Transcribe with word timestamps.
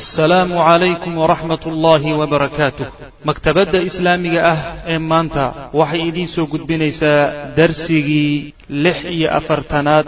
assalaamu 0.00 0.54
calaykum 0.56 1.12
waraxmat 1.22 1.62
ullaahi 1.70 2.12
wabarakaatuh 2.20 2.86
maktabadda 3.28 3.78
islaamiga 3.88 4.40
ah 4.52 4.60
ee 4.92 4.98
maanta 5.10 5.44
waxay 5.80 6.00
idiin 6.10 6.28
soo 6.34 6.46
gudbinaysaa 6.52 7.18
darsigii 7.58 8.54
lix 8.84 8.98
iyo 9.16 9.28
afartanaad 9.38 10.06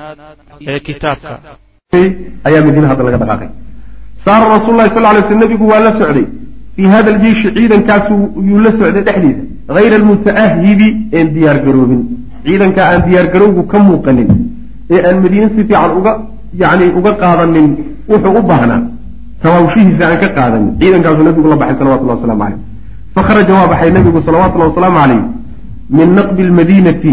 ee 0.72 0.78
kitaabka. 0.86 1.34
Ayaa 2.48 2.62
madiina 2.66 2.88
hadda 2.92 3.04
laga 3.08 3.18
dhaqaaqay. 3.22 3.50
Saara 4.24 4.46
rasuul 4.54 4.76
lahi 4.80 4.90
sal 4.96 5.04
lay 5.08 5.22
sl 5.28 5.38
nabigu 5.44 5.64
waa 5.72 5.82
la 5.86 5.92
socday. 6.00 6.26
Fii 6.76 6.88
hada 6.94 7.08
aljeishi 7.14 7.48
ciidankaasu 7.56 8.14
yuu 8.48 8.60
la 8.66 8.70
socday 8.78 9.02
dhexdiisa. 9.08 9.42
Hayra 9.76 9.96
almuta'ahibi 10.00 10.88
een 11.18 11.28
diyaargaroobin 11.36 12.02
ciidanka 12.46 12.80
aan 12.90 13.00
diyaargarowgu 13.08 13.62
ka 13.72 13.78
muuqanin 13.90 14.30
ee 14.94 15.00
aan 15.08 15.16
madiine 15.24 15.48
si 15.54 15.60
fiican 15.68 15.90
uga 16.00 16.12
yani 16.62 16.86
uga 16.98 17.12
qaadanin 17.22 17.70
wuxuu 18.10 18.36
u 18.40 18.42
baahnaa 18.50 18.80
tawaawshihiisa 19.44 20.02
aan 20.08 20.18
ka 20.22 20.28
qaadanin. 20.36 20.70
Ciidankaasuu 20.80 21.24
nabigu 21.28 21.48
la 21.52 21.56
baxay 21.60 21.76
salawatullah 21.80 22.16
waslamu 22.16 22.40
caleyh 22.44 22.58
fakharaja 23.14 23.52
waa 23.58 23.68
baxay 23.72 23.90
nabigu 23.96 24.18
salawatullahi 24.28 24.70
wasalaamu 24.72 24.98
caleyh 25.02 25.22
min 25.98 26.08
naqbi 26.18 26.42
lmadiinati 26.50 27.12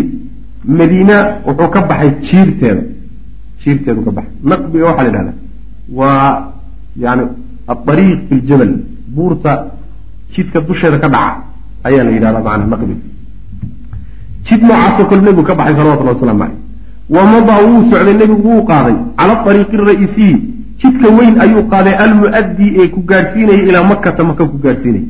madiina 0.80 1.18
wuxuu 1.48 1.70
ka 1.76 1.80
baxay 1.91 2.10
jiirteeda. 2.28 2.84
Jiirteedu 3.62 4.02
ka 4.08 4.12
baxay. 4.18 4.34
Naqbiga 4.52 4.86
waxaa 4.90 5.04
la 5.04 5.10
yidhahdaa 5.10 5.38
waa 6.00 6.54
yani 7.04 7.24
aariiq 7.68 8.20
fi 8.30 8.36
ljabal 8.48 8.74
buurta 9.16 9.52
jidka 10.34 10.62
dusheeda 10.62 10.98
ka 11.04 11.10
dhaca 11.10 11.44
ayaa 11.84 12.04
la 12.04 12.12
yidhahdaa 12.12 12.44
macana 12.44 12.66
naqbiga 12.74 12.96
jid 14.48 14.62
noocaasoo 14.63 15.05
kale 15.10 15.22
nebigu 15.22 15.44
ka 15.44 15.55
baxay 15.55 15.76
salawatullahi 15.76 16.16
waslamu 16.16 16.40
caleyh 16.40 16.58
wa 17.16 17.24
madaa 17.34 17.60
wuu 17.68 17.82
socday 17.91 18.16
nebigu 18.22 18.48
wuu 18.50 18.63
qaaday 18.72 18.96
cala 19.20 19.34
ariiqi 19.50 19.77
ra'isiyi 19.77 20.36
jidka 20.81 21.08
weyn 21.17 21.35
ayuu 21.45 21.63
qaaday 21.73 21.95
almu'addii 22.05 22.71
ee 22.81 22.88
ku 22.94 22.99
gaadhsiinaya 23.12 23.63
ilaa 23.70 23.84
makata 23.91 24.23
maka 24.30 24.45
ku 24.52 24.58
gaadhsiinaya 24.66 25.05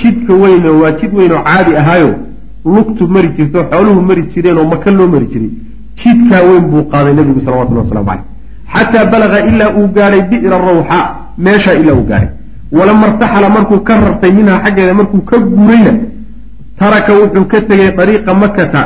jidka 0.00 0.32
weyno 0.42 0.70
waa 0.82 0.92
jid 1.00 1.12
weyn 1.18 1.32
oo 1.32 1.42
caadi 1.48 1.76
ahaayo. 1.82 2.14
Lugtu 2.74 3.06
mari 3.14 3.28
jirto 3.36 3.58
xooluhu 3.70 4.00
mari 4.08 4.22
jireen 4.32 4.58
oo 4.58 4.64
maka 4.72 4.90
loo 4.90 5.06
mari 5.14 5.26
jiray. 5.32 5.50
Jidkaa 6.00 6.42
weyn 6.48 6.64
buu 6.70 6.82
qaaday 6.92 7.14
nebigu 7.18 7.40
salawatullah 7.44 7.84
waslamu 7.84 8.06
caleyh 8.06 8.24
xataa 8.74 9.04
balaga 9.12 9.38
ilaa 9.50 9.70
uu 9.78 9.86
gaadhay 9.96 10.22
bi'ra 10.30 10.58
rawxa 10.68 10.98
meeshaa 11.38 11.74
ilaa 11.82 11.94
uu 11.98 12.06
gaadhay 12.10 12.28
walama 12.78 13.06
irtaxala 13.10 13.48
markuu 13.56 13.80
ka 13.88 13.94
rartay 14.04 14.32
minhaa 14.38 14.58
xaggeeda 14.64 14.94
markuu 15.00 15.20
ka 15.30 15.36
guurayna 15.38 15.92
taraka 16.80 17.12
wuxuu 17.20 17.44
ka 17.52 17.60
tegay 17.68 17.90
dariiqa 17.98 18.34
makata 18.42 18.82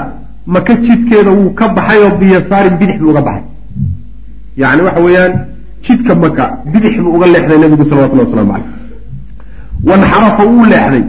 maka 0.46 0.74
jidkeeda 0.84 1.30
wuu 1.38 1.50
ka 1.58 1.68
baxay 1.76 2.00
oo 2.04 2.10
biyasaarin 2.20 2.76
bidix 2.80 2.98
buu 3.00 3.10
uga 3.12 3.22
baxay. 3.28 3.42
Yani 4.62 4.82
waxa 4.86 5.00
weeyaan 5.06 5.32
jidka 5.84 6.14
maka 6.14 6.44
bidix 6.72 6.94
buu 7.02 7.12
uga 7.16 7.26
leexday 7.26 7.58
nabigu 7.58 7.84
salawatullah 7.90 8.24
waslamu 8.26 8.52
caleyh 8.52 8.68
wanxarafa 9.88 10.42
wuu 10.50 10.64
leexday. 10.72 11.04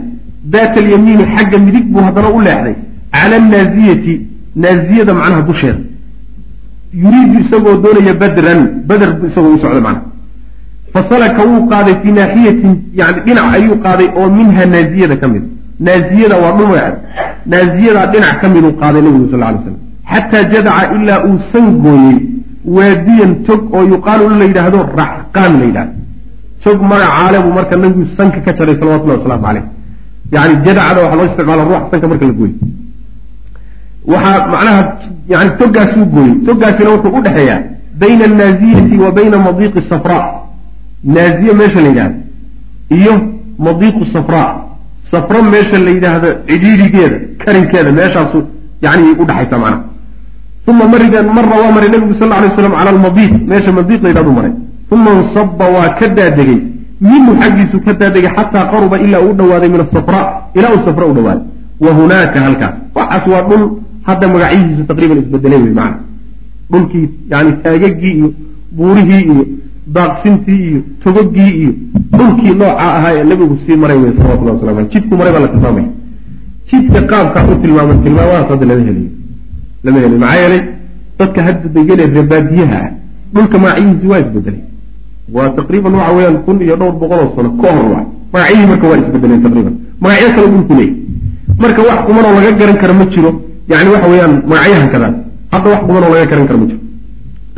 Daata 0.52 0.80
alyamiini 0.80 1.24
xagga 1.34 1.58
midig 1.66 1.84
buu 1.92 2.00
haddana 2.06 2.28
u 2.36 2.40
leexday. 2.40 2.74
Cala 3.12 3.36
annaaziyati 3.36 4.14
naaziyada 4.56 5.14
macnaha 5.14 5.42
dusheeda. 5.42 5.78
Yuriidu 7.02 7.40
isagoo 7.40 7.76
doonaya 7.84 8.14
badran 8.14 8.60
bader 8.88 9.10
isagoo 9.26 9.54
u 9.56 9.58
socda 9.58 9.80
macnaha. 9.80 10.10
Fasalaka 10.92 11.42
wuu 11.50 11.66
qaaday 11.70 11.94
fii 12.02 12.12
naaxiyatin 12.18 12.72
yani 13.00 13.20
dhinac 13.26 13.46
ayuu 13.56 13.76
qaaday 13.84 14.08
oo 14.18 14.28
minha 14.38 14.64
naaziyada 14.74 15.16
ka 15.16 15.28
mid. 15.28 15.44
Naaziyada 15.86 16.36
waa 16.42 16.52
dhul 16.56 16.68
magaceed 16.72 16.96
naaziyadaa 17.46 18.06
dhinac 18.12 18.40
ka 18.40 18.48
miduu 18.48 18.72
qaaday 18.80 19.02
nabigu 19.06 19.26
sal 19.30 19.40
lay 19.40 19.56
slam 19.64 19.76
xataa 20.12 20.44
jadaca 20.52 20.82
ilaa 20.96 21.20
uu 21.28 21.38
san 21.52 21.66
gooyey 21.84 22.16
waadiyan 22.64 23.32
tog 23.46 23.74
oo 23.74 23.82
yuqaalu 23.92 24.28
la 24.40 24.44
yidhaahdo 24.44 24.78
raxqaan 25.00 25.52
la 25.60 25.64
yidhahdo 25.64 25.92
tog 26.64 26.78
magacaale 26.82 27.38
buu 27.44 27.52
marka 27.58 27.76
nabigu 27.76 28.06
sanka 28.16 28.40
ka 28.40 28.52
jaray 28.58 28.76
salawatullahi 28.80 29.18
wasalaamu 29.18 29.44
caleyh 29.46 29.64
yani 30.32 30.54
jadacada 30.64 31.00
waxaa 31.02 31.16
loo 31.16 31.26
isticmaala 31.30 31.64
ruuxa 31.64 31.90
sanka 31.90 32.06
marka 32.08 32.26
la 32.26 32.32
gooyo 32.32 32.54
waxaa 34.12 34.46
macnaha 34.52 34.82
yani 35.28 35.50
togaasuu 35.58 36.04
gooyey. 36.14 36.34
Togaasina 36.46 36.90
wuxuu 36.90 37.16
u 37.18 37.22
dhexeeyaa 37.22 37.60
bayna 37.98 38.24
annaaziyati 38.24 38.98
wa 38.98 39.10
bayna 39.12 39.38
madiiqi 39.38 39.80
safra. 39.88 40.18
Naaziye 41.04 41.52
meesha 41.52 41.80
la 41.80 41.88
yidhahdo 41.88 42.14
iyo 42.90 43.14
madiiqu 43.58 44.04
safra. 44.14 44.42
Safro 45.10 45.42
meesha 45.42 45.78
la 45.78 45.90
yidhaahdo 45.90 46.28
cidhiirigeeda 46.48 47.16
karinkeeda 47.44 47.92
meeshaasu 47.92 48.38
yani 48.82 49.10
udhexaysa 49.22 49.58
macnaha 49.58 49.82
uma 50.66 50.84
marigan 50.86 51.26
marna 51.26 51.54
waa 51.62 51.72
maray 51.72 51.90
nabigu 51.90 52.14
sal 52.14 52.28
lay 52.28 52.50
slam 52.54 52.72
cala 52.72 52.90
almadiiq 52.90 53.32
meesha 53.50 53.72
madiiq 53.72 54.02
la 54.02 54.08
yidhahdu 54.10 54.32
maray 54.38 54.52
uma 54.94 55.10
insaba 55.20 55.66
waa 55.76 55.88
ka 55.98 56.06
daadegay 56.08 56.60
minhu 57.00 57.32
xaggiisu 57.40 57.80
ka 57.84 57.92
daadegay 58.00 58.30
xataa 58.36 58.70
qaruba 58.72 58.96
ilaa 59.04 59.20
uu 59.26 59.34
dhawaaday 59.38 59.68
min 59.74 59.80
asafra 59.86 60.20
ilaa 60.54 60.72
uu 60.74 60.82
safra 60.86 61.04
u 61.10 61.14
dhawaaday 61.18 61.46
wa 61.84 61.90
hunaaka 61.98 62.38
halkaas 62.46 62.74
waxaas 62.94 63.24
waa 63.32 63.42
dhul 63.48 63.64
hadda 64.08 64.28
magacyihiisu 64.34 64.84
taqriiban 64.90 65.18
isbedelay 65.22 65.60
wey 65.64 65.74
maana 65.80 65.96
dhulkii 66.72 67.06
yani 67.32 67.52
taagagii 67.64 68.12
iyo 68.18 68.28
buurihii 68.76 69.22
iyo 69.32 69.44
daaqsintii 69.96 70.60
iyo 70.68 70.80
togogii 71.02 71.52
iyo 71.62 71.72
dhulkii 72.18 72.54
nooca 72.60 72.84
ahaa 72.98 73.12
ee 73.18 73.24
nabigu 73.30 73.58
sii 73.66 73.76
maray 73.82 73.98
wey 74.04 74.12
salawatullah 74.18 74.54
waslam 74.54 74.78
aleh 74.78 74.90
jidku 74.94 75.14
maray 75.18 75.32
baa 75.34 75.44
la 75.46 75.50
tilmaamaya 75.54 75.88
jidka 76.70 77.00
qaabkaa 77.12 77.44
u 77.50 77.54
tilmaaman 77.62 77.98
tilmaamadaas 78.04 78.48
hadda 78.52 78.66
lama 78.70 78.84
helayo 78.88 79.11
lama 79.84 79.98
helayo 80.00 80.18
maxaa 80.24 80.40
yeelay 80.42 80.62
dadka 81.18 81.40
hadda 81.46 81.68
degane 81.76 82.04
reebaadiyaha 82.16 82.78
ah 82.84 82.90
dhulka 83.34 83.56
magacyihiisi 83.64 84.06
waa 84.12 84.20
isbedelay 84.24 84.60
waa 85.36 85.48
taqriiban 85.58 85.94
waxa 86.00 86.12
weeyaan 86.16 86.36
kun 86.46 86.56
iyo 86.66 86.76
dhowr 86.80 86.94
boqoloo 87.02 87.28
sano 87.36 87.50
ka 87.62 87.68
hor 87.76 87.86
waa 87.94 88.04
magacyihii 88.34 88.66
marka 88.72 88.86
waa 88.90 88.98
isbedeleen 89.02 89.42
taqriiban 89.46 89.74
magacyo 90.04 90.28
kale 90.36 90.46
dhulku 90.54 90.74
leeyay 90.78 90.94
marka 91.62 91.80
wax 91.88 91.98
kumanoo 92.06 92.32
laga 92.38 92.52
garan 92.60 92.76
karo 92.82 92.94
ma 93.00 93.04
jiro 93.12 93.30
yani 93.72 93.90
waxa 93.94 94.08
weeyaan 94.12 94.34
magacyahan 94.50 94.88
kadaan 94.94 95.14
hadda 95.52 95.68
wax 95.72 95.80
kumanoo 95.88 96.10
laga 96.14 96.26
garan 96.32 96.46
karo 96.48 96.58
ma 96.62 96.66
jiro 96.70 96.80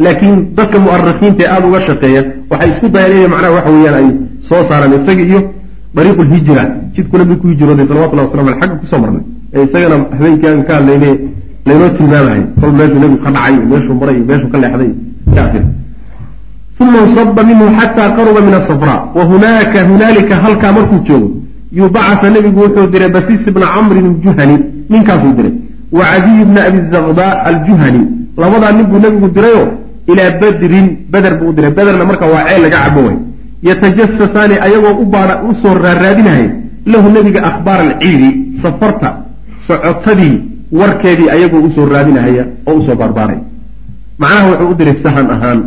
laakiin 0.05 0.37
dadka 0.59 0.77
mu'arikiinta 0.85 1.43
ee 1.45 1.51
aada 1.55 1.67
uga 1.71 1.81
shaqeeya 1.89 2.23
waxay 2.51 2.71
isku 2.73 2.87
dayaan 2.95 3.13
inay 3.17 3.29
macnaha 3.33 3.53
waxa 3.57 3.71
weeyaan 3.77 3.97
ay 4.01 4.07
soo 4.49 4.63
saaraan 4.69 4.93
isaga 4.99 5.23
iyo 5.31 5.41
dariiqu 5.97 6.23
lhijra 6.31 6.63
jidku 6.95 7.15
nabigu 7.19 7.41
ku 7.43 7.47
hijrooday 7.53 7.87
salawatullahi 7.91 8.27
waslam 8.29 8.47
aleh 8.49 8.59
xagga 8.61 8.77
ku 8.83 8.87
soo 8.93 8.99
marnay 9.05 9.23
ee 9.55 9.63
isagana 9.67 9.97
habeenkii 10.19 10.49
aan 10.51 10.63
ka 10.69 10.73
hadlayne 10.79 11.11
laynoo 11.67 11.89
tilmaamahay 11.99 12.43
kol 12.61 12.73
meeshuu 12.79 12.99
nebigu 13.03 13.23
ka 13.25 13.31
dhacay 13.37 13.57
meeshuu 13.71 13.95
maray 14.01 14.19
meeshuu 14.29 14.51
ka 14.53 14.59
leexday 14.63 14.93
uma 16.81 16.99
insaba 17.07 17.43
minhu 17.51 17.67
xataa 17.79 18.11
qaruba 18.17 18.41
min 18.47 18.55
asafra 18.61 18.97
wa 19.17 19.25
hunaaka 19.31 19.79
hunaalika 19.89 20.35
halkaa 20.45 20.73
markuu 20.73 21.01
joogo 21.09 21.31
yubacasa 21.79 22.31
nebigu 22.31 22.61
wuxuu 22.65 22.87
diray 22.93 23.11
basiis 23.17 23.47
ibna 23.47 23.67
camrin 23.75 24.07
aljuhani 24.13 24.57
ninkaasuu 24.91 25.33
diray 25.39 25.55
wa 25.93 26.05
cadiy 26.11 26.45
bna 26.45 26.61
abi 26.69 26.79
zakda 26.93 27.27
aljuhani 27.51 28.03
labadaa 28.43 28.73
nin 28.73 28.87
buu 28.91 28.99
nebigu 29.05 29.29
dirayo 29.37 29.65
ilaa 30.11 30.31
badrin 30.41 30.87
beder 31.13 31.35
buu 31.39 31.49
u 31.51 31.53
diray 31.53 31.71
bederna 31.71 32.05
marka 32.05 32.27
waa 32.27 32.45
ceel 32.49 32.63
laga 32.63 32.79
cabo 32.85 33.01
way. 33.07 33.17
Yatajasasaani 33.63 34.55
ayagoo 34.67 35.01
u 35.03 35.05
baara 35.07 35.35
u 35.49 35.55
soo 35.63 35.75
raaraadinahay 35.75 36.49
lahu 36.87 37.11
nebiga 37.11 37.41
akhbaar 37.51 37.81
alciiri 37.81 38.31
safarta 38.63 39.11
socotadii 39.67 40.37
warkeedii 40.81 41.29
ayagoo 41.35 41.63
u 41.67 41.71
soo 41.77 41.87
raadinahaya 41.95 42.45
oo 42.67 42.75
u 42.79 42.83
soo 42.87 42.97
baarbaaray 43.03 43.39
macnaha 44.19 44.47
wuxuu 44.51 44.71
u 44.73 44.75
diray 44.79 44.97
sahan 45.05 45.29
ahaan 45.35 45.61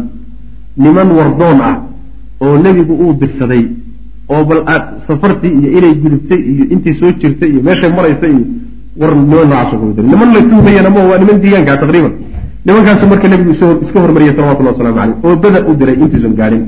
niman 0.84 1.10
wardoon 1.18 1.60
ah 1.70 1.76
oo 2.46 2.56
nebigu 2.64 2.94
uu 3.04 3.14
dirsaday 3.22 3.64
oo 4.34 4.44
bal 4.50 4.62
aad 4.74 4.84
safartii 5.08 5.52
iyo 5.60 5.70
inay 5.78 5.94
gudubtay 6.04 6.40
iyo 6.54 6.66
intay 6.74 6.94
soo 7.00 7.12
jirtay 7.22 7.50
iyo 7.54 7.62
meeshay 7.68 7.92
maraysa 7.98 8.28
iyo 8.34 8.44
war 9.00 9.12
niman 9.16 9.30
noocaasoo 9.50 9.78
kula 9.80 9.94
diray. 9.96 10.10
Niman 10.12 10.30
la 10.36 10.42
tuumayana 10.50 10.90
ma 10.96 11.02
waa 11.10 11.18
niman 11.22 11.38
deegaanka 11.44 11.78
taqriiban. 11.82 12.14
Nimankaasu 12.66 13.06
marka 13.12 13.28
nebigu 13.32 13.52
iska 13.86 13.98
hormariyay 14.04 14.34
salawatullah 14.36 14.72
waslamu 14.74 14.96
caleyh 15.00 15.18
oo 15.26 15.36
beder 15.44 15.64
u 15.70 15.74
diray 15.80 15.96
intuusan 16.04 16.34
gaadhin 16.40 16.64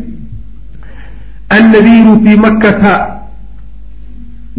annadiiru 1.57 2.13
fii 2.23 2.37
makkata. 2.45 2.93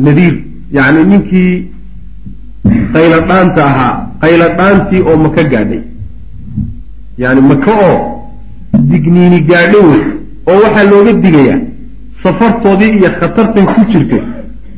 Nadiir 0.06 0.34
yacni 0.76 1.04
ninkii 1.10 1.52
qayladhaanta 2.94 3.62
ahaa 3.70 3.94
qayladhaantii 4.22 5.00
oo 5.10 5.16
maka 5.24 5.42
gaadhay. 5.52 5.80
Yani 7.22 7.40
maka 7.40 7.72
oo 7.88 7.96
digniini 8.90 9.40
gaadho 9.50 9.80
wey 9.90 10.00
oo 10.50 10.58
waxaa 10.64 10.84
looga 10.90 11.12
digayaa 11.24 11.58
safartoodii 12.22 12.90
iyo 12.98 13.10
khatartan 13.20 13.66
ku 13.74 13.80
jirtay 13.92 14.22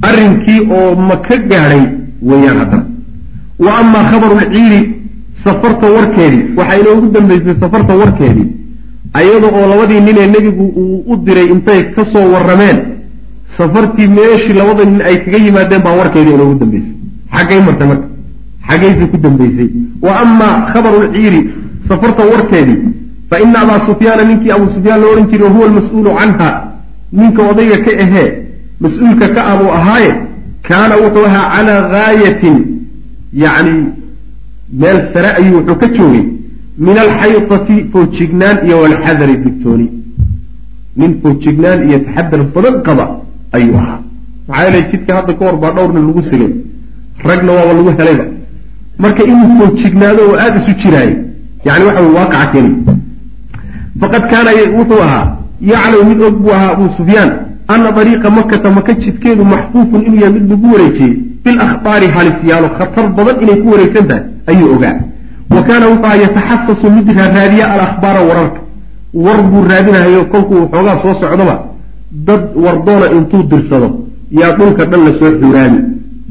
arrinkii 0.09 0.61
oo 0.79 0.95
maka 1.11 1.37
gaadhay 1.51 1.83
weeyaan 2.29 2.59
haddana. 2.63 2.85
Wa 3.65 3.71
amaa 3.81 4.05
khabarulciiri 4.11 4.81
safarta 5.45 5.87
warkeedii 5.97 6.43
waxaa 6.57 6.79
inoogu 6.83 7.07
dambaysay 7.15 7.55
safarta 7.61 7.95
warkeedii 8.03 8.47
ayada 9.21 9.47
oo 9.59 9.67
labadii 9.73 10.01
nin 10.07 10.17
ee 10.23 10.27
nebigu 10.35 10.65
uu 10.83 10.99
u 11.13 11.17
diray 11.27 11.47
intay 11.55 11.81
ka 11.95 12.05
soo 12.13 12.27
warrameen 12.35 12.79
safartii 13.57 14.07
meeshii 14.17 14.53
labada 14.61 14.85
nin 14.91 15.01
ay 15.09 15.17
kaga 15.25 15.39
yimaadeen 15.47 15.83
baa 15.87 15.97
warkeedii 16.01 16.35
inoogu 16.39 16.55
dambaysay 16.63 16.95
xaggay 17.35 17.61
martay 17.67 17.87
marka 17.91 18.07
xaggayse 18.69 19.05
ku 19.11 19.17
dambaysay. 19.25 19.69
Wa 20.03 20.13
amaa 20.23 20.55
khabarulciiri 20.73 21.41
safarta 21.89 22.23
warkeedii 22.33 22.79
fa 23.31 23.41
ina 23.45 23.59
abaa 23.65 23.81
sufyaana 23.87 24.23
ninkii 24.25 24.51
abuu 24.57 24.71
sufyaan 24.77 25.01
la 25.01 25.07
odhan 25.13 25.27
jiray 25.31 25.47
wahuwa 25.49 25.67
almas-uulu 25.69 26.11
canha 26.19 26.49
ninka 27.13 27.43
odayga 27.51 27.79
ka 27.85 27.91
ahee 28.05 28.29
mas'uulka 28.81 29.27
ka 29.35 29.41
abuu 29.53 29.71
ahaaye 29.79 30.13
kaana 30.69 30.95
wuxuu 31.03 31.25
ahaa 31.31 31.47
calaa 31.55 31.81
gaayatin 31.95 32.57
yacni 33.43 33.75
meel 34.81 34.99
sare 35.13 35.31
ayuu 35.39 35.57
wuxuu 35.59 35.77
ka 35.83 35.87
joogay 35.97 36.25
min 36.79 36.97
alxaytati 37.05 37.77
foojignaan 37.93 38.57
iyo 38.67 38.77
walxadari 38.83 39.37
digtooni. 39.45 39.87
Nin 40.97 41.13
foojignaan 41.23 41.81
iyo 41.89 41.99
taxadar 42.07 42.43
badan 42.55 42.77
qaba 42.87 43.05
ayuu 43.57 43.77
ahaa. 43.83 44.01
Maxaa 44.49 44.65
yeele 44.65 44.81
jidka 44.91 45.11
hadda 45.17 45.33
ka 45.39 45.45
hor 45.47 45.57
baa 45.63 45.73
dhowrna 45.77 46.01
lagu 46.09 46.23
sigay 46.31 46.53
ragna 47.25 47.53
waaba 47.53 47.73
lagu 47.73 47.91
helayba. 47.99 48.25
Marka 48.99 49.23
inuu 49.25 49.49
foojignaado 49.59 50.23
oo 50.31 50.37
aada 50.37 50.61
isu 50.61 50.73
jiraayo 50.83 51.17
yani 51.65 51.85
waxa 51.85 52.01
wey 52.03 52.13
waaqaca 52.19 52.47
keni 52.53 52.71
faqad 54.01 54.23
kaana 54.31 54.51
wuxuu 54.79 55.03
ahaa 55.07 55.27
yaclamu 55.61 56.05
mid 56.11 56.21
og 56.23 56.35
buu 56.43 56.53
ahaa 56.57 56.71
abuu 56.75 56.89
sufyaan 56.97 57.31
ana 57.69 57.93
dariiqa 57.93 58.31
makata 58.31 58.71
maka 58.71 58.93
jidkeedu 58.95 59.45
maxfuufun 59.45 60.01
inuu 60.07 60.21
yahay 60.23 60.33
mid 60.39 60.51
lagu 60.51 60.67
wareejiyey. 60.73 61.15
Bilakhbaari 61.45 62.07
halisyaalo 62.17 62.69
khatar 62.79 63.07
badan 63.17 63.37
inay 63.43 63.57
ku 63.63 63.69
wareegsan 63.73 64.07
tahay 64.09 64.23
ayuu 64.47 64.75
ogaa. 64.75 64.97
Wa 65.55 65.63
kaana 65.63 65.87
wuxuu 65.93 66.05
ahaa 66.07 66.17
yataxasasu 66.25 66.91
mid 66.97 67.07
raaraadiya 67.19 67.65
alakhbaara 67.75 68.21
wararka. 68.29 68.61
War 69.15 69.43
buu 69.51 69.65
raadinahayo 69.71 70.25
kolkuu 70.33 70.61
waxoogaa 70.63 71.03
soo 71.03 71.15
socdoba 71.21 71.57
dad 72.13 72.43
wardoona 72.65 73.07
intuu 73.17 73.43
dirsado 73.51 73.89
yaa 74.41 74.53
dhulka 74.59 74.85
dhan 74.85 75.01
la 75.07 75.13
soo 75.19 75.31
xuuraami 75.41 75.79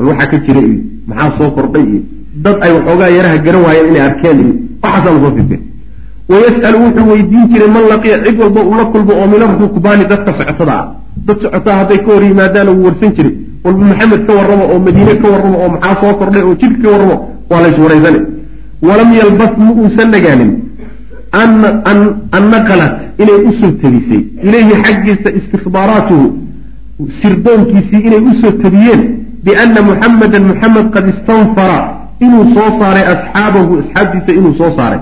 bal 0.01 0.07
waxaa 0.09 0.27
ka 0.31 0.37
jira 0.45 0.61
iyo 0.61 0.79
maxaa 1.07 1.31
soo 1.37 1.49
kordhay? 1.55 1.83
Iyo 1.91 2.01
dad 2.43 2.57
ay 2.65 2.71
waxoogaa 2.77 3.09
yaraha 3.17 3.37
garan 3.45 3.61
waayeen 3.65 3.87
inay 3.91 4.01
arkeen. 4.09 4.37
Iyo 4.39 4.53
waxaasaa 4.83 5.13
la 5.13 5.19
soo 5.23 5.31
firteen 5.37 5.61
wayas'alu 6.31 6.77
wuxuu 6.83 7.07
weydiin 7.11 7.45
jiray 7.51 7.69
man 7.75 7.83
laqiya 7.91 8.17
cid 8.25 8.37
walba 8.41 8.61
ula 8.71 8.85
kulmo 8.93 9.13
oo 9.21 9.27
min 9.27 9.41
arukbaani 9.47 10.03
dadka 10.11 10.31
socotada. 10.39 10.73
Ah 10.79 10.85
dad 11.27 11.37
socotaa 11.43 11.75
hadday 11.79 11.97
ka 12.05 12.09
hor 12.13 12.23
yimaadaana 12.23 12.71
wuu 12.71 12.85
warsan 12.87 13.11
jiray. 13.17 13.33
Walba 13.65 13.83
maxamed 13.91 14.21
ka 14.27 14.33
warramo 14.37 14.65
oo 14.73 14.79
madiine 14.85 15.13
ka 15.21 15.27
warramo 15.33 15.57
oo 15.63 15.69
maxaa 15.75 15.95
soo 16.01 16.13
kordhay 16.19 16.43
oo 16.43 16.55
jidka 16.61 16.81
ka 16.83 16.89
warramo 16.93 17.15
waa 17.49 17.61
lays 17.61 17.77
waraysane 17.83 18.19
walam 18.87 19.09
yalbas 19.19 19.51
ma 19.57 19.71
uusan 19.71 20.09
nagaanin 20.15 20.51
an 21.31 22.43
naqalat 22.53 22.93
inay 23.21 23.39
u 23.49 23.51
soo 23.59 23.71
tabisay 23.81 24.21
ilayhi 24.47 24.73
xaggiisa 24.85 25.29
istikbaaraatuhu 25.39 26.25
sirdoonkiisii 27.21 28.01
inay 28.07 28.21
u 28.29 28.33
soo 28.41 28.51
tabiyeen 28.63 29.01
biana 29.45 29.81
muxamedan 29.89 30.43
muxamed 30.51 30.87
qad 30.95 31.05
istanfara 31.13 31.77
inuu 32.25 32.45
soo 32.55 32.69
saaray 32.79 33.05
asxaabahu 33.13 33.71
asxaabtiisa 33.81 34.31
inuu 34.39 34.53
soo 34.59 34.71
saaray 34.77 34.99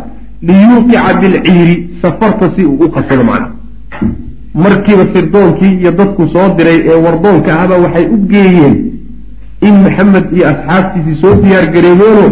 liyuuqica 0.47 1.13
bilciiri 1.21 1.75
safarta 2.01 2.45
si 2.55 2.61
uu 2.65 2.77
u 2.85 2.89
qabsado 2.95 3.23
macna 3.29 3.47
markiiba 4.63 5.05
sirdoonkii 5.13 5.73
iyo 5.81 5.91
dadku 5.99 6.27
soo 6.33 6.47
diray 6.57 6.79
ee 6.91 6.97
wardoonka 7.05 7.51
ahba 7.61 7.75
waxay 7.83 8.05
u 8.15 8.17
geeyeen 8.31 8.75
in 9.67 9.75
maxamed 9.85 10.25
iyo 10.35 10.45
asxaabtiisii 10.53 11.15
soo 11.21 11.33
diyaar 11.43 11.65
gareebeeno 11.75 12.25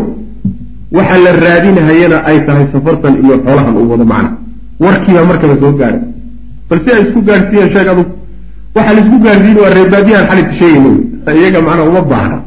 waxa 0.97 1.17
la 1.25 1.31
raadinahayana 1.45 2.17
ay 2.29 2.37
tahay 2.47 2.65
safartan 2.73 3.13
iyo 3.23 3.35
xoolahan 3.45 3.75
uu 3.77 3.89
wado 3.91 4.05
macna 4.13 4.29
warkiibaa 4.83 5.25
markaba 5.31 5.55
soo 5.61 5.71
gaadhay 5.79 6.01
bal 6.69 6.79
si 6.83 6.89
ay 6.95 7.01
isku 7.05 7.19
gaadhsiiyeen 7.27 7.69
sheeg 7.75 7.87
adug 7.93 8.09
waxaa 8.75 8.93
la 8.95 9.01
isku 9.03 9.17
gaadhsiin 9.25 9.57
waa 9.63 9.73
reebaadiyahan 9.77 10.25
xalinta 10.29 10.53
sheegayna 10.59 10.91
iyaga 11.33 11.61
macnaa 11.61 11.89
uma 11.91 12.01
baahna. 12.01 12.37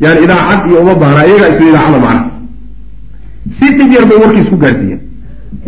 Yani 0.00 0.18
idaacad 0.24 0.60
iyo 0.70 0.78
uma 0.80 0.94
baahna 0.94 1.20
iyagaa 1.26 1.48
isu 1.54 1.62
idaacada 1.70 1.98
macna. 2.06 2.24
Si 3.58 3.66
dhib 3.76 3.90
yar 3.96 4.04
bay 4.08 4.18
warkii 4.22 4.42
isku 4.44 4.56
gaadhsiiyeen 4.56 5.00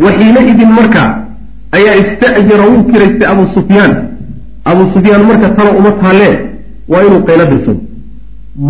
waxiina 0.05 0.41
idin 0.51 0.71
marka 0.79 1.03
ayaa 1.77 1.95
ista'jara 2.03 2.65
wuu 2.71 2.83
kiraystay 2.91 3.29
abu 3.33 3.45
sufyaan. 3.57 3.93
Abu 4.65 4.83
sufyaan 4.95 5.23
marka 5.31 5.49
tala 5.57 5.71
uma 5.81 5.91
taalee 6.03 6.35
waa 6.89 7.03
inuu 7.07 7.23
qaylo 7.29 7.45
dirsado 7.51 7.81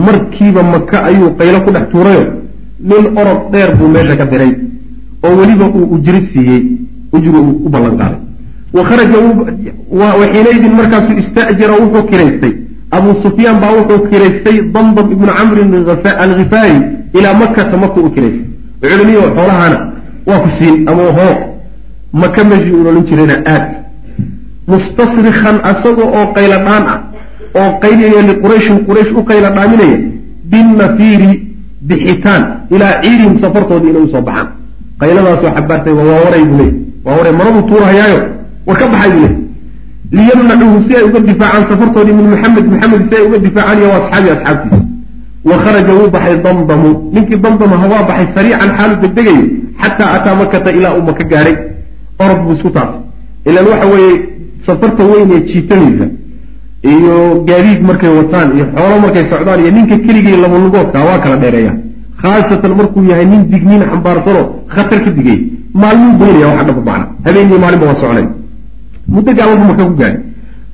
markiiba 0.06 0.62
maka 0.62 0.96
ayuu 1.08 1.30
qaylo 1.38 1.58
ku 1.64 1.70
dhex 1.75 1.84
tuurayo. 1.92 2.25
Nin 2.80 3.04
orod 3.20 3.40
dheer 3.52 3.70
buu 3.76 3.88
meesha 3.88 4.16
ka 4.16 4.25
diray 4.26 4.52
oo 5.25 5.34
weliba 5.38 5.66
uu 5.66 5.86
ujri 5.94 6.20
siiyey 6.32 6.62
ujri 7.12 7.28
uu 7.28 7.62
u 7.66 7.69
ballan 7.69 7.96
qaaday. 8.00 8.20
Wa 8.76 8.82
kharaja 8.88 9.19
waxiinaydin 10.20 10.72
markaasuu 10.78 11.19
ista'jara 11.22 11.75
wuxuu 11.82 12.02
kiraystay 12.10 12.54
abu 12.96 13.11
sufyaan 13.23 13.56
baa 13.62 13.73
wuxuu 13.79 14.00
kiraystay 14.11 14.56
damdam 14.75 15.06
ibnu 15.12 15.26
camrin 15.38 15.75
alkhifaari 16.25 16.76
ilaa 17.19 17.35
makata 17.43 17.76
maka 17.76 18.00
u 18.00 18.11
kiraystay 18.11 18.46
culimiyo 18.82 19.23
xoolahana 19.37 19.79
waa 20.29 20.38
ku 20.44 20.49
siin 20.58 20.88
ama 20.88 21.02
hoo 21.19 21.35
maka 22.12 22.44
meeshii 22.44 22.73
uu 22.73 22.88
odhan 22.88 23.05
jirayna 23.08 23.37
aad. 23.55 23.64
Mustasrikan 24.69 25.56
asaga 25.70 26.05
oo 26.05 26.26
qayla 26.37 26.56
dhaan 26.67 26.85
ah 26.93 26.99
oo 27.61 27.70
qaylaya 27.82 28.20
liqurayshin 28.29 28.79
quraysh 28.87 29.12
u 29.19 29.23
qayla 29.31 29.49
dhaaminaya 29.56 29.99
binnafiiri 30.50 31.31
bixitaan 31.88 32.43
ilaa 32.75 33.00
ciirihim 33.02 33.35
safartoodii 33.43 33.90
inay 33.90 34.02
u 34.02 34.08
soo 34.12 34.23
baxaan. 34.29 34.49
Qayladaasoo 35.00 35.50
xabaartay 35.56 35.93
waa 35.99 36.20
waray 36.25 36.44
buu 36.44 36.58
leey 36.61 36.73
waa 37.05 37.17
waray 37.19 37.32
maraduu 37.40 37.62
tuurahayaayo 37.70 38.20
war 38.67 38.76
ka 38.81 38.87
baxay 38.93 39.11
buu 39.12 39.20
leey 39.25 39.35
liyamnacuuhu 40.16 40.78
si 40.87 40.96
ay 40.96 41.05
uga 41.08 41.20
difaacaan 41.20 41.64
safartoodii 41.70 42.12
min 42.19 42.26
maxamed 42.32 42.66
maxamed 42.72 43.02
si 43.08 43.14
ay 43.19 43.22
uga 43.28 43.38
difaacaan 43.46 43.78
iyo 43.81 43.90
asxaabi 43.99 44.28
asxaabtiisa 44.37 44.78
wa 45.50 45.56
kharaja 45.64 45.93
wuu 45.99 46.08
baxay 46.14 46.37
damdamu 46.46 46.90
ninkii 47.14 47.37
damdama 47.44 47.76
hawaa 47.82 48.02
baxay 48.08 48.26
sariican 48.37 48.70
xaalu 48.78 48.94
degdegayo 49.02 49.44
xataa 49.82 50.10
ataa 50.16 50.34
makata 50.40 50.70
ilaa 50.78 50.94
uu 50.99 51.02
maka 51.08 51.25
gaadhay 51.32 51.56
orod 52.25 52.38
buu 52.44 52.52
isku 52.56 52.70
taabtay 52.76 53.00
ilaan 53.49 53.66
waxa 53.72 53.87
weeye 53.93 54.14
safarta 54.66 55.02
weyn 55.10 55.28
ee 55.37 55.40
jiitanaysa 55.50 56.06
iyo 56.94 57.16
gaadiid 57.49 57.81
markay 57.88 58.11
wataan 58.19 58.49
iyo 58.56 58.66
xoolo 58.75 58.96
markay 59.04 59.25
socdaan 59.32 59.61
iyo 59.62 59.70
ninka 59.76 59.96
keligii 60.06 60.37
labalugoodka 60.44 60.99
waa 61.08 61.19
kala 61.25 61.37
dheereeya 61.43 61.72
khaasatan 62.22 62.72
markuu 62.81 63.04
yahay 63.11 63.26
nin 63.32 63.43
digniin 63.52 63.82
xambaarsanoo 63.90 64.44
khatar 64.75 65.00
ka 65.04 65.11
digay 65.19 65.38
maalmuu 65.82 66.12
goynaya 66.20 66.46
waxa 66.50 66.64
dhaba 66.69 66.82
macna 66.88 67.06
habeenii 67.26 67.58
maalinba 67.64 67.87
waa 67.90 67.99
soconay 68.02 68.26
muddo 69.08 69.32
gaabanbu 69.38 69.64
maka 69.70 69.84
ku 69.88 69.94
gaadhay. 70.00 70.22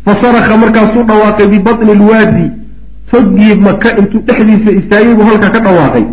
Fa 0.04 0.12
saraka 0.22 0.56
markaasuu 0.62 1.02
dhawaaqay 1.08 1.46
bibatni 1.52 1.94
lwaadi 2.02 2.46
toggii 3.10 3.54
maka 3.66 3.88
intuu 4.00 4.20
dhexdiisa 4.26 4.70
istaagay 4.80 5.14
buu 5.14 5.26
halkaa 5.30 5.50
ka 5.56 5.60
dhawaaqay. 5.66 6.04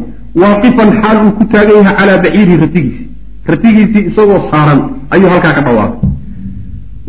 Waaqifan 0.41 0.89
xaal 1.01 1.18
uu 1.25 1.31
ku 1.38 1.44
taagan 1.51 1.75
yahay 1.83 1.95
calaa 2.00 2.18
baciirihi 2.23 2.57
ratigiisi. 2.63 3.03
Ratigiisii 3.51 4.03
isagoo 4.09 4.39
saaran 4.51 4.79
ayuu 5.13 5.29
halkaa 5.33 5.53
ka 5.57 5.62
dhawaaqay. 5.68 6.00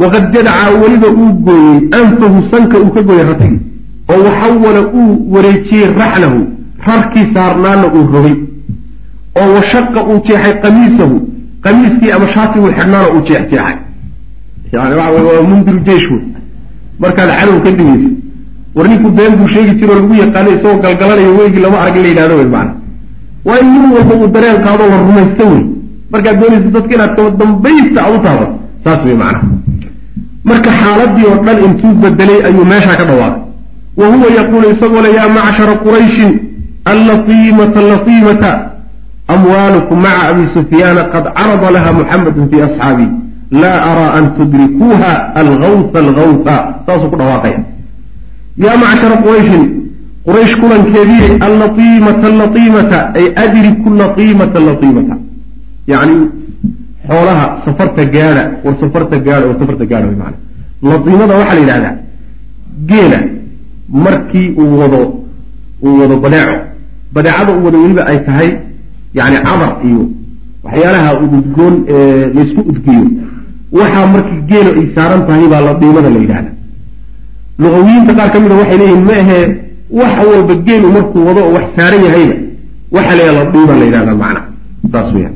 Waqad 0.02 0.24
jadaca 0.34 0.70
weliba 0.82 1.08
uu 1.20 1.32
gooyey 1.46 1.78
anfahu 2.00 2.38
sanka 2.50 2.76
uu 2.78 2.90
ka 2.96 3.02
gooyey 3.02 3.24
ratigii. 3.30 3.60
Oo 4.10 4.20
waxawala 4.26 4.80
uu 5.00 5.12
wareejiyey 5.34 5.88
raxlahu 6.00 6.40
rarkii 6.86 7.26
saarnaana 7.34 7.86
uu 7.94 8.06
rogay 8.14 8.36
oo 9.40 9.48
washaqa 9.56 10.00
uu 10.10 10.18
jeexay 10.26 10.54
qamiisahu 10.64 11.16
qamiiskii 11.64 12.10
ama 12.16 12.26
shaatiguu 12.34 12.70
xidhnaana 12.78 13.08
uu 13.14 13.20
jeexjeexay 13.28 13.76
yani 14.72 14.94
waxa 15.00 15.10
wey 15.14 15.24
waa 15.36 15.42
mundiru 15.50 15.78
jeish 15.86 16.06
wey 16.10 16.20
markaad 17.00 17.30
cadow 17.38 17.56
ka 17.64 17.70
digayso 17.78 18.08
war 18.74 18.88
ninku 18.88 19.08
been 19.10 19.32
buu 19.38 19.48
sheegi 19.54 19.74
jiro 19.78 19.94
lagu 19.94 20.14
yaqaano 20.22 20.50
isagoo 20.56 20.80
galgalanayo 20.84 21.32
weygii 21.38 21.60
lama 21.64 21.78
arag 21.82 21.96
in 21.96 22.02
la 22.02 22.08
yidhahdo 22.08 22.34
wey 22.40 22.46
maana 22.54 22.72
waa 23.44 23.58
in 23.62 23.68
nin 23.72 23.84
walba 23.96 24.14
uu 24.20 24.28
dareen 24.34 24.58
qaado 24.64 24.84
la 24.92 24.96
rumaysta 25.06 25.44
wey 25.52 25.62
markaad 26.12 26.36
doonaysa 26.40 26.68
dadka 26.76 26.94
inaad 26.94 27.12
kaba 27.16 27.30
dambaysta 27.30 27.98
aad 28.04 28.14
u 28.16 28.20
taaba 28.26 28.46
saas 28.84 29.00
wey 29.06 29.14
macnaha 29.22 29.46
marka 30.44 30.70
xaaladii 30.80 31.26
oo 31.30 31.38
dhan 31.46 31.58
intuu 31.66 31.92
bedelay 32.02 32.40
ayuu 32.48 32.64
meeshaa 32.64 32.96
ka 33.00 33.04
dhawaaqay. 33.10 33.42
Wa 33.96 34.06
huwa 34.06 34.26
yaquulu 34.38 34.70
isagoo 34.72 35.02
le 35.04 35.10
yaa 35.18 35.28
macshara 35.28 35.74
qurayshin 35.84 36.30
allatiimata 36.84 37.80
latiimata 37.80 38.50
amwaalukum 39.28 40.00
maca 40.00 40.22
abi 40.30 40.44
sufyaana 40.54 41.02
qad 41.12 41.24
carada 41.36 41.70
laha 41.70 41.92
muxamedun 41.92 42.48
fii 42.50 42.60
asxaabi 42.68 43.06
laa 43.52 43.78
araa 43.90 44.10
an 44.18 44.24
tudrikuuha 44.36 45.10
algawha 45.42 45.98
algawha 46.04 46.56
saasuu 46.86 47.10
ku 47.12 47.16
dhawaaqaya 47.20 47.60
yaa 48.64 48.76
macshara 48.84 49.16
qurayshin 49.24 49.64
quraysh 50.26 50.54
kulankeedii 50.62 51.28
allatiimata 51.48 52.26
allatiimata 52.32 52.98
ay 53.18 53.26
adriku 53.44 53.90
latiimata 54.00 54.60
latiimata 54.68 55.14
yani 55.92 56.16
xoolaha 57.08 57.46
safarta 57.64 58.04
gaadha 58.14 58.44
war 58.64 58.74
safarta 58.82 59.16
gaadha 59.26 59.46
war 59.50 59.58
safarta 59.62 59.84
gaadha 59.92 60.06
way 60.10 60.16
maana 60.22 60.36
latiimada 60.90 61.34
waxaa 61.40 61.54
la 61.54 61.60
yidhahdaa 61.60 61.94
geela 62.90 63.18
markii 64.04 64.48
uu 64.62 64.78
wado 64.80 65.02
uu 65.82 65.98
wado 66.00 66.16
badeeco. 66.24 66.56
Badeecada 67.12 67.52
uu 67.52 67.64
wado 67.64 67.78
weliba 67.82 68.06
ay 68.06 68.18
tahay 68.26 68.50
yani 69.14 69.36
camar 69.44 69.76
iyo 69.84 70.08
waxyaalaha 70.64 71.10
ududgoon 71.24 71.74
ee 71.88 72.26
laysku 72.34 72.60
udgiyo 72.70 73.04
waxaa 73.78 74.06
markii 74.14 74.40
geelo 74.50 74.70
ay 74.80 74.86
saaran 74.94 75.22
tahay 75.26 75.46
baa 75.52 75.60
latiimada 75.68 76.08
la 76.14 76.18
yidhahda. 76.24 76.50
Luqawiyiinta 77.62 78.12
qaar 78.18 78.30
ka 78.32 78.38
mida 78.40 78.54
waxay 78.60 78.78
leeyihiin 78.78 79.04
ma 79.08 79.12
ahee 79.22 79.44
wax 80.00 80.14
walba 80.30 80.54
geelu 80.66 80.88
markuu 80.96 81.20
wado 81.28 81.40
oo 81.46 81.52
wax 81.56 81.66
saaran 81.76 82.02
yahayba 82.06 82.34
waxaa 82.96 83.16
la 83.18 83.32
latiima 83.38 83.74
la 83.80 83.84
yidhahda 83.88 84.14
macna. 84.22 84.40
Saas 84.92 85.08
weyaan 85.14 85.34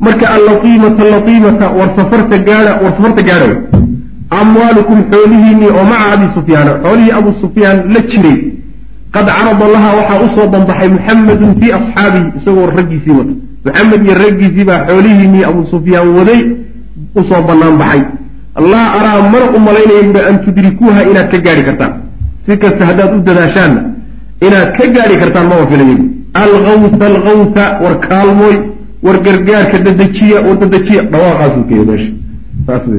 marka 0.00 0.26
allatiimata 0.36 1.02
latiimata 1.14 1.66
war 1.78 1.88
safarta 1.96 2.36
gaadha 2.48 2.72
war 2.82 2.92
safarta 2.96 3.22
gaadha 3.28 3.56
amwaalukum 4.40 4.98
xoolihiinnii 5.12 5.70
oo 5.78 5.84
maca 5.90 6.06
abi 6.14 6.26
sufyaana 6.36 6.72
xoolihii 6.84 7.12
abu 7.18 7.30
sufyaan 7.42 7.78
la 7.94 8.00
jiray. 8.10 8.38
Qad 9.14 9.26
carada 9.26 9.66
laha 9.74 9.88
waxaa 9.98 10.22
u 10.26 10.28
soo 10.34 10.46
banbaxay 10.52 10.88
muxamedun 10.96 11.50
fii 11.60 11.72
asxaabihi 11.78 12.26
isagoo 12.38 12.66
raggiisii 12.78 13.10
wata 13.18 13.32
maxamed 13.64 14.00
iyo 14.06 14.14
raggiisii 14.24 14.64
baa 14.64 14.80
xoolihiinnii 14.88 15.44
abu 15.50 15.60
sufyaan 15.72 16.08
waday 16.18 16.40
u 17.18 17.22
soo 17.28 17.42
banaan 17.48 17.76
baxay 17.80 18.02
laa 18.72 18.88
araa 18.98 19.20
mana 19.32 19.46
u 19.56 19.58
malaynaya 19.68 20.02
buui 20.12 20.22
an 20.30 20.36
tudrikuuha 20.44 21.00
inaad 21.10 21.28
ka 21.32 21.38
gaari 21.46 21.62
kartaan. 21.68 21.92
Si 22.46 22.56
kasta 22.62 22.82
haddaad 22.88 23.10
u 23.16 23.20
dadaashaanna 23.28 23.80
inaad 24.46 24.68
ka 24.78 24.84
gaari 24.94 25.16
kartaan 25.22 25.46
maba 25.50 25.66
filaya 25.70 25.96
algawta 26.42 27.04
algawta 27.12 27.64
war 27.82 27.94
kaalmooy 28.08 28.56
war 29.06 29.16
gargaarka 29.26 29.78
dadejiya 29.86 30.38
war 30.46 30.56
dadejiya. 30.62 31.02
Dhawaaqaasuu 31.12 31.64
keeya 31.68 31.84
meesha. 31.90 32.10
Saas 32.66 32.86
w 32.88 32.96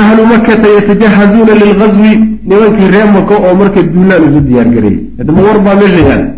ahlu 0.00 0.22
makata 0.32 0.68
yatajahazuuna 0.76 1.52
lilgazwi 1.62 2.12
nimankii 2.48 2.88
reer 2.94 3.08
mako 3.16 3.34
oo 3.46 3.54
marka 3.60 3.80
duulaan 3.82 4.22
isu 4.28 4.40
diyaargareeyay 4.48 4.98
haddama 5.18 5.40
war 5.46 5.58
baa 5.66 5.74
meesha 5.80 6.00
yaalla 6.08 6.28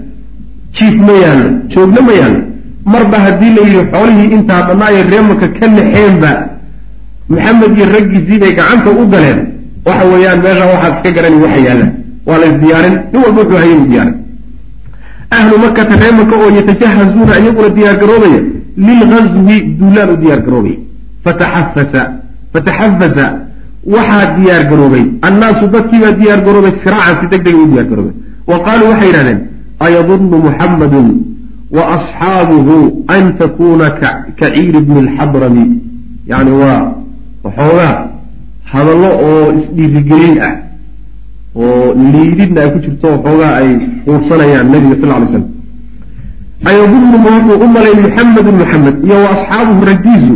jiif 0.76 0.94
ma 1.06 1.12
yaallo 1.24 1.48
joogna 1.72 2.00
ma 2.08 2.12
yaallo 2.20 2.40
marba 2.84 3.18
haddii 3.24 3.54
la 3.56 3.62
yidhi 3.68 3.82
xoolihii 3.92 4.32
intaa 4.36 4.62
dhannaayo 4.68 5.02
reer 5.10 5.22
maka 5.30 5.46
ka 5.48 5.66
naxeenba 5.68 6.30
maxamed 7.28 7.76
iyo 7.76 7.86
raggiisii 7.94 8.38
bay 8.42 8.52
gacanta 8.54 8.90
u 8.90 9.06
galeen. 9.12 9.38
Waxa 9.86 10.04
weeyaan 10.12 10.40
meesha 10.44 10.64
waxaad 10.72 10.92
iska 10.96 11.10
garani 11.16 11.36
waxa 11.44 11.60
yaalla. 11.66 11.86
Waa 12.26 12.38
la 12.38 12.46
isdiyaarin 12.52 12.94
nin 13.12 13.20
walba 13.24 13.40
wuxuu 13.42 13.56
hayay 13.62 13.80
diyaarin. 13.90 14.14
Ahlu 15.36 15.54
makata 15.64 15.94
reer 16.02 16.14
maka 16.20 16.34
oo 16.42 16.50
yatajahazuuna 16.58 17.34
iyaguna 17.42 17.68
diyaargaroobaya 17.76 18.40
lilgazwi 18.86 19.56
duulaan 19.78 20.10
u 20.14 20.16
diyaargaroobaya 20.22 20.76
fataxafasa. 21.24 22.02
Fataxafasa. 22.52 23.26
Waxaa 23.94 24.24
diyaar 24.36 24.64
garoobay. 24.70 25.04
Annaasu 25.28 25.64
dadkiibaa 25.74 26.12
diyaar 26.20 26.40
garoobay. 26.46 26.72
Siraacan 26.82 27.14
si 27.20 27.26
deg 27.32 27.42
dega 27.46 27.58
u 27.64 27.66
diyaar 27.72 27.86
garoobay. 27.90 28.14
Wa 28.50 28.56
qaaluu 28.66 28.88
waxay 28.92 29.08
yidhahdeen 29.08 29.40
ayadunnu 29.86 30.36
muxammadun 30.46 31.06
wa 31.76 31.82
asxaabuhu 31.96 33.04
an 33.16 33.22
takuuna 33.42 33.86
kaciiri 34.40 34.80
bni 34.86 35.00
lxadrami 35.08 35.64
yani 36.32 36.50
waa 36.62 36.82
waxoogaa 37.44 37.96
hadallo 38.72 39.10
oo 39.28 39.44
isdhiirigelin 39.58 40.34
ah 40.48 40.54
oo 41.56 41.94
liididna 42.12 42.60
ay 42.64 42.70
ku 42.74 42.78
jirto 42.84 43.06
waxoogaa 43.14 43.52
ay 43.60 43.68
quursanayaan 44.04 44.68
nabiga 44.72 44.96
sal 45.00 45.10
lay 45.12 45.28
slam 45.32 45.44
ayadunnu 46.70 47.16
ma 47.24 47.30
wuxuu 47.36 47.56
u 47.64 47.66
malay 47.76 47.94
muxamedun 48.04 48.56
muxamed 48.62 48.96
iyo 49.06 49.16
wa 49.24 49.30
asxaabuhu 49.36 49.82
raggiisu 49.90 50.34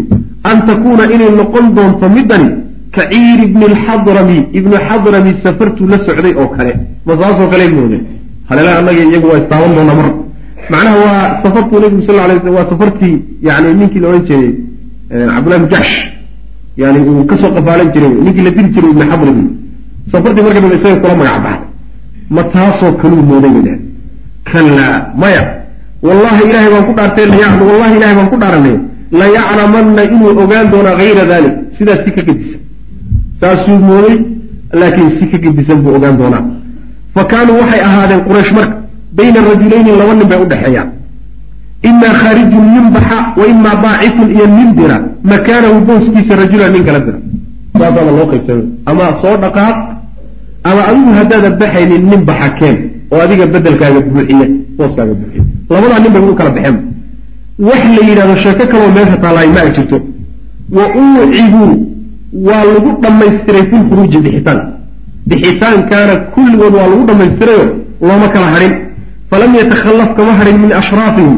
an 0.50 0.56
takuuna 0.68 1.04
inay 1.14 1.30
noqon 1.40 1.66
doonto 1.76 2.06
midani 2.16 2.50
ka 2.94 3.02
ciiri 3.12 3.42
ibni 3.48 3.66
lxadrami 3.74 4.38
ibnu 4.58 4.76
xadrami 4.88 5.30
safartuu 5.42 5.86
la 5.92 5.98
socday 6.06 6.34
oo 6.40 6.48
kale 6.56 6.72
ma 7.06 7.12
saasoo 7.20 7.48
kale 7.52 7.64
moode 7.76 7.98
halela 8.48 8.70
annaga 8.78 9.02
iyagu 9.10 9.26
waa 9.32 9.40
istaaban 9.42 9.72
doonaa 9.76 9.98
mar 10.00 10.08
macnaha 10.70 10.96
waa 11.04 11.42
safartuu 11.42 11.80
nabigu 11.80 12.02
sal 12.06 12.16
lay 12.30 12.38
sl 12.42 12.48
waa 12.58 12.66
safartii 12.70 13.16
yani 13.48 13.74
ninkii 13.80 14.00
la 14.00 14.08
odhan 14.08 14.24
jiray 14.28 14.50
cabdullahi 15.34 15.60
bn 15.62 15.68
jaxsh 15.74 15.94
yani 16.82 16.98
uu 17.08 17.24
ka 17.30 17.36
soo 17.40 17.50
qafaalan 17.56 17.88
jiray 17.94 18.10
ninkii 18.24 18.42
la 18.46 18.50
diri 18.56 18.68
jiray 18.74 18.90
ibni 18.90 19.04
xadrami 19.10 19.44
safartii 20.12 20.42
marka 20.46 20.60
dambe 20.60 20.76
isaga 20.78 20.96
kula 21.02 21.14
magac 21.20 21.38
baxday. 21.44 21.68
Ma 22.34 22.42
taasoo 22.54 22.92
kaluu 23.00 23.22
mooday 23.30 23.50
bay 23.54 23.62
dhaheen 23.66 23.82
kallaa 24.52 24.94
maya 25.22 25.42
wallahi 26.06 26.40
ilahay 26.48 26.68
baan 26.74 26.84
ku 26.88 26.92
dhaartay 26.98 27.26
wallahi 27.70 27.94
ilahay 27.98 28.14
baan 28.18 28.28
ku 28.32 28.36
dhaaranay 28.42 28.76
layaclamanna 29.20 30.02
inuu 30.04 30.30
ogaan 30.42 30.66
doonaa 30.72 30.96
hayra 31.00 31.24
dalik 31.32 31.54
sidaas 31.78 32.00
si 32.04 32.10
ka 32.16 32.22
gedisan 32.28 32.60
saasuu 33.40 33.78
mooday 33.88 34.16
laakiin 34.80 35.10
si 35.18 35.24
ka 35.30 35.38
gedisan 35.44 35.78
buu 35.82 35.94
ogaan 35.98 36.16
doonaa. 36.20 36.44
Fa 37.14 37.22
kaanuu 37.30 37.56
waxay 37.60 37.80
ahaadeen 37.88 38.20
quraysh 38.28 38.52
marka 38.58 38.76
bayna 39.12 39.40
rajulayni 39.48 39.90
laba 39.98 40.14
nin 40.14 40.28
bay 40.28 40.38
udhexeeyaan 40.44 40.88
imaa 41.88 42.14
khaarijun 42.20 42.64
nin 42.74 42.86
baxa 42.94 43.18
wa 43.38 43.44
imaa 43.46 43.76
baacitun 43.84 44.28
iyo 44.36 44.46
nin 44.46 44.70
dira. 44.76 44.98
Makaanahu 45.22 45.80
booskiisa 45.86 46.36
rajulan 46.36 46.72
nin 46.72 46.84
kala 46.84 47.00
dira. 47.06 47.18
Saasaaba 47.78 48.10
loo 48.16 48.26
qaybsamay 48.32 48.64
ama 48.86 49.04
soo 49.22 49.36
dhaqaaq 49.42 49.76
ama 50.64 50.80
adigu 50.90 51.10
haddaadan 51.18 51.54
baxaynin 51.60 52.02
nin 52.10 52.22
baxa 52.28 52.48
keen 52.58 52.76
oo 53.12 53.20
adiga 53.24 53.46
bedelkaaga 53.46 54.00
buuxiya 54.00 54.46
booskaaga 54.78 55.14
buuxiya. 55.20 55.44
Labadaa 55.70 55.98
nin 56.04 56.12
bay 56.14 56.22
u 56.30 56.34
kala 56.34 56.50
baxeen. 56.56 56.76
Wax 57.68 57.82
la 57.96 58.02
yidhahdo 58.08 58.34
sheeko 58.42 58.64
kaloo 58.72 58.90
meesha 58.96 59.16
taalaay 59.22 59.48
ma 59.54 59.60
ag 59.60 59.74
jirto. 59.76 59.98
Wa 60.76 60.84
uucibuu 61.02 61.70
waa 62.48 62.64
lagu 62.72 62.90
dhammaystiray 63.02 63.64
fi 63.70 63.76
lkhuruuji 63.82 64.18
bixitaan. 64.24 64.60
Bixitaankaana 65.28 66.14
kulligood 66.34 66.74
waa 66.74 66.88
lagu 66.92 67.04
dhammaystirayo 67.08 67.64
looma 68.00 68.28
kala 68.34 68.46
hadhin 68.54 68.72
falam 69.30 69.54
yatakhallaf 69.54 70.10
kama 70.16 70.32
hadhin 70.38 70.56
min 70.64 70.72
ashraafihim 70.72 71.34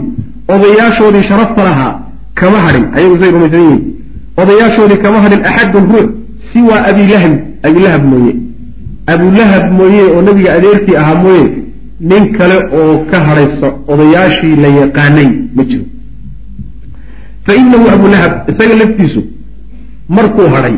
odayaashoodii 0.54 1.22
sharafta 1.30 1.64
lahaa 1.68 1.92
kama 2.34 2.58
hadhin 2.66 2.84
ayagu 2.96 3.16
say 3.20 3.30
rumaysan 3.30 3.60
yihiin 3.60 3.82
odayaashoodii 4.42 5.00
kama 5.04 5.18
hadhin 5.24 5.40
axadun 5.50 5.84
ruux 5.92 6.08
siwaa 6.52 6.84
abilahab 6.90 7.34
abilahab 7.68 8.04
mooye 8.12 8.34
abulahab 9.14 9.64
mooye 9.78 10.02
oo 10.14 10.22
nabiga 10.22 10.50
adeerkii 10.58 10.96
ahaa 11.02 11.14
mooye 11.24 11.44
nin 12.00 12.32
kale 12.38 12.56
oo 12.78 13.04
ka 13.10 13.18
hadhayso 13.28 13.68
odayaashii 13.92 14.56
la 14.64 14.68
yaqaanay 14.80 15.28
ma 15.56 15.64
jiro 15.64 15.84
fa 17.46 17.52
inahu 17.60 17.86
abulahab 17.96 18.32
isaga 18.50 18.74
laftiisu 18.82 19.20
markuu 20.08 20.48
hadhay 20.54 20.76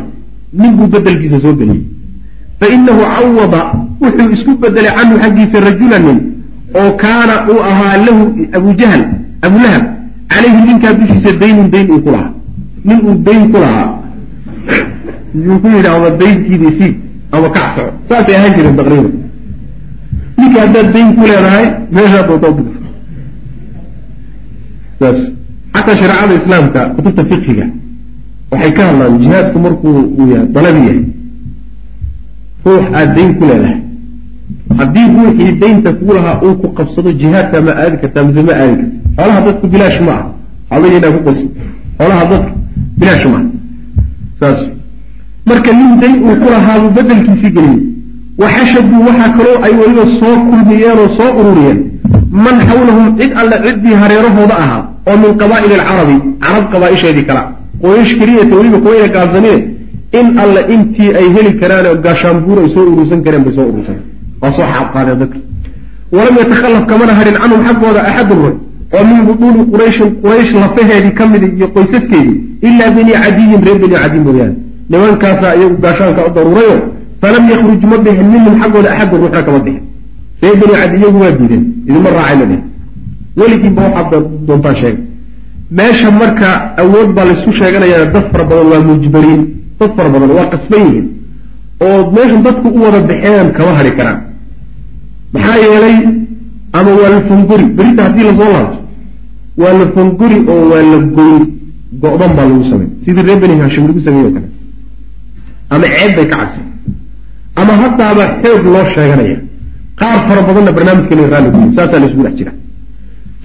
nin 0.53 0.71
buu 0.77 0.87
bedelkiisa 0.87 1.39
soo 1.43 1.53
geliyey 1.59 1.83
fa 2.59 2.67
inahu 2.75 3.01
cawada 3.15 3.61
wuxuu 4.01 4.29
isku 4.35 4.51
bedelay 4.63 4.93
canhu 4.97 5.15
xaggiisa 5.23 5.59
rajulanin 5.67 6.19
oo 6.79 6.91
kaana 7.03 7.33
uu 7.51 7.59
ahaa 7.71 7.95
lahu 8.05 8.23
abujahl 8.57 9.01
abulahab 9.41 9.83
calayhi 10.31 10.61
ninkaa 10.67 10.93
dushiisa 10.99 11.31
daynun 11.41 11.67
dayn 11.73 11.87
uu 11.91 12.01
ku 12.05 12.09
lahaa. 12.11 12.31
Nin 12.85 12.99
uu 13.07 13.15
dayn 13.27 13.51
ku 13.51 13.57
lahaa. 13.63 13.89
Yuu 15.45 15.59
ku 15.63 15.67
yidhi 15.67 15.87
ama 15.87 16.09
dayntiidii 16.21 16.73
siib 16.79 16.93
ama 17.31 17.49
kacsoco 17.55 17.91
saasay 18.09 18.35
ahaan 18.35 18.53
jireen 18.55 18.75
taqriiban 18.79 19.11
ninka 20.37 20.59
haddaad 20.63 20.87
dayn 20.93 21.09
ku 21.15 21.21
leedahay 21.29 21.65
meeshaa 21.95 22.23
doonta 22.27 22.49
dirsa 22.57 22.79
saas. 24.99 25.19
Xataa 25.75 25.95
shareecada 25.99 26.33
islaamka 26.39 26.81
kutubta 26.95 27.23
fiqhiga 27.29 27.65
waxay 28.51 28.71
ka 28.77 28.83
hadlaan 28.87 29.19
jihaadku 29.23 29.57
markuu 29.65 29.93
uu 30.19 30.27
yahay 30.33 30.47
dalabi 30.55 30.81
yahay. 30.87 31.03
Ruux 32.65 32.83
aada 32.97 33.13
dayn 33.15 33.31
ku 33.39 33.43
leedahay 33.49 33.77
haddii 34.79 35.07
ruuxii 35.15 35.51
daynta 35.61 35.89
kugu 35.97 36.13
lahaa 36.17 36.39
uu 36.45 36.55
ku 36.61 36.67
qabsado 36.77 37.09
jihaadka 37.21 37.61
ma 37.67 37.71
aadi 37.83 37.97
kartaa 38.01 38.23
mise 38.27 38.41
ma 38.49 38.53
aadi 38.63 38.75
karta 39.15 39.21
xoolaha 39.21 39.41
dadku 39.45 39.67
bilaash 39.73 39.99
ma 40.07 40.11
aha. 40.11 40.25
Xoolayinaa 40.71 41.11
ku 41.15 41.19
qasi 41.27 41.43
xoolaha 41.99 42.23
dadka 42.31 42.51
bilaash 42.99 43.25
ma 43.31 43.37
aha. 43.37 43.45
Saas. 44.39 44.59
Marka 45.47 45.71
nin 45.79 45.89
dayn 46.01 46.15
uu 46.27 46.35
ku 46.41 46.47
lahaabuu 46.53 46.91
bedelkiisii 46.97 47.51
geliyey. 47.55 47.79
Waxashaduu 48.41 48.99
waxaa 49.07 49.29
kaloo 49.37 49.57
ay 49.65 49.73
weliba 49.79 50.03
soo 50.19 50.35
kulmiyeen 50.49 50.97
oo 51.03 51.09
soo 51.17 51.29
ururiyeen. 51.39 51.79
Man 52.43 52.57
xawlahum 52.69 53.07
cid 53.19 53.31
alle 53.41 53.55
ciddii 53.65 53.95
hareerahooda 54.01 54.55
ahaa 54.63 54.81
oo 55.09 55.17
min 55.23 55.31
qabaa'ili 55.41 55.73
alcarabi 55.79 56.15
carab 56.43 56.65
qabaa-isheedii 56.73 57.25
kala. 57.29 57.41
Qooyash 57.81 58.13
keliyata 58.19 58.53
weliba 58.59 58.77
kuwayna 58.83 59.07
gaabsanine 59.15 59.55
in 60.19 60.27
alle 60.43 60.61
intii 60.73 61.09
ay 61.19 61.27
heli 61.35 61.51
karaan 61.61 61.85
oo 61.91 61.95
gaashaanbuur 62.05 62.57
ay 62.63 62.69
soo 62.75 62.83
urursan 62.93 63.19
kareen 63.25 63.43
bay 63.45 63.53
soo 63.57 63.65
urursan 63.71 63.97
waa 64.41 64.51
soo 64.55 64.65
xaabqaadeen 64.73 65.19
dadka. 65.21 65.39
Walam 66.15 66.35
yatakhallaf 66.41 66.85
kamana 66.91 67.13
harin 67.19 67.35
canhum 67.41 67.61
xaggooda 67.67 68.01
axadun 68.09 68.37
ruux 68.43 68.55
oo 68.95 69.03
min 69.09 69.19
buduuli 69.27 69.61
qurayshin 69.71 70.09
quraysh 70.23 70.51
lafaheedii 70.61 71.13
ka 71.19 71.23
midi 71.31 71.47
iyo 71.57 71.67
qoysaskeedii 71.75 72.37
ilaa 72.67 72.91
bani 72.95 73.11
cadiyin 73.23 73.61
reer 73.65 73.77
bani 73.83 73.95
cadiy 74.03 74.21
mooyaane 74.27 74.55
nimankaasaa 74.89 75.53
iyagu 75.59 75.77
gaashaanka 75.83 76.21
u 76.27 76.29
daruurayo 76.35 76.75
falam 77.21 77.43
yakruj 77.51 77.81
ma 77.91 77.97
bixin 78.05 78.27
minhum 78.33 78.53
xaggooda 78.61 78.89
axadun 78.93 79.19
ruuxna 79.21 79.41
kama 79.47 79.59
bixin. 79.65 79.83
Reer 80.41 80.55
bani 80.61 80.73
cadi 80.81 80.95
iyagu 81.01 81.17
waa 81.23 81.31
diideen 81.39 81.63
idinma 81.89 82.09
raacay 82.17 82.35
ma 82.41 82.45
dhihin 82.49 82.63
weligiinba 83.39 83.81
waxaad 83.95 84.23
doontaa 84.47 84.75
sheega 84.81 85.01
meesha 85.77 86.11
marka 86.11 86.47
awood 86.81 87.09
baa 87.15 87.25
laysu 87.29 87.51
sheeganayaa 87.59 88.05
dad 88.13 88.25
fara 88.31 88.43
badan 88.49 88.67
waa 88.71 88.81
mujbariin 88.89 89.41
dad 89.79 89.91
fara 89.97 90.09
badan 90.13 90.29
waa 90.37 90.47
qasban 90.53 90.81
yihiin 90.87 91.07
oo 91.85 91.99
meesha 92.15 92.37
dadku 92.47 92.67
u 92.77 92.79
wada 92.83 92.99
baxeen 93.09 93.47
kama 93.57 93.71
hari 93.79 93.91
karaan 93.97 94.19
maxaa 95.33 95.57
yeelay 95.63 95.95
ama 96.73 96.91
waa 96.99 97.09
la 97.15 97.21
fongori 97.29 97.65
berita 97.77 98.03
haddii 98.03 98.23
la 98.29 98.33
soo 98.39 98.51
laabto 98.55 98.77
waa 99.61 99.73
la 99.79 99.85
fongori 99.95 100.37
oo 100.51 100.63
waa 100.71 100.81
la 100.91 100.97
goyn. 101.17 101.43
Go-dan 102.01 102.31
baa 102.37 102.45
lagu 102.49 102.63
samey 102.63 102.87
sidii 103.05 103.21
reer 103.27 103.39
beni 103.39 103.59
hashim 103.61 103.87
lagu 103.87 104.01
sameeye 104.01 104.27
o 104.27 104.31
kale. 104.35 104.47
Ama 105.69 105.85
ceeb 105.95 106.15
bay 106.15 106.27
ka 106.29 106.37
cabsan 106.37 106.63
ama 107.55 107.73
haddaaba 107.81 108.23
xoog 108.43 108.63
loo 108.73 108.85
sheeganaya. 108.93 109.37
Qaar 109.99 110.19
fara 110.27 110.41
badanna 110.47 110.71
barnaamijkana 110.77 111.27
raalli 111.33 111.49
guyi 111.55 111.75
saasaa 111.75 111.99
la 111.99 112.05
isugu 112.07 112.23
dhex 112.23 112.35
jira. 112.39 112.51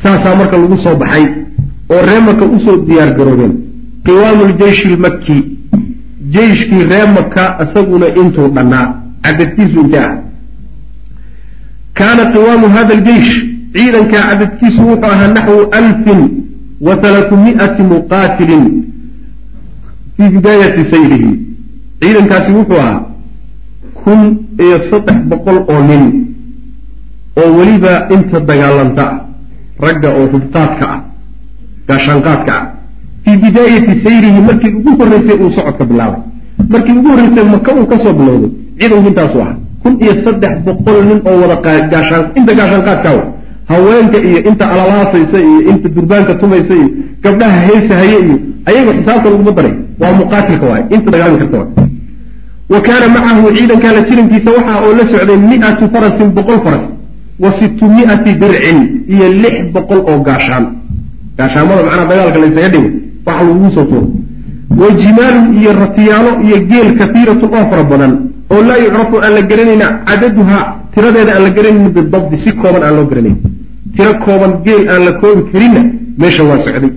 Saasaa 0.03 0.35
marka 0.41 0.57
lagu 0.63 0.77
soo 0.85 0.95
baxay 1.03 1.25
oo 1.91 2.01
reer 2.09 2.23
marka 2.29 2.45
u 2.45 2.61
soo 2.65 2.77
diyaar 2.87 3.11
garoobeen. 3.19 3.53
Qiwaamu 4.05 4.43
ljeyshi 4.53 4.89
lmakki 4.95 5.37
jeyshkii 6.35 6.85
ree 6.91 7.07
maka 7.17 7.45
isaguna 7.65 8.07
intuu 8.21 8.49
dhannaa. 8.55 8.87
Cadadkiisu 9.25 9.81
intee 9.81 9.99
ah 10.09 10.13
kaana 11.99 12.25
qiwaamu 12.33 12.67
hada 12.77 12.95
aljeysh 12.99 13.33
ciidankaa 13.77 14.23
cadadkiisu 14.31 14.81
wuxuu 14.89 15.11
ahaa 15.13 15.29
naxwu 15.37 15.61
alfin 15.81 16.21
wa 16.87 16.95
halaaثumi'ati 17.03 17.83
muqaatilin 17.93 18.65
fii 20.17 20.29
bidaayati 20.35 20.83
sayrihi 20.93 21.31
ciidankaasi 22.01 22.53
wuxuu 22.59 22.81
ahaa 22.85 23.01
kun 24.05 24.21
iyo 24.65 24.79
saddex 24.91 25.19
boqol 25.31 25.59
oo 25.73 25.81
nin 25.91 26.05
oo 27.41 27.49
weliba 27.59 27.93
inta 28.15 28.41
dagaalanta 28.49 29.05
ah 29.13 29.17
ragga 29.87 30.09
oo 30.19 30.27
hubqaadka 30.35 30.87
ah 30.95 31.01
gaashaanqaadka 31.89 32.53
ah 32.61 32.65
fii 33.25 33.37
bidaayati 33.45 33.93
sayrihi 34.05 34.41
markii 34.49 34.73
ugu 34.79 34.91
horreysay 35.01 35.37
uu 35.45 35.51
socodka 35.57 35.85
bilaabay 35.91 36.21
markii 36.73 36.97
ugu 37.01 37.09
horreysay 37.13 37.45
maka 37.55 37.71
uu 37.79 37.87
ka 37.93 37.97
soo 38.05 38.13
bilowday 38.19 38.51
ciidanku 38.79 39.09
intaasu 39.13 39.39
ah 39.47 39.53
kun 39.87 39.95
iyo 40.03 40.15
saddex 40.27 40.55
boqol 40.67 40.99
nin 41.09 41.21
oo 41.31 41.37
wada 41.43 41.57
gaashaan 41.93 42.25
inta 42.39 42.53
gaashaanqaadkaawa 42.59 43.23
haweenka 43.71 44.19
iyo 44.29 44.39
inta 44.51 44.65
alalaasaysa 44.73 45.39
iyo 45.49 45.61
inta 45.71 45.89
durbaanka 45.97 46.33
tumaysa 46.43 46.75
iyo 46.75 46.89
gabdhaha 47.25 47.59
heesahaye 47.71 48.17
iyo 48.27 48.37
ayaga 48.69 48.91
xisaabta 48.99 49.29
laguma 49.31 49.53
daray. 49.59 49.75
Waa 50.01 50.13
muqaatilka 50.21 50.67
waay 50.71 50.83
inta 50.95 51.09
dagaalami 51.15 51.39
karta 51.43 51.57
waay. 51.59 51.89
Wa 52.73 52.79
kaana 52.87 53.07
macahu 53.15 53.47
ciidankaa 53.57 53.93
la 53.97 54.03
jirankiisa 54.09 54.51
waxaa 54.57 54.79
oo 54.87 54.93
la 54.99 55.05
socday 55.13 55.39
miatu 55.51 55.85
farasin 55.95 56.29
boqol 56.37 56.59
faras 56.67 56.85
wa 57.43 57.51
sittumi'ati 57.59 58.31
dircin 58.43 58.79
iyo 59.15 59.27
lix 59.43 59.57
boqol 59.75 60.01
oo 60.11 60.19
gaashaan. 60.27 60.65
Gaashaamada 61.39 61.83
macnaa 61.87 62.07
dagaalka 62.11 62.39
la 62.43 62.47
ysaga 62.51 62.69
dhigo 62.75 62.89
waxa 63.27 63.43
lagugu 63.47 63.71
soo 63.77 63.85
tuuro. 63.91 64.07
Wa 64.81 64.89
jimaalun 65.01 65.47
iyo 65.61 65.71
ratiyaalo 65.83 66.31
iyo 66.47 66.57
geel 66.71 66.89
kahiiratun 66.99 67.51
oo 67.59 67.65
fara 67.71 67.85
badan 67.91 68.13
oo 68.51 68.63
laa 68.69 68.79
yucrafu 68.85 69.17
aan 69.25 69.33
la 69.37 69.43
garanayna 69.51 69.87
cadaduhaa 70.09 70.65
tiradeeda 70.95 71.31
aan 71.37 71.43
la 71.47 71.51
garanaynin 71.57 71.91
bidabdi 71.97 72.37
si 72.45 72.53
kooban 72.53 72.83
aan 72.83 72.97
loo 72.97 73.07
garanayn. 73.11 73.37
Tiro 73.97 74.13
kooban 74.25 74.53
geel 74.65 74.83
aan 74.93 75.03
la 75.07 75.13
koobi 75.21 75.43
karinna 75.53 75.81
meesha 76.19 76.43
waa 76.45 76.59
socday. 76.65 76.93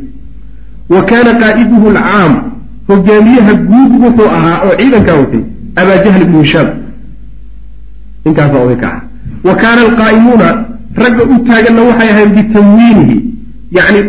Wa 0.94 1.02
kaana 1.10 1.32
qaa'iduhu 1.42 1.88
alcaam 1.94 2.34
hogaamiyaha 2.90 3.54
guud 3.70 3.92
wuxuu 4.04 4.30
ahaa 4.38 4.58
oo 4.66 4.74
ciidankaa 4.80 5.16
watay 5.22 5.42
abaa 5.76 5.98
jahl 6.04 6.22
ibnu 6.22 6.42
hishaam. 6.42 6.70
Ninkaasaa 8.26 8.62
oday 8.66 8.78
ka 8.84 8.88
ah 8.96 9.02
wa 9.48 9.56
kaana 9.62 9.82
alqaa'imuuna 9.88 10.48
ragga 11.04 11.24
u 11.34 11.36
taaganna 11.48 11.82
waxay 11.90 12.10
ahayn 12.14 12.30
bitamwiinihi 12.38 13.16
yacni 13.78 14.00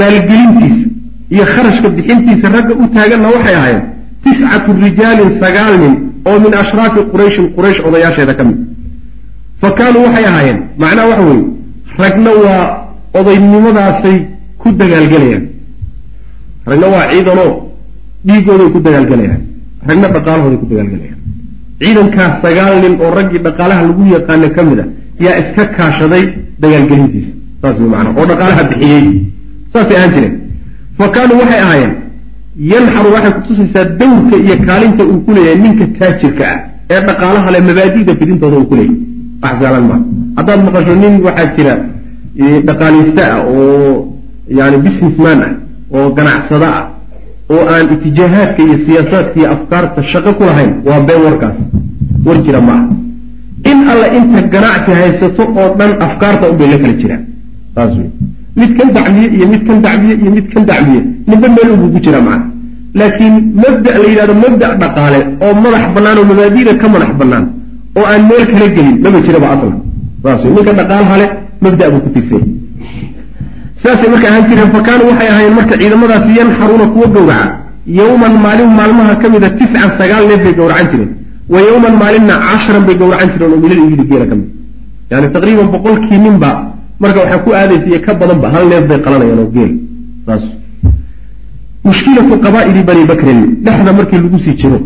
maalgelintiisa 0.00 0.88
iyo 1.30 1.44
kharashka 1.54 1.88
bixintiisa 1.96 2.48
ragga 2.56 2.74
u 2.82 2.86
taaganna 2.94 3.28
waxay 3.34 3.54
ahayn 3.60 3.80
tiscatu 4.24 4.70
rijaalin 4.84 5.30
sagaal 5.42 5.74
nin 5.82 5.94
oo 6.28 6.38
min 6.44 6.52
ashraafi 6.62 7.00
qurayshin 7.12 7.46
quraysh 7.56 7.80
odayaasheeda 7.88 8.34
ka 8.38 8.44
mid. 8.48 8.58
Fa 9.60 9.68
kaanuu 9.78 10.02
waxay 10.06 10.24
ahaayeen 10.30 10.58
macnaha 10.82 11.08
waxa 11.10 11.24
weeye 11.28 11.44
ragna 12.02 12.30
waa 12.44 12.64
odaynimadaasay 13.18 14.16
ku 14.60 14.68
dagaalgelayaan. 14.80 15.44
Ragna 16.70 16.86
waa 16.94 17.04
ciidanoo 17.12 17.50
dhiigooday 18.26 18.68
ku 18.74 18.78
dagaalgelayaan. 18.86 19.40
Ragna 19.88 20.08
dhaqaalahooday 20.14 20.58
ku 20.62 20.66
dagaalgelayaan. 20.70 21.18
Ciidankaas 21.80 22.32
sagaal 22.44 22.74
nin 22.84 22.94
oo 23.04 23.10
raggii 23.18 23.40
dhaqaalaha 23.46 23.82
lagu 23.88 24.02
yaqaano 24.16 24.48
ka 24.56 24.62
mid 24.68 24.78
a 24.82 24.84
yaa 25.24 25.36
iska 25.42 25.64
kaashaday 25.76 26.24
dagaalgelintiisa. 26.62 27.30
Saas 27.62 27.76
wey 27.80 27.88
macnaa 27.94 28.14
oo 28.20 28.26
dhaqaalaha 28.30 28.62
bixiyey. 28.70 29.04
Saasay 29.72 29.96
ahaan 29.96 30.12
jireen. 30.14 30.34
Fa 30.98 31.04
kaanuu 31.14 31.38
waxay 31.42 31.60
ahaayeen 31.66 31.92
yanxaru 32.60 33.08
waxay 33.14 33.32
kutusaysaa 33.38 33.84
dawrka 34.00 34.36
iyo 34.36 34.56
kaalinta 34.66 35.02
uu 35.04 35.20
ku 35.24 35.32
leeyahay 35.32 35.60
ninka 35.62 35.84
taajirka 35.98 36.44
ah 36.52 36.58
ee 36.90 37.00
dhaqaalaha 37.06 37.50
le 37.54 37.60
mabaadi'da 37.68 38.12
fidintooda 38.20 38.56
uu 38.58 38.66
ku 38.70 38.74
leeyahay. 38.74 38.98
Wax 39.42 39.56
haddaad 40.36 40.60
maqasho 40.66 40.94
nin 41.02 41.14
waxaa 41.26 41.52
jira 41.56 41.74
dhaqaalaysta 42.68 43.22
ah 43.34 43.40
oo 43.54 44.14
yani 44.58 44.76
businessman 44.86 45.40
ah 45.46 45.52
oo 45.96 46.08
ganacsada 46.16 46.68
ah 46.78 46.86
oo 47.52 47.62
aan 47.72 47.86
itijaahaadka 47.94 48.60
iyo 48.62 48.76
siyaasaadka 48.86 49.36
iyo 49.40 49.48
afkaarta 49.56 50.02
shaqo 50.12 50.30
ku 50.38 50.42
lahayn 50.44 50.72
waa 50.88 51.00
been 51.00 51.22
warkaas. 51.26 51.56
War 52.24 52.38
jira 52.44 52.60
ma. 52.60 52.74
Aha 52.74 53.00
in 53.64 53.88
alla 53.88 54.06
inta 54.18 54.40
ganacsi 54.48 54.90
haysato 55.00 55.42
oo 55.42 55.74
dhan 55.78 55.92
afkaarta 56.06 56.50
unbay 56.50 56.68
la 56.70 56.78
kala 56.78 56.94
jiraan 57.00 57.24
saas 57.74 57.92
wey 57.96 58.10
mid 58.56 58.70
kan 58.78 58.88
dacmiye 58.96 59.28
iyo 59.36 59.46
mid 59.52 59.62
kan 59.66 59.78
dacmiye 59.84 60.14
iyo 60.22 60.30
mid 60.36 60.46
kan 60.52 60.64
dacmiye 60.70 61.00
ninba 61.28 61.48
meel 61.56 61.68
unbuu 61.74 61.90
ku 61.94 61.98
jira 62.04 62.20
macana 62.20 62.44
laakiin 62.94 63.34
mabda 63.62 63.90
la 64.02 64.06
yidhahdo 64.10 64.34
mabda' 64.44 64.72
dhaqaale 64.82 65.18
oo 65.44 65.52
madax 65.64 65.84
bannaan 65.94 66.16
oo 66.20 66.26
mabaadi'da 66.30 66.72
ka 66.80 66.86
madax 66.94 67.12
bannaan 67.20 67.44
oo 67.98 68.04
aan 68.12 68.22
meel 68.30 68.44
kala 68.52 68.66
gelin 68.76 68.96
maba 69.04 69.18
jiraba 69.26 69.46
aslan 69.54 69.74
saas 70.22 70.42
ninka 70.44 70.72
dhaqaalaha 70.80 71.14
leh 71.20 71.30
mabda' 71.64 71.90
buu 71.92 72.02
ku 72.04 72.10
tirsay 72.14 72.42
saasay 73.82 74.08
marka 74.12 74.26
ahaan 74.28 74.44
jireen 74.48 74.70
fa 74.74 74.80
waxay 74.84 75.28
ahaayeen 75.32 75.54
marka 75.58 75.74
ciidamadaasi 75.80 76.30
yanxaruuna 76.38 76.86
kuwa 76.94 77.06
gowraca. 77.14 77.60
Yowman 77.86 78.34
maalin 78.44 78.70
maalmaha 78.78 79.16
ka 79.16 79.28
mida 79.28 79.50
tiscan 79.58 79.90
sagaal 79.98 80.28
neef 80.28 80.40
bay 80.44 80.54
gowracan 80.54 80.86
jireen. 80.92 81.10
Wa 81.48 81.58
yowman 81.60 81.94
maalinna 81.96 82.34
cashran 82.46 82.84
bay 82.86 82.96
gowracan 83.00 83.28
jireen 83.32 83.52
oo 83.52 83.60
milal 83.64 83.80
ibili 83.84 84.04
geela 84.10 84.26
ka 84.30 84.34
mid. 84.34 84.48
Yani 85.10 85.26
taqriiban 85.32 85.68
boqolkii 85.74 86.18
ninba 86.18 86.50
marka 87.00 87.18
waxaa 87.22 87.38
ku 87.44 87.50
aadaysa 87.60 87.86
iyo 87.90 88.00
ka 88.06 88.12
badanba 88.20 88.46
hal 88.54 88.64
neef 88.70 88.84
bay 88.90 88.98
qalanayaan 89.04 89.38
oo 89.44 89.50
geel. 89.56 89.72
Saas. 90.26 90.42
Mushkilatu 91.84 92.34
qabaa'ili 92.44 92.82
bani 92.88 93.04
bakrin 93.10 93.40
dhexda 93.64 93.92
markii 93.98 94.18
lagu 94.24 94.38
sii 94.44 94.54
jiro 94.60 94.78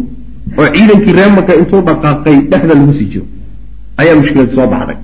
oo 0.58 0.66
ciidankii 0.74 1.12
reer 1.18 1.30
maka 1.38 1.52
intuu 1.60 1.80
dhaqaaqay 1.88 2.36
dhexda 2.50 2.74
lagu 2.80 2.92
sii 2.98 3.08
jiro 3.12 3.24
ayaa 4.00 4.16
mushkilad 4.20 4.50
soo 4.56 4.66
baxday. 4.72 4.96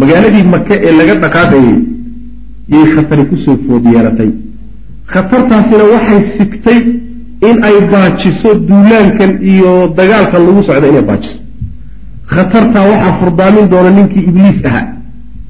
Magaaladii 0.00 0.44
maka 0.54 0.74
ee 0.86 0.92
laga 0.98 1.14
dhaqaaqayay 1.24 1.74
yay 2.74 2.86
khatari 2.94 3.24
ku 3.30 3.36
soo 3.44 3.56
food 3.66 3.84
yeelatay 3.94 4.30
khatartaasina 5.12 5.84
waxay 5.94 6.20
sigtay 6.38 6.78
in 7.48 7.56
ay 7.68 7.76
baajiso 7.92 8.50
duulaankan 8.68 9.32
iyo 9.52 9.70
dagaalkan 9.98 10.42
lagu 10.46 10.60
socdo 10.68 10.86
inay 10.92 11.04
baajiso. 11.10 11.36
Khatartaa 12.34 12.84
waxaa 12.92 13.12
furdaamin 13.20 13.66
doona 13.72 13.90
ninkii 13.98 14.24
ibliis 14.30 14.58
ahaa 14.68 14.86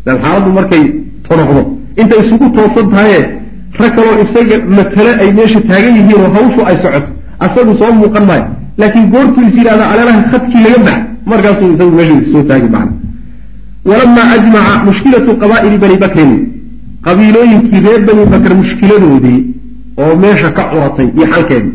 xaaladdu 0.07 0.51
markay 0.59 0.83
tonoqdo 1.29 1.63
intay 2.01 2.21
isugu 2.25 2.47
toosan 2.57 2.87
tahaye 2.93 3.21
rag 3.81 3.93
kaloo 3.97 4.17
isaga 4.25 4.57
matale 4.77 5.13
ay 5.23 5.33
meesha 5.39 5.61
taagan 5.69 5.95
yihiin 5.99 6.21
oo 6.25 6.31
hawshu 6.37 6.61
ay 6.71 6.77
socoto 6.83 7.09
asagu 7.45 7.73
soo 7.81 7.93
muuqan 7.93 8.25
maayo. 8.31 8.45
Laakiin 8.79 9.07
goortuu 9.13 9.43
is 9.49 9.55
yidhahda 9.59 9.85
aleelaha 9.93 10.23
khadkii 10.33 10.63
laga 10.65 10.79
bax. 10.87 10.99
Markaasuu 11.31 11.69
isagu 11.75 11.93
meesha 11.99 12.17
soo 12.33 12.43
taagi 12.49 12.69
macna 12.75 12.93
walamaa 13.89 14.29
ajmaca 14.37 14.73
mushkilatu 14.89 15.31
qabaa'ili 15.43 15.79
bani 15.83 15.97
bakrin. 16.05 16.33
Qabiilooyinkii 17.07 17.81
reer 17.85 18.01
bani 18.09 18.23
bakr 18.33 18.53
mushkiladoodii 18.61 19.41
oo 20.03 20.13
meesha 20.23 20.51
ka 20.57 20.63
curatay 20.71 21.09
iyo 21.17 21.27
xalkeedii 21.33 21.73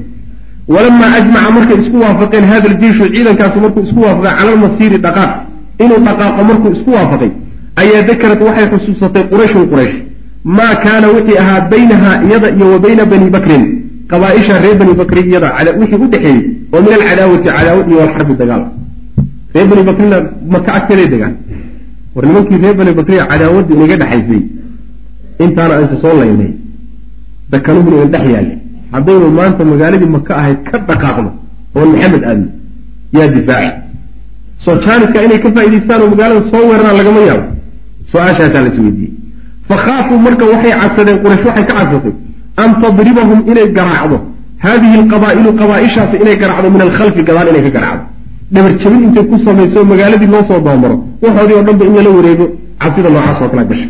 walamaa 0.73 1.11
ajmaca 1.19 1.49
markay 1.57 1.77
isku 1.83 1.97
waafaqeen 2.03 2.45
hada 2.51 2.67
aljeishu 2.71 3.03
ciidankaasu 3.13 3.57
markuu 3.65 3.83
isku 3.87 3.99
waafaqay 4.05 4.33
cala 4.37 4.51
almasiiri 4.55 4.97
dhaqaaq. 5.05 5.31
Inuu 5.83 5.99
dhaqaaqo 6.07 6.41
markuu 6.49 6.71
isku 6.77 6.91
waafaqay 6.97 7.31
ayaa 7.81 8.01
dakarat 8.09 8.41
waxay 8.47 8.67
xusuusatay 8.73 9.23
qurayshun 9.31 9.65
quraysh. 9.71 9.95
Maa 10.57 10.75
kaana 10.83 11.07
wixii 11.15 11.37
ahaa 11.43 11.61
baynahaa 11.71 12.15
iyada 12.27 12.47
iyo 12.57 12.65
wa 12.73 12.79
bayna 12.85 13.03
bani 13.11 13.29
bakrin 13.35 13.63
qabaaisha 14.11 14.59
reer 14.63 14.75
bani 14.81 14.93
bakri 15.01 15.21
iyada 15.29 15.49
wixii 15.79 15.99
u 16.05 16.07
dhexeeyey 16.13 16.39
oo 16.73 16.81
min 16.85 16.93
alcadaawati 16.97 17.47
cadaawad 17.49 17.87
iyo 17.91 17.97
walxarbi 18.03 18.33
dagaal. 18.41 18.63
Reer 19.55 19.67
bani 19.71 19.83
bakrina 19.89 20.17
maka 20.53 20.69
agteeday 20.77 21.07
degaan. 21.13 21.33
War 22.15 22.25
nimankii 22.27 22.57
reer 22.63 22.75
bani 22.79 22.91
bakriya 22.99 23.23
cadaawadda 23.31 23.73
inaga 23.75 23.95
dhexaysay 24.01 24.41
intaana 25.43 25.73
aysa 25.79 25.95
soo 26.03 26.13
laynay. 26.19 26.51
Dakanuhuna 27.51 27.95
ina 27.97 28.05
dhex 28.13 28.25
yaallay. 28.35 28.57
Haddaynu 28.93 29.27
maanta 29.37 29.63
magaaladii 29.71 30.11
maka 30.17 30.31
ahayd 30.39 30.59
ka 30.69 30.77
dhaqaaqno 30.89 31.29
oo 31.75 31.85
maxamed 31.91 32.23
aadno 32.29 32.47
yaa 33.17 33.27
difaaci 33.35 33.71
soo 34.63 34.75
jaaniska 34.85 35.19
inay 35.25 35.39
ka 35.43 35.49
faa'idaystaan 35.55 36.01
oo 36.03 36.09
magaalada 36.13 36.41
soo 36.51 36.61
weeraraan 36.69 36.97
lagama 36.99 37.21
yaabo 37.29 37.45
su'aashaasaa 38.11 38.61
la 38.65 38.69
is 38.73 38.77
weydiiyey. 38.85 39.11
Fakhaafuu 39.69 40.17
marka 40.25 40.45
waxay 40.51 40.73
cadsadeen 40.81 41.17
quraysh 41.23 41.43
waxay 41.49 41.65
ka 41.69 41.73
cadsatay 41.79 42.13
an 42.63 42.69
tadribahum 42.81 43.39
inay 43.51 43.67
garaacdo. 43.77 44.17
Haadihi 44.65 44.95
alqabaa'ilu 45.01 45.49
qabaaishaasi 45.61 46.15
inay 46.23 46.35
garaacdo 46.41 46.67
min 46.75 46.81
alkhalfi 46.87 47.21
gadaal 47.29 47.47
inay 47.51 47.63
ka 47.67 47.71
garaacdo. 47.77 48.05
Dhabar 48.53 48.71
jabin 48.81 49.01
intay 49.07 49.25
ku 49.29 49.35
samayso 49.45 49.79
magaaladii 49.91 50.29
loo 50.33 50.43
soo 50.49 50.59
doomaro 50.65 50.95
waxoodii 51.23 51.55
oo 51.59 51.63
dhanba 51.67 51.83
in 51.89 51.93
lala 51.97 52.09
wareego 52.17 52.45
cabsida 52.81 53.09
noocaas 53.15 53.39
oo 53.43 53.49
kala 53.53 53.63
gashay. 53.69 53.89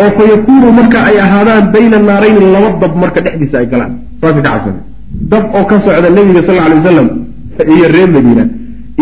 Oo 0.00 0.10
fa 0.16 0.22
yakuunu 0.32 0.68
marka 0.78 0.98
ay 1.08 1.16
ahaadaan 1.24 1.64
bayna 1.74 1.98
naarayni 2.08 2.40
laba 2.54 2.68
dab 2.82 2.92
marka 3.02 3.20
dhexdiisa 3.24 3.56
ay 3.62 3.66
galaan. 3.72 3.92
Saasay 4.20 4.42
ka 4.42 4.50
cabsadeen 4.50 4.82
dab 5.32 5.44
oo 5.56 5.64
ka 5.70 5.76
socda 5.84 6.08
nebiga 6.16 6.42
sal 6.46 6.58
alay 6.64 6.76
wasalam 6.80 7.08
iyo 7.74 7.86
reer 7.94 8.08
madiina 8.14 8.44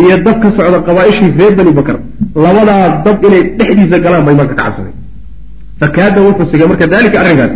iyo 0.02 0.16
dab 0.26 0.36
ka 0.42 0.48
socda 0.56 0.78
qabaaishii 0.88 1.30
reer 1.38 1.52
bani 1.58 1.72
bakr 1.78 1.96
labadaa 2.34 3.02
dab 3.04 3.24
inay 3.24 3.42
dhexdiisa 3.58 3.98
galaan 4.04 4.24
bay 4.26 4.34
marka 4.34 4.54
ka 4.54 4.62
cabsadeen 4.62 4.94
fakaada 5.80 6.20
wuxuu 6.26 6.46
sigay 6.50 6.66
marka 6.72 6.86
dalika 6.86 7.20
arrinkaas. 7.20 7.52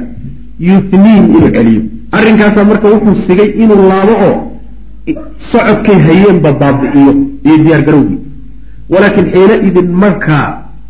Yuthniin 0.68 1.24
inuu 1.36 1.50
celiyo. 1.56 1.82
Arrinkaasaa 2.16 2.64
marka 2.64 2.86
wuxuu 2.94 3.14
sigay 3.26 3.48
inuu 3.62 3.88
laabo 3.90 4.14
oo 4.28 4.34
socodkay 5.52 5.98
hayeenba 6.06 6.50
baabi'iyo 6.60 7.12
iyo 7.46 7.56
diyaar 7.64 7.82
garowgii. 7.88 8.18
Walaakin 8.92 9.26
xiina 9.32 9.54
idin 9.68 9.88
markaa 10.04 10.46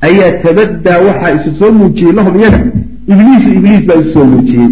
ayaa 0.09 0.31
tabaddaa 0.44 0.98
waxaa 1.07 1.33
isu 1.37 1.51
soo 1.59 1.72
muujiyey 1.79 2.12
lahum 2.18 2.35
iyaga 2.40 2.61
ibliisu 3.12 3.48
ibliis 3.59 3.83
baa 3.88 3.98
isu 4.03 4.12
soo 4.12 4.24
muujiyey. 4.33 4.68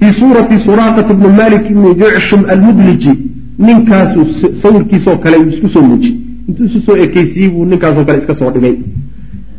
Fii 0.00 0.12
suurati 0.20 0.56
suraaqata 0.66 1.14
bni 1.14 1.28
malik 1.40 1.64
ibni 1.70 1.90
jucshum 2.00 2.40
almudliji 2.54 3.12
ninkaasuu 3.58 4.26
sawirkiisoo 4.62 5.16
kale 5.24 5.36
isku 5.52 5.68
soo 5.74 5.82
muujiyey 5.90 6.16
intuu 6.48 6.64
isu 6.68 6.80
soo 6.86 6.96
ekeysiyey 7.04 7.48
buu 7.54 7.64
ninkaasoo 7.70 8.04
kale 8.08 8.18
iska 8.22 8.34
soo 8.40 8.50
dhigay 8.54 8.74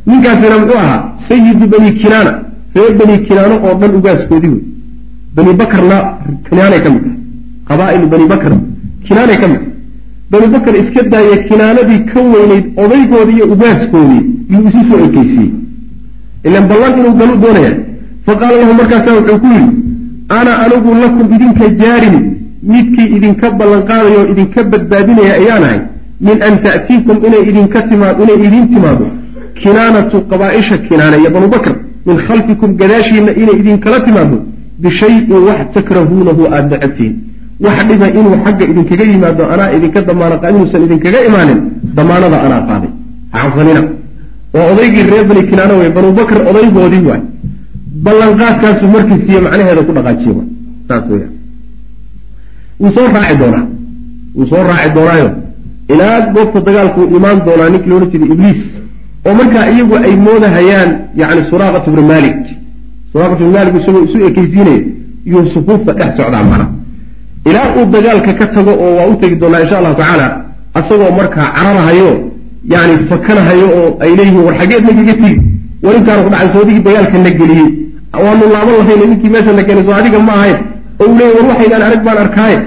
ninkaasina 0.08 0.56
muxuu 0.62 0.78
ahaa 0.84 1.02
sayidu 1.28 1.66
bani 1.74 1.92
kinaana 2.02 2.32
reer 2.76 2.94
bani 3.02 3.16
kinaano 3.28 3.56
oo 3.66 3.74
dhan 3.82 3.92
ugaaskoodii 4.00 4.50
wey 4.56 4.64
bani 5.36 5.54
bakarna 5.62 5.98
kinaanay 6.50 6.82
ka 6.86 6.90
mid 6.96 7.04
tahay 7.04 7.20
qabaa'ilu 7.70 8.08
bani 8.14 8.26
bakr 8.34 8.52
kinaanay 9.08 9.38
ka 9.44 9.48
mid 9.52 9.62
tahay 9.64 9.72
bani 10.32 10.48
bakar 10.56 10.74
iska 10.82 11.02
daaya 11.14 11.38
kinaanadii 11.50 12.02
ka 12.12 12.20
weynayd 12.34 12.66
odaygoodii 12.84 13.36
iyo 13.40 13.46
ugaaskoodii 13.56 14.22
yuu 14.54 14.68
isu 14.70 14.82
soo 14.90 15.00
ekeysiyey 15.08 15.50
ilan 16.48 16.66
ballan 16.72 16.94
inuu 17.00 17.14
galu 17.22 17.36
doonaya 17.44 17.74
faqaala 18.26 18.58
lahu 18.62 18.74
markaasaa 18.82 19.16
wuxuu 19.20 19.40
ku 19.44 19.48
yidhi 19.56 19.72
ana 20.38 20.52
anigu 20.64 20.92
lakum 21.04 21.28
idinka 21.36 21.66
jaarin 21.82 22.16
midkii 22.74 23.08
idinka 23.18 23.48
ballanqaadaya 23.60 24.18
oo 24.22 24.28
idinka 24.34 24.64
badbaadinaya 24.72 25.34
ayaan 25.42 25.64
ahay 25.70 25.80
min 26.28 26.38
an 26.48 26.56
ta'tiikum 26.66 27.18
inay 27.28 27.44
idinka 27.50 27.82
timaad 27.90 28.16
inay 28.24 28.38
idiin 28.48 28.68
timaado 28.74 29.06
kinaanatu 29.62 30.18
qabaaisha 30.32 30.78
kinaana 30.88 31.16
iyo 31.22 31.30
banu 31.36 31.48
bakr 31.56 31.74
min 32.08 32.18
khalfikum 32.26 32.70
gadaashiina 32.82 33.32
inay 33.42 33.56
idinkala 33.62 34.00
timaado 34.08 34.38
bishayin 34.84 35.32
wax 35.48 35.60
takrahuunahu 35.76 36.42
aada 36.56 36.70
necabtihin 36.76 37.16
wax 37.66 37.78
dhiba 37.88 38.08
inuu 38.20 38.36
xagga 38.46 38.66
idinkaga 38.72 39.04
yimaado 39.12 39.44
anaa 39.54 39.70
idinka 39.76 40.02
damaana 40.02 40.50
inuusan 40.50 40.82
idinkaga 40.86 41.20
imaanin 41.30 41.60
damaanada 41.98 42.38
anaa 42.46 42.62
qaaday. 42.70 42.92
Xasanina 43.42 43.82
waa 44.54 44.66
odaygii 44.72 45.04
reer 45.12 45.26
bani 45.30 45.44
kinaana 45.50 45.74
wey 45.82 45.90
banu 45.90 46.12
bakr 46.20 46.38
odaygoodii 46.50 47.04
waay. 47.10 47.22
Ballanqaadkaasuu 48.06 48.90
markii 48.96 49.20
siiye 49.26 49.42
macnaheeda 49.46 49.82
ku 49.88 49.92
dhaqaajiye 49.98 50.44
saas 50.88 51.08
wuu 52.82 52.92
soo 52.96 53.08
raaci 53.16 53.36
doonaa. 53.42 53.66
Wuu 54.36 54.46
soo 54.52 54.64
raaci 54.70 54.90
doonaayo 54.96 55.30
ilaa 55.90 56.22
goobta 56.34 56.60
dagaalkuu 56.68 57.06
imaan 57.18 57.38
doonaa 57.46 57.70
ninkii 57.70 57.90
loodhan 57.90 58.10
jiray 58.12 58.30
ibliis. 58.36 58.62
Oo 59.26 59.34
markaa 59.40 59.66
iyagu 59.74 59.96
ay 59.96 60.16
moodahayaan 60.28 60.90
yani 61.22 61.42
suraaqat 61.50 61.86
bni 61.94 62.04
malik 62.14 62.38
suraaqat 63.12 63.38
bni 63.40 63.52
malik 63.58 63.74
isagoo 63.82 64.04
isu 64.08 64.18
ekeysiinaya 64.30 64.82
iyuu 65.28 65.46
sufuufta 65.54 65.92
dhex 66.00 66.12
socdaa 66.18 66.44
macna 66.50 66.66
ilaa 67.50 67.68
uu 67.78 67.86
dagaalka 67.96 68.34
ka 68.40 68.46
tago 68.56 68.72
oo 68.84 68.92
waa 68.98 69.08
u 69.12 69.16
tegi 69.22 69.36
doonaa 69.42 69.62
insha 69.64 69.78
allahu 69.80 69.96
tacaala 70.02 70.28
asagoo 70.80 71.12
markaa 71.20 71.48
cararahayo 71.56 72.10
yani 72.74 72.94
fakanahayo 73.10 73.68
oo 73.80 73.90
ay 74.04 74.12
leeyihiin 74.18 74.44
war 74.48 74.56
xageed 74.60 74.84
nagaga 74.88 75.14
tigi. 75.22 75.42
Warinkaanu 75.86 76.22
ku 76.26 76.30
dhacay 76.34 76.50
soodigii 76.56 76.84
dagaalka 76.88 77.18
na 77.26 77.30
geliyey. 77.40 77.68
Waanu 78.24 78.44
laaban 78.54 78.76
lahayn 78.80 79.00
ninkii 79.10 79.30
meesha 79.34 79.54
na 79.58 79.64
keenay 79.68 79.84
soo 79.88 79.96
adiga 80.00 80.20
ma 80.28 80.34
ahayn. 80.40 80.58
Oo 81.02 81.06
uu 81.10 81.16
leeyay 81.20 81.36
war 81.38 81.46
waxaydaan 81.52 81.82
arag 81.88 82.02
baan 82.08 82.18
arkaaye. 82.26 82.58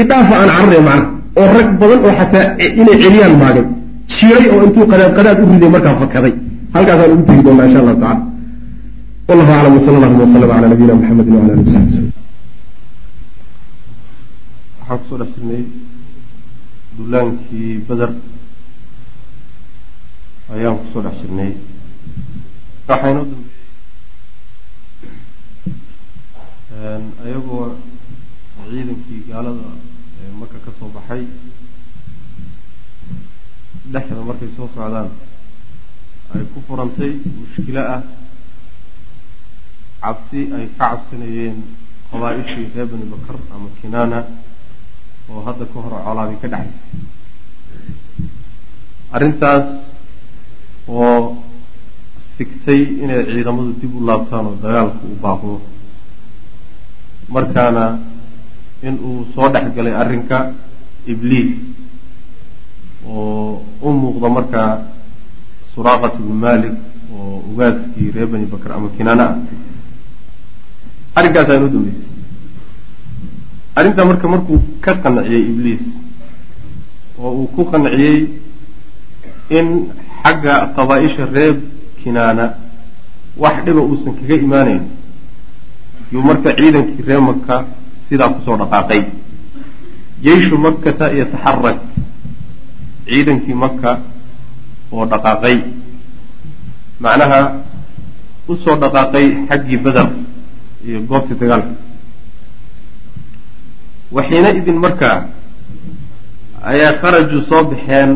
Idhaafa 0.00 0.34
aan 0.40 0.50
cararaya 0.56 0.82
macna 0.88 1.04
oo 1.40 1.46
rag 1.56 1.68
badan 1.80 2.00
oo 2.06 2.12
xataa 2.20 2.44
inay 2.80 2.96
celiyaan 3.02 3.34
maagay 3.42 3.64
jiray 4.16 4.46
oo 4.52 4.60
intuu 4.66 4.84
qadaad 4.92 5.12
qadaad 5.18 5.38
u 5.42 5.44
riday 5.52 5.70
markaa 5.74 5.94
fakaday. 6.02 6.34
Halkaasaan 6.74 7.12
ugu 7.14 7.22
tegi 7.28 7.42
doonaa 7.46 7.66
insha 7.68 7.80
allahu 7.82 7.98
tacala 8.02 8.20
wallahu 9.28 9.52
aclam 9.56 9.72
wsala 9.78 9.96
allahuma 9.98 10.22
waslama 10.24 10.46
cala 10.54 10.66
nabiyina 10.72 10.94
muxamedin 10.98 11.34
wala 11.38 11.52
ali 11.54 11.62
wasaxbi 11.66 11.90
waslm 11.92 12.08
waxaan 14.80 14.98
ku 15.00 15.04
soo 15.08 15.18
dhex 15.20 15.30
jirnay 15.36 15.62
dullaankii 16.96 17.70
beder 17.88 18.10
ayaan 20.54 20.76
ku 20.80 20.84
soo 20.92 21.02
dhex 21.04 21.14
jirnay. 21.22 21.50
Waxaa 22.88 23.12
dambeeyey 23.16 23.50
ayagoo 27.24 27.64
ciidankii 28.70 29.20
gaalada 29.28 29.66
ee 30.22 30.32
maka 30.40 30.58
ka 30.64 30.70
soo 30.78 30.88
baxay 30.96 31.22
dhexda 33.92 34.22
markay 34.28 34.50
soo 34.56 34.68
socdaan 34.74 35.10
ay 36.34 36.44
ku 36.54 36.58
furantay 36.66 37.12
mushkilo 37.38 37.82
ah. 37.94 38.02
Cabsi 40.02 40.40
ay 40.56 40.66
ka 40.78 40.84
cabsanayeen 40.98 41.58
qabaa-ishii 42.10 42.72
reer 42.74 42.86
bani 42.90 43.06
bakar 43.12 43.36
ama 43.54 43.68
kinaana 43.80 44.18
oo 45.30 45.40
hadda 45.46 45.64
ka 45.72 45.78
hor 45.84 45.94
colaadii 46.06 46.40
ka 46.42 46.48
dhaxaysay 46.52 46.98
arrintaas 49.14 49.66
oo 50.88 51.18
sigtay 52.36 52.80
inay 53.02 53.20
ciidamadu 53.30 53.72
dib 53.80 53.92
u 53.94 54.00
laabtaan 54.08 54.46
oo 54.50 54.56
dagaalku 54.64 55.04
u 55.14 55.16
baaqdo 55.24 55.54
markaana 57.34 57.84
in 58.82 58.94
uu 58.98 59.26
soo 59.34 59.48
dhex 59.48 59.74
galay 59.76 59.94
arrinka 59.94 60.52
ibliis 61.06 61.52
oo 63.06 63.62
u 63.82 63.90
muuqda 63.90 64.28
markaa 64.28 64.70
suraaqat 65.74 66.14
bnu 66.18 66.34
malik 66.34 66.74
oo 67.14 67.42
ugaaskii 67.50 68.10
reer 68.14 68.26
bani 68.26 68.46
bakr 68.46 68.72
ama 68.72 68.88
kinaana 68.96 69.24
ah. 69.24 69.36
Arrinkaasaa 71.14 71.56
inoo 71.56 71.68
dambeysay. 71.68 72.08
Arrintaa 73.76 74.04
marka 74.04 74.28
markuu 74.28 74.58
ka 74.80 74.94
qanciyey 75.02 75.42
ibliis 75.50 75.84
oo 77.18 77.30
uu 77.38 77.46
ku 77.54 77.64
qanciyey 77.70 78.18
in 79.50 79.68
xagga 80.22 80.72
qabaa-isha 80.76 81.24
reer 81.34 81.56
kinaana 82.02 82.54
wax 83.36 83.64
dhiba 83.64 83.80
uusan 83.80 84.14
kaga 84.18 84.34
imaanayn 84.36 84.82
yuu 86.12 86.22
marka 86.22 86.56
ciidankii 86.56 87.04
reer 87.08 87.20
maka 87.20 87.56
sidaa 88.12 88.28
ku 88.36 88.44
soo 88.44 88.60
dhaqaaqay 88.60 89.02
jeyshu 90.20 90.60
makkata 90.60 91.16
yataxarak 91.16 91.80
ciidankii 93.08 93.56
maka 93.56 94.04
oo 94.92 95.04
dhaqaaqay. 95.08 95.56
Macnaha 97.00 97.40
u 98.48 98.56
soo 98.60 98.76
dhaqaaqay 98.76 99.26
xaggii 99.48 99.78
beder 99.84 100.08
iyo 100.84 101.00
goobtii 101.08 101.40
dagaalka 101.40 101.72
waxiina 104.12 104.48
idin 104.60 104.76
markaa 104.84 105.18
ayaa 106.72 107.00
kharajuu 107.00 107.48
soo 107.48 107.64
baxeen 107.72 108.10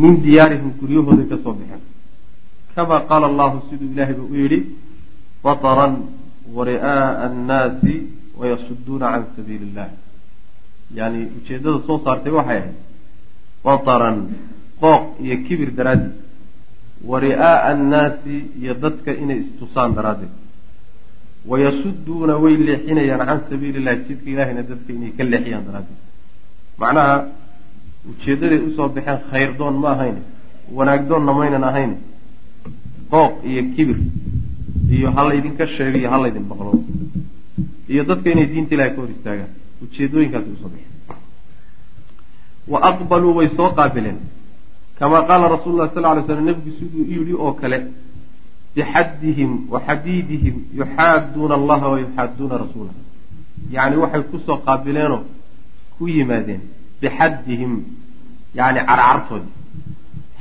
min 0.00 0.22
diyaarihim 0.22 0.70
guryahooday 0.78 1.26
ka 1.26 1.36
soo 1.42 1.58
baxeen. 1.58 1.82
Kama 2.74 3.02
qaala 3.10 3.26
allahu 3.26 3.66
siduu 3.66 3.90
ilaahayba 3.92 4.22
u 4.22 4.34
yidhi 4.34 4.58
bataran 5.42 6.06
wari'aa'a 6.54 7.26
annaasi 7.26 8.17
wayasuduuna 8.38 9.06
can 9.12 9.24
sabiili 9.36 9.66
illah 9.70 9.88
yani 10.98 11.20
ujeeddada 11.38 11.78
soo 11.86 11.98
saartay 12.04 12.32
waxay 12.38 12.58
ahayd 12.58 12.74
bataran 13.64 14.18
qooq 14.82 15.02
iyo 15.24 15.36
kibir 15.46 15.70
daraaddeed 15.78 16.14
wa 17.10 17.20
ri'aa'a 17.26 17.58
annaasi 17.72 18.36
iyo 18.60 18.74
dadka 18.84 19.10
inay 19.22 19.38
istusaan 19.44 19.94
daraaddeed. 19.98 20.32
wayasuduuna 21.50 22.34
way 22.42 22.54
leexinayaan 22.66 23.26
can 23.28 23.40
sabiili 23.50 23.78
illahi 23.80 23.98
jidka 24.08 24.28
ilahayna 24.34 24.62
dadka 24.70 24.90
inay 24.96 25.10
ka 25.18 25.24
leexiyaan 25.32 25.64
daraaddeed. 25.68 25.98
macnaha 26.80 27.14
ujeeddaday 28.10 28.60
u 28.66 28.70
soo 28.76 28.88
baxeen 28.96 29.18
khayr 29.30 29.50
doon 29.58 29.74
ma 29.82 29.88
ahayn 29.96 30.16
wanaag 30.76 31.02
doonna 31.08 31.32
maynan 31.38 31.64
ahayn 31.70 31.92
qooq 33.12 33.32
iyo 33.50 33.62
kibir 33.74 33.98
iyo 34.96 35.08
ha 35.14 35.22
laydinka 35.28 35.64
sheego 35.74 35.98
iyo 35.98 36.10
ha 36.12 36.18
laydin 36.24 36.44
baqlo 36.50 36.72
iyo 37.88 38.02
dadka 38.04 38.30
inay 38.30 38.46
diinta 38.46 38.74
ilahay 38.74 38.92
ka 38.94 39.00
hor 39.00 39.10
istaagaan. 39.10 39.50
Ujeedooyinkaasi 39.82 40.48
u 40.54 40.56
soo 40.62 40.68
baxeen 40.74 40.92
wa 42.72 42.78
aqbaluu 42.90 43.34
way 43.38 43.48
soo 43.56 43.70
qaabileen. 43.78 44.18
Kamaa 44.98 45.22
qaala 45.28 45.48
rasuulu 45.54 45.76
lah 45.78 45.90
sal 45.94 46.04
ly 46.16 46.22
slam 46.26 46.44
nebigu 46.44 46.70
siduu 46.78 47.04
yidhi 47.12 47.34
oo 47.34 47.52
kale 47.60 47.78
bixaddihim 48.74 49.50
wa 49.72 49.80
xadiidihim 49.86 50.56
yuxaaduuna 50.80 51.54
allaha 51.60 51.86
wa 51.92 51.98
yuxaaduuna 52.04 52.54
rasuulah 52.64 52.94
yacni 53.74 53.96
waxay 54.02 54.22
ku 54.30 54.38
soo 54.46 54.58
qaabileenoo 54.66 55.22
ku 55.98 56.08
yimaadeen 56.08 56.60
bixaddihim 57.00 57.72
yani 58.54 58.80
carcartoodii 58.88 59.54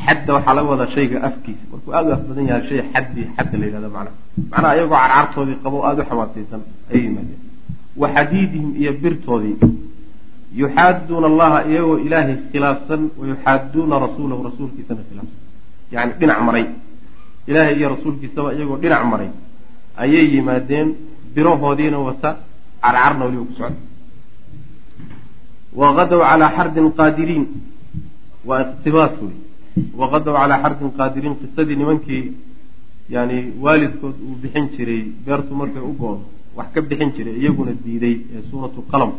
xadda 0.06 0.32
waxaa 0.36 0.54
laga 0.58 0.70
wadaa 0.74 0.92
shayga 0.96 1.18
afkiisa. 1.28 1.64
Markuu 1.72 1.92
aada 1.98 2.10
u 2.10 2.14
af 2.14 2.22
badan 2.28 2.46
yahay 2.50 2.64
shay 2.70 2.82
xaddi 2.94 3.22
xadda 3.38 3.56
la 3.60 3.66
yidhahda 3.66 3.90
macnaha. 3.96 4.16
Macnaha 4.52 4.74
iyagoo 4.78 4.96
carcartoodii 5.04 5.58
qabo 5.64 5.78
aada 5.88 6.02
u 6.04 6.06
xamaasaysan 6.10 6.62
ayay 6.92 7.02
yimaadeen. 7.06 7.40
Wa 8.02 8.08
xadiidihim 8.16 8.70
iyo 8.82 8.92
birtoodii. 9.02 9.56
Yuxaaduuna 10.62 11.28
allaha 11.32 11.60
iyagoo 11.72 11.98
ilaahay 12.06 12.36
khilaafsan 12.52 13.02
wa 13.20 13.24
yuxaaduuna 13.32 13.96
rasuulahu 14.06 14.42
rasuulkiisana 14.50 15.02
khilaafsan. 15.10 15.40
Yani 15.94 16.12
dhinac 16.20 16.40
maray. 16.48 16.66
Ilaahay 17.50 17.76
iyo 17.80 17.88
rasuulkiisaba 17.96 18.50
iyagoo 18.54 18.78
dhinac 18.84 19.04
maray. 19.12 19.30
Ayay 20.04 20.26
yimaadeen 20.36 20.88
birahoodiina 21.36 21.98
wata 22.08 22.30
carcarna 22.84 23.24
weliba 23.26 23.46
ku 23.50 23.54
socda 23.60 23.80
waqadow 25.80 26.20
calaa 26.30 26.52
xardin 26.58 26.88
qaadiriin. 27.00 27.46
Waa 28.48 28.62
iqtibaas 28.64 29.16
wey 29.22 29.36
waqadow 30.00 30.34
calaa 30.40 30.60
xardin 30.64 30.92
qaadiriin 30.98 31.36
qisadii 31.42 31.78
nimankii 31.82 32.24
yani 33.16 33.38
waalidkood 33.64 34.16
uu 34.28 34.36
bixin 34.42 34.66
jiray 34.76 35.02
beertu 35.26 35.54
markay 35.60 35.84
u 35.90 35.94
go-do 36.02 36.26
wax 36.58 36.68
ka 36.74 36.82
bixin 36.90 37.10
jiray 37.16 37.36
iyaguna 37.42 37.72
diiday 37.84 38.16
ee 38.36 38.42
suuratu 38.50 38.80
qalam 38.92 39.12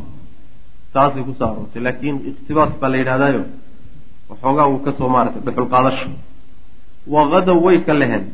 taasay 0.93 1.23
ku 1.27 1.33
soo 1.39 1.49
aroortay 1.51 1.83
laakiin 1.87 2.17
iqtibaas 2.31 2.73
baa 2.81 2.91
la 2.93 2.97
yidhahdaayo 3.03 3.43
waxoogaa 4.31 4.67
uu 4.73 4.81
ka 4.87 4.93
soo 4.99 5.09
maaratay 5.15 5.43
dhuxul 5.47 5.69
qaadasho 5.75 6.09
waqadow 7.15 7.59
way 7.67 7.79
ka 7.87 7.93
leheen 8.01 8.25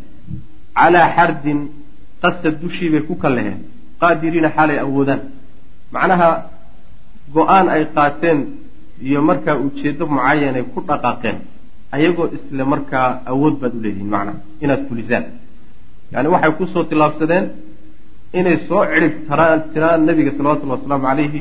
calaa 0.78 1.08
xardin 1.16 1.60
qasad 2.22 2.54
dushii 2.62 2.90
bay 2.92 3.02
ku 3.08 3.14
ka 3.22 3.28
leheen 3.37 3.58
qaadiriina 4.00 4.48
xaalay 4.56 4.78
awoodaan 4.84 5.20
macnaha 5.94 6.28
go'aan 7.34 7.66
ay 7.74 7.82
qaateen 7.96 8.38
iyo 9.08 9.20
markaa 9.28 9.56
ujeeddo 9.66 10.04
mucayan 10.14 10.54
ay 10.58 10.64
ku 10.72 10.80
dhaqaaqeen 10.88 11.37
ayagoo 11.94 12.26
isle 12.37 12.64
markaa 12.72 13.09
awood 13.33 13.54
baad 13.62 13.72
u 13.78 13.80
leedihiin 13.85 14.11
macnaha 14.14 14.38
inaad 14.64 14.83
fulisaan. 14.88 15.24
Yani 16.12 16.28
waxay 16.35 16.52
ku 16.59 16.64
soo 16.72 16.85
tillaabsadeen 16.90 17.44
inay 18.38 18.57
soo 18.68 18.83
cidhib 18.92 19.14
taraan 19.28 19.61
tiraan 19.72 20.00
nabiga 20.09 20.30
salawatullahi 20.37 20.78
wasalaamu 20.80 21.07
calayhi 21.09 21.40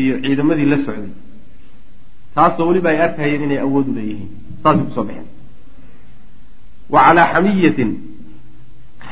iyo 0.00 0.14
ciidamadii 0.22 0.68
la 0.72 0.78
socday. 0.86 1.12
Taasoo 2.34 2.66
weliba 2.68 2.88
ay 2.92 2.98
arkayeen 3.06 3.42
inay 3.46 3.60
awood 3.66 3.86
u 3.90 3.94
leeyihiin. 3.98 4.30
Saasay 4.62 4.84
ku 4.88 4.92
soo 4.96 5.04
baxeen. 5.08 5.26
Wa 6.92 7.00
calaa 7.06 7.26
xamiyatin 7.32 7.90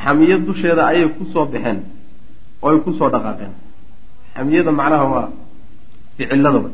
xamiya 0.02 0.36
dusheeda 0.46 0.82
ayay 0.90 1.08
ku 1.16 1.24
soo 1.32 1.44
baxeen 1.52 1.78
oo 2.62 2.68
ay 2.72 2.78
ku 2.84 2.90
soo 2.98 3.08
dhaqaaqeen. 3.14 3.52
Xamiyada 4.34 4.72
macnaha 4.80 5.04
waa 5.14 5.28
ficiladaba 6.16 6.70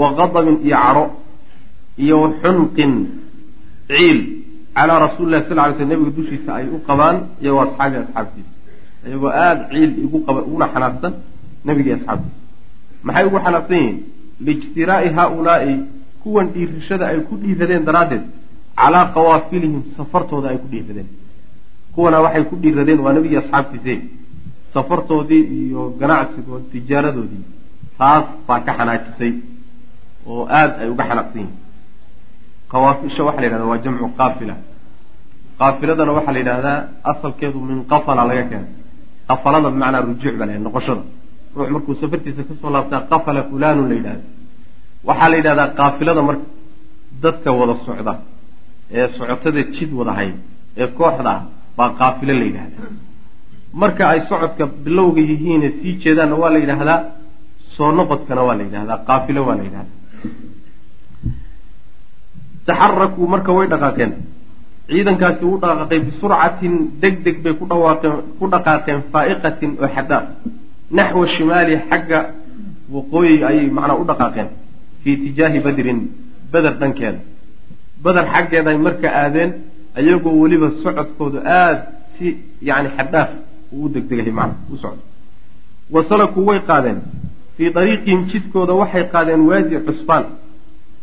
wa 0.00 0.06
qadabin 0.18 0.56
iyo 0.66 0.76
cadho 0.84 1.04
iyo 2.04 2.18
xunqin 2.42 2.92
ciil 3.90 4.18
calaa 4.76 4.98
rasuuli 5.06 5.30
lahi 5.32 5.44
sal 5.48 5.58
ly 5.68 5.74
sl 5.78 5.84
nabiga 5.92 6.10
dushiisa 6.18 6.50
ay 6.58 6.66
u 6.74 6.78
qabaan 6.88 7.16
iyagoo 7.42 7.62
asxaabi 7.66 7.96
asxaabtiisa. 8.04 8.52
Iyagoo 9.06 9.30
aada 9.44 9.62
ciil 9.72 9.90
igu 10.04 10.18
qaba 10.26 10.40
uguna 10.48 10.66
xanaaqsan 10.74 11.12
nabigii 11.66 11.94
asxaabtiisa. 11.98 12.40
Maxay 13.06 13.24
ugu 13.28 13.38
xanaaqsan 13.44 13.76
yihiin? 13.80 13.96
Liijtiraa'i 14.46 15.08
haa-ulaa'i 15.16 15.74
kuwan 16.22 16.46
dhiirashada 16.54 17.04
ay 17.10 17.18
ku 17.28 17.34
dhiiradeen 17.42 17.84
daraaddeed 17.88 18.24
calaa 18.80 19.06
qawaafilihim 19.14 19.82
safartooda 19.96 20.46
ay 20.52 20.58
ku 20.62 20.66
dhiiradeen 20.72 21.08
kuwana 21.94 22.18
waxay 22.24 22.44
ku 22.50 22.54
dhiiradeen 22.62 23.00
waa 23.04 23.12
nabigii 23.16 23.40
asxaabtiise 23.42 23.94
safartoodii 24.74 25.42
iyo 25.60 25.82
ganacsigood 26.00 26.62
tijaaradoodii 26.72 27.44
taas 27.98 28.24
baa 28.46 28.60
ka 28.66 28.72
xanaajisay 28.78 29.32
oo 30.30 30.42
aada 30.58 30.72
ay 30.82 30.88
uga 30.94 31.04
xanaaqsan 31.10 31.40
yihiin 31.40 31.56
qawaafisha 32.72 33.22
waxaa 33.28 33.40
la 33.42 33.46
yidhahda 33.46 33.66
waa 33.72 33.78
jamcu 33.84 34.06
qaafila. 34.20 34.54
Qaafiladana 35.60 36.12
waxaa 36.18 36.32
la 36.36 36.40
yidhahdaa 36.42 36.78
asalkeedu 37.12 37.58
min 37.68 37.78
qafala 37.92 38.22
laga 38.30 38.44
keenay. 38.50 38.70
Qafalada 39.28 39.68
bimacnaa 39.74 40.02
rujuuc 40.08 40.34
baa 40.40 40.46
la 40.50 40.54
noqoshada. 40.66 41.02
Ruux 41.56 41.68
markuu 41.74 41.94
safartiisa 42.02 42.42
ka 42.48 42.54
soo 42.60 42.70
laabtaa 42.74 43.00
qafala 43.12 43.40
fulanun 43.50 43.86
la 43.90 43.94
yidhahda 43.98 44.24
waxaa 45.08 45.28
la 45.32 45.36
yidhahdaa 45.40 45.68
qaafilada 45.78 46.22
marka 46.28 46.46
dadka 47.22 47.48
wada 47.60 47.74
socda 47.86 48.12
ee 48.98 49.06
socotada 49.16 49.60
jid 49.74 49.90
wada 49.98 50.12
hay 50.18 50.30
ee 50.80 50.86
kooxda 50.98 51.30
ah 51.36 51.42
baa 51.78 51.90
qaafilo 52.00 52.32
la 52.40 52.44
yidhahda 52.48 52.76
marka 53.82 54.02
ay 54.12 54.20
socodka 54.30 54.64
bilowga 54.84 55.22
yihiine 55.30 55.68
sii 55.78 55.92
jeedaanna 56.02 56.36
waa 56.42 56.50
la 56.54 56.58
yidhaahdaa 56.64 56.98
soo 57.76 57.90
noqodkana 57.98 58.42
waa 58.48 58.56
la 58.58 58.62
yidhahdaa 58.68 58.98
qaafilo 59.08 59.40
waa 59.48 59.56
la 59.60 59.64
yidhahdaa 59.68 59.98
taxarakuu 62.70 63.26
marka 63.34 63.52
way 63.56 63.66
dhaqaaqeen. 63.72 64.12
Ciidankaasi 64.90 65.44
u 65.44 65.58
dhaqaaqay 65.62 66.00
bisurcatin 66.06 66.74
deg 67.02 67.14
deg 67.24 67.36
bay 67.44 67.54
ku 67.58 67.64
dhawaaqeen 67.70 68.14
ku 68.38 68.44
dhaqaaqeen 68.54 69.00
faa'iqatin 69.12 69.70
oo 69.82 69.88
xadaaf 69.96 70.24
naxwa 70.98 71.26
shimaali 71.34 71.74
xagga 71.90 72.20
waqooyi 72.94 73.34
ayay 73.50 73.66
macnaa 73.76 74.00
u 74.02 74.04
dhaqaaqeen 74.10 74.48
fii 75.02 75.16
tijaahi 75.24 75.58
badrin 75.66 76.00
beder 76.52 76.74
dhankeeda. 76.80 77.18
Beder 78.04 78.24
xaggeeda 78.34 78.70
ay 78.70 78.78
marka 78.86 79.08
aadeen 79.22 79.50
ayagoo 79.98 80.34
weliba 80.42 80.68
socodkoodu 80.82 81.38
aada 81.60 81.82
si 82.14 82.26
yani 82.68 82.88
xadaaf 82.96 83.30
uu 83.72 83.84
u 83.84 83.88
degdegahay 83.94 84.32
macna 84.40 84.56
u 84.72 84.76
socdo. 84.82 85.02
Wasalakuu 85.94 86.44
way 86.48 86.60
qaadeen. 86.70 86.98
Fii 87.56 87.70
dariiqihim 87.76 88.20
jidkooda 88.30 88.72
waxay 88.80 89.04
qaadeen 89.14 89.40
waadi 89.50 89.76
cusbaan 89.86 90.24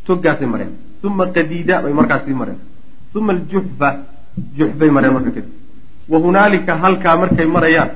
toggaasay 0.08 0.48
mareen 0.54 0.72
uma 1.04 1.26
qadiida 1.36 1.82
bay 1.82 1.94
markaas 1.94 2.26
sii 2.26 2.34
mareen 2.34 2.60
uma 3.16 3.34
aljuxfa 3.34 3.90
juxbay 4.58 4.90
mareen 4.90 5.14
marka 5.14 5.32
kadib 5.32 5.52
wa 6.10 6.18
hunaalika 6.20 6.74
halkaa 6.84 7.16
markay 7.18 7.46
marayaan 7.46 7.90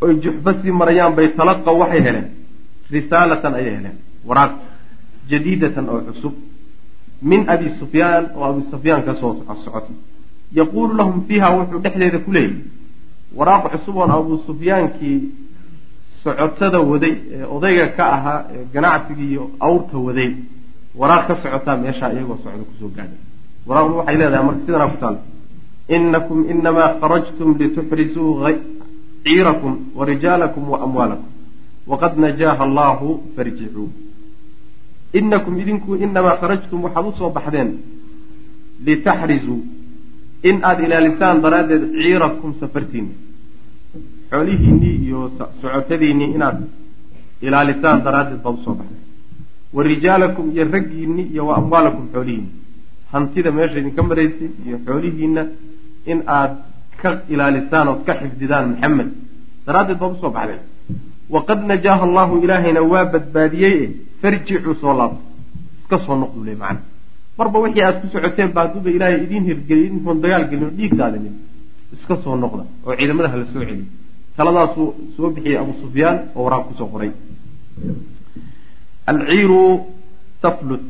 oy 0.00 0.14
juxfa 0.24 0.50
sii 0.62 0.70
marayaan 0.80 1.14
bay 1.16 1.28
talaqaw 1.38 1.76
waxay 1.82 2.00
heleen 2.06 2.26
risaalatan 2.90 3.54
ayay 3.54 3.74
heleen 3.76 3.96
waraaq 4.28 4.52
jadiidatan 5.30 5.88
oo 5.88 6.00
cusub 6.08 6.34
min 7.22 7.40
abi 7.54 7.68
sufyaan 7.78 8.24
oo 8.36 8.44
abi 8.50 8.62
sufyaan 8.70 9.02
ka 9.06 9.14
soo 9.20 9.32
socota 9.64 9.92
yaquulu 10.58 10.94
lahum 10.96 11.24
fiiha 11.28 11.48
wuxuu 11.56 11.80
dhexdeeda 11.84 12.18
ku 12.18 12.30
leeyahy 12.32 12.60
waraaq 13.38 13.64
cusub 13.72 13.96
oon 13.96 14.10
abu 14.10 14.42
sufyaankii 14.46 15.18
socotada 16.22 16.80
waday 16.80 17.14
ee 17.36 17.44
odayga 17.56 17.86
ka 17.96 18.04
ahaa 18.16 18.40
ee 18.54 18.64
ganacsigii 18.74 19.30
iyo 19.32 19.50
awrta 19.60 19.96
waday 20.06 20.30
waraaq 21.00 21.24
ka 21.28 21.34
socotaa 21.42 21.76
meeshaa 21.84 22.10
iyagoo 22.14 22.38
socda 22.44 22.64
ku 22.68 22.74
soo 22.80 22.90
gaadhay. 22.96 23.20
Waraaqdu 23.68 23.94
waxay 23.98 24.16
leedahay 24.20 24.44
marka 24.48 24.60
sidanaa 24.66 24.90
ku 24.92 24.98
taala 25.02 25.20
inakum 25.96 26.38
inamaa 26.52 26.90
kharajtum 27.00 27.48
lituxrisuu 27.60 28.30
ciirakum 29.24 29.72
wa 29.98 30.02
rijaalakum 30.10 30.64
wa 30.72 30.78
amwaalakum. 30.86 31.30
Waqad 31.90 32.12
najaaha 32.24 32.62
allahu 32.68 33.08
farjicuu 33.36 33.88
inakum 35.18 35.54
idinku 35.62 35.90
inamaa 36.04 36.36
kharajtum 36.40 36.78
waxaad 36.86 37.06
u 37.10 37.12
soo 37.18 37.30
baxdeen 37.36 37.70
litaxrizuu 38.86 39.60
in 40.48 40.56
aada 40.68 40.82
ilaalisaan 40.86 41.36
daraaddeed 41.44 41.84
ciirakum 42.02 42.50
safartiinni 42.60 43.14
xoolihiinnii 44.30 44.94
iyo 45.06 45.20
socotadiinnii 45.60 46.30
inaad 46.36 46.58
ilaalisaan 47.46 47.98
daraaddeed 48.06 48.40
baad 48.44 48.56
u 48.58 48.64
soo 48.66 48.74
baxdeen 48.80 49.05
wa 49.76 49.82
rijaalakum 49.90 50.46
iyo 50.54 50.64
raggiinni 50.74 51.22
iyo 51.32 51.42
wa 51.48 51.54
amwaalakum 51.60 52.04
xoolihiinni 52.14 52.50
hantida 53.12 53.50
meesha 53.56 53.78
idinka 53.82 54.02
maraysay 54.10 54.48
iyo 54.66 54.76
xoolihiinna 54.86 55.42
in 56.12 56.18
aad 56.38 56.52
ka 57.00 57.08
ilaalisaan 57.32 57.86
ood 57.92 58.00
ka 58.06 58.12
xifdidaan 58.20 58.66
maxamed 58.72 59.08
daraaddeed 59.66 59.98
baad 60.02 60.12
u 60.16 60.18
soo 60.22 60.30
baxdeen 60.36 60.62
waqad 61.34 61.60
najaaha 61.70 62.02
allahu 62.08 62.34
ilaahayna 62.44 62.80
waa 62.92 63.04
badbaadiyey 63.14 63.74
e 63.84 63.86
farjicuu 64.20 64.74
soo 64.82 64.94
laabta 65.00 65.22
iska 65.80 65.96
soo 66.06 66.16
noqdu 66.22 66.40
le 66.48 66.52
macana 66.62 66.80
marba 67.38 67.58
wixii 67.64 67.84
aad 67.88 67.96
ku 68.02 68.06
socoteen 68.14 68.50
ba 68.56 68.60
hadduuba 68.64 68.90
ilaahay 68.96 69.18
idiin 69.26 69.44
hirgeliyay 69.48 69.86
idinkoon 69.88 70.18
dagaal 70.24 70.44
gelin 70.50 70.64
oo 70.68 70.72
dhiig 70.78 70.92
daadinin 71.00 71.34
iska 71.96 72.14
soo 72.24 72.34
noqda 72.44 72.62
oo 72.86 72.92
ciidamadaha 72.98 73.36
la 73.40 73.46
soo 73.52 73.60
celiy 73.68 73.84
taladaasuu 74.36 74.88
soo 75.16 75.28
bixiyey 75.34 75.58
abu 75.62 75.72
sufyaan 75.82 76.16
oo 76.36 76.42
waraaq 76.46 76.64
ku 76.68 76.74
soo 76.80 76.88
qoray 76.94 77.10
alciiru 79.06 79.86
taflut. 80.42 80.88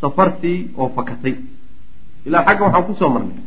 Safartii 0.00 0.70
oo 0.76 0.88
fakatay. 0.96 1.34
Ilaa 2.26 2.44
xagga 2.46 2.64
waxaan 2.64 2.84
ku 2.86 2.94
soo 2.94 3.08
marnay. 3.14 3.38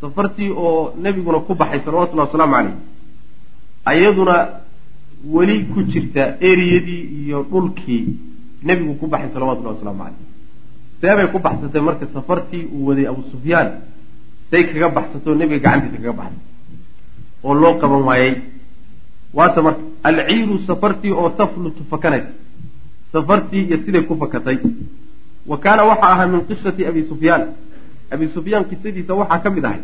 Safartii 0.00 0.50
oo 0.50 0.94
nebiguna 1.02 1.38
ku 1.46 1.54
baxay 1.54 1.80
salawatullahi 1.84 2.28
wasalaamu 2.28 2.54
caleyh 2.54 2.76
ayaduna 3.84 4.36
weli 5.34 5.56
ku 5.72 5.82
jirta 5.92 6.24
eriyadii 6.40 7.02
iyo 7.22 7.38
dhulkii 7.50 8.04
nebigu 8.66 8.94
ku 9.00 9.06
baxay 9.06 9.30
salawatullahi 9.34 9.74
wasalaamu 9.76 10.02
caleyh 10.04 10.26
seebay 11.00 11.26
ku 11.32 11.38
baxsatay 11.38 11.80
marka 11.88 12.06
safartii 12.14 12.64
uu 12.74 12.86
waday 12.88 13.06
abu 13.06 13.22
sufyaan. 13.32 13.68
Say 14.50 14.64
kaga 14.68 14.88
baxsatoo 14.96 15.34
nebiga 15.34 15.60
gacantiisa 15.64 15.96
kaga 15.96 16.12
baxday. 16.20 16.42
Oo 17.44 17.54
loo 17.54 17.74
qaban 17.80 18.02
waayey. 18.08 18.34
Waata 19.34 19.62
marka 19.66 19.82
alciiru 20.08 20.58
safartii 20.68 21.12
oo 21.20 21.28
taflutu 21.38 21.82
fakanaysa 21.90 22.32
safartii 23.12 23.62
iyo 23.68 23.76
siday 23.84 24.02
ku 24.08 24.14
fakatay. 24.22 24.58
Wa 25.46 25.56
kaana 25.58 25.82
waxa 25.90 26.06
ahaa 26.12 26.26
min 26.32 26.40
qisati 26.48 26.82
abi 26.90 27.02
sufyaan. 27.10 27.42
Abi 28.14 28.26
sufyaan 28.34 28.64
qisadiisa 28.70 29.12
waxaa 29.20 29.38
ka 29.44 29.50
mid 29.50 29.64
ahay. 29.64 29.80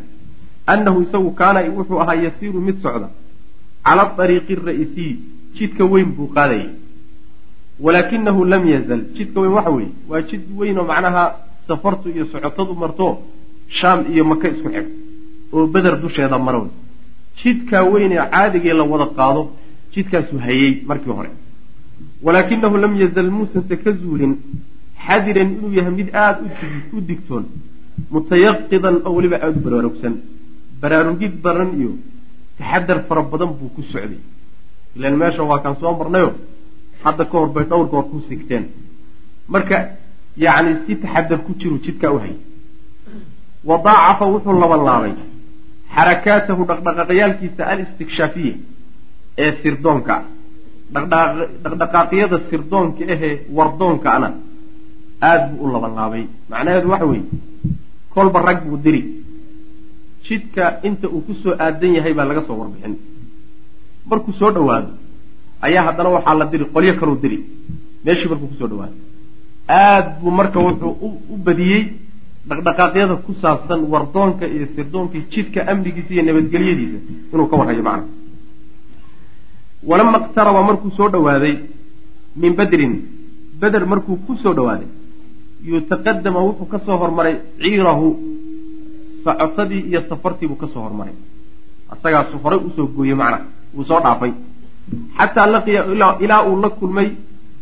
Annahu 0.72 0.98
isagu 1.06 1.30
kaana 1.40 1.60
wuxuu 1.76 2.00
ahaa 2.02 2.14
yasiiru 2.24 2.60
mid 2.60 2.76
socda. 2.84 3.08
Cala 3.84 4.04
ariiqi 4.22 4.54
ra'isiy 4.68 5.10
jidka 5.56 5.84
weyn 5.92 6.08
buu 6.16 6.28
qaadayay 6.36 6.68
walaakinahu 7.84 8.44
lam 8.52 8.62
yazal. 8.74 9.00
Jidka 9.16 9.40
weyn 9.40 9.52
waxa 9.56 9.70
weeye 9.76 9.90
waa 10.10 10.22
jid 10.30 10.42
weyn 10.58 10.78
oo 10.78 10.84
macnaha 10.92 11.24
safartu 11.68 12.06
iyo 12.14 12.24
socotadu 12.32 12.74
marto 12.82 13.06
shaam 13.78 13.98
iyo 14.12 14.24
maka 14.24 14.46
isku 14.48 14.68
xig 14.74 14.86
oo 15.52 15.66
beder 15.74 15.94
dusheeda 16.02 16.38
mara 16.46 16.58
wey 16.64 16.70
jidkaa 17.42 17.82
weyn 17.92 18.12
ee 18.12 18.24
caadigee 18.34 18.72
la 18.78 18.84
wada 18.92 19.06
qaado 19.18 19.42
jidkaasuu 19.92 20.38
hayey 20.46 20.70
markii 20.88 21.12
hore. 21.18 21.30
Walaakinahu 22.26 22.76
lam 22.84 22.92
yazal 23.02 23.30
muusanse 23.36 23.74
ka 23.82 23.90
zuulin 24.00 24.32
xadiran 25.06 25.48
inuu 25.56 25.72
yahay 25.78 25.94
mid 26.00 26.08
aada 26.14 26.40
u 26.96 27.00
digtoon 27.08 27.44
mutayaqidan 28.14 28.96
oo 29.06 29.12
weliba 29.16 29.36
aada 29.44 29.56
u 29.58 29.64
baraarugsan 29.66 30.14
baraarugid 30.82 31.34
badan 31.44 31.70
iyo 31.80 31.90
taxadar 32.58 32.98
fara 33.08 33.22
badan 33.32 33.50
buu 33.58 33.70
ku 33.76 33.82
socday. 33.92 34.20
Ilan 34.96 35.14
meesha 35.20 35.42
waa 35.50 35.60
kaan 35.64 35.76
soo 35.80 35.92
marnayo 36.00 36.30
hadda 37.04 37.24
ka 37.30 37.34
hor 37.38 37.48
bay 37.54 37.64
dhowr 37.70 37.86
goor 37.92 38.04
ku 38.10 38.16
sigteen. 38.28 38.64
Marka 39.52 39.76
yacni 40.44 40.72
si 40.86 40.92
taxadar 41.02 41.38
ku 41.46 41.52
jiru 41.60 41.76
jidkaa 41.84 42.12
u 42.16 42.18
hayay 42.24 42.38
wadaacafa 43.68 44.24
wuxuu 44.32 44.54
labanlaabay 44.62 45.14
xarakaatahu 45.94 46.62
dhaqdhaqaaqyaalkiisa 46.70 47.62
alistikshafiya 47.72 48.54
ee 49.44 49.52
sirdoonka 49.62 50.14
ah. 50.18 50.24
Dhaqdhaqaaqyada 50.94 52.36
sirdoonka 52.50 53.02
ahee 53.14 53.34
wardoonkaana 53.56 54.28
aada 55.28 55.46
buu 55.48 55.64
u 55.66 55.72
labanlaabay. 55.74 56.24
Macnaheedu 56.50 56.88
waxa 56.92 57.06
weeye 57.12 57.24
kolba 58.14 58.38
rag 58.48 58.58
buu 58.68 58.78
diri. 58.84 59.02
Jidka 60.24 60.64
inta 60.88 61.06
uu 61.08 61.20
ku 61.26 61.32
soo 61.42 61.54
aadan 61.64 61.92
yahay 61.96 62.14
baa 62.18 62.28
laga 62.30 62.42
soo 62.46 62.56
warbixin. 62.60 62.94
Markuu 64.10 64.32
soo 64.40 64.50
dhowaado 64.56 64.90
ayaa 65.66 65.84
haddana 65.88 66.10
waxaa 66.16 66.34
la 66.40 66.44
diri 66.52 66.64
qolyo 66.74 66.92
kaluu 67.00 67.18
diri. 67.22 67.38
Meeshii 68.04 68.28
markuu 68.32 68.48
ku 68.52 68.56
soo 68.60 68.68
dhawaado 68.72 68.96
aada 69.68 70.10
buu 70.20 70.30
marka 70.30 70.58
wuxuu 70.66 70.92
u 71.32 71.36
badiyey 71.46 71.82
dhaqdhaqaaqyada 72.48 73.14
ku 73.26 73.32
saabsan 73.42 73.80
wardoonka 73.92 74.44
iyo 74.54 74.66
sirdoonka 74.74 75.18
jidka 75.32 75.60
amnigiisa 75.70 76.10
iyo 76.14 76.22
nabadgelyadiisa 76.28 76.98
inuu 77.32 77.46
ka 77.50 77.56
warhayo 77.60 77.82
macna 77.88 78.17
walama 79.82 80.18
iqtaraba 80.18 80.62
markuu 80.62 80.90
soo 80.96 81.08
dhowaaday 81.08 81.54
min 82.36 82.54
badrin 82.54 82.92
beder 83.60 83.86
markuu 83.86 84.16
ku 84.26 84.36
soo 84.42 84.54
dhowaaday 84.54 84.88
yutaqadama 85.70 86.40
wuxuu 86.46 86.66
ka 86.72 86.78
soo 86.86 86.96
hormaray 86.96 87.34
ciirahu 87.60 88.08
socotadii 89.24 89.82
iyo 89.90 90.00
safartii 90.08 90.48
buu 90.48 90.56
ka 90.56 90.66
soo 90.72 90.82
hormaray. 90.82 91.14
Asagaasu 91.90 92.38
horay 92.42 92.60
u 92.66 92.70
soo 92.76 92.86
gooyey 92.86 93.14
macna 93.14 93.38
wuu 93.74 93.84
soo 93.84 94.00
dhaafay. 94.00 94.32
Xataa 95.18 95.46
laqiya 95.46 95.80
ilaa 96.24 96.42
uu 96.48 96.56
la 96.62 96.70
kulmay 96.70 97.08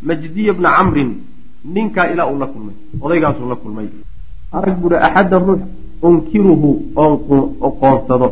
majdiya 0.03 0.53
bna 0.53 0.71
camrin 0.77 1.11
ninkaa 1.65 2.07
ilaa 2.13 2.27
uu 2.33 2.39
la 2.39 2.47
kulmay. 2.47 2.75
Odaygaasuu 3.01 3.49
la 3.49 3.57
kulmay. 3.57 3.89
Arag 4.53 4.77
buuhi 4.81 4.97
axadda 4.97 5.39
ruux 5.39 5.61
unkiruhu 6.03 6.71
oon 6.97 7.15
qoonsado 7.81 8.29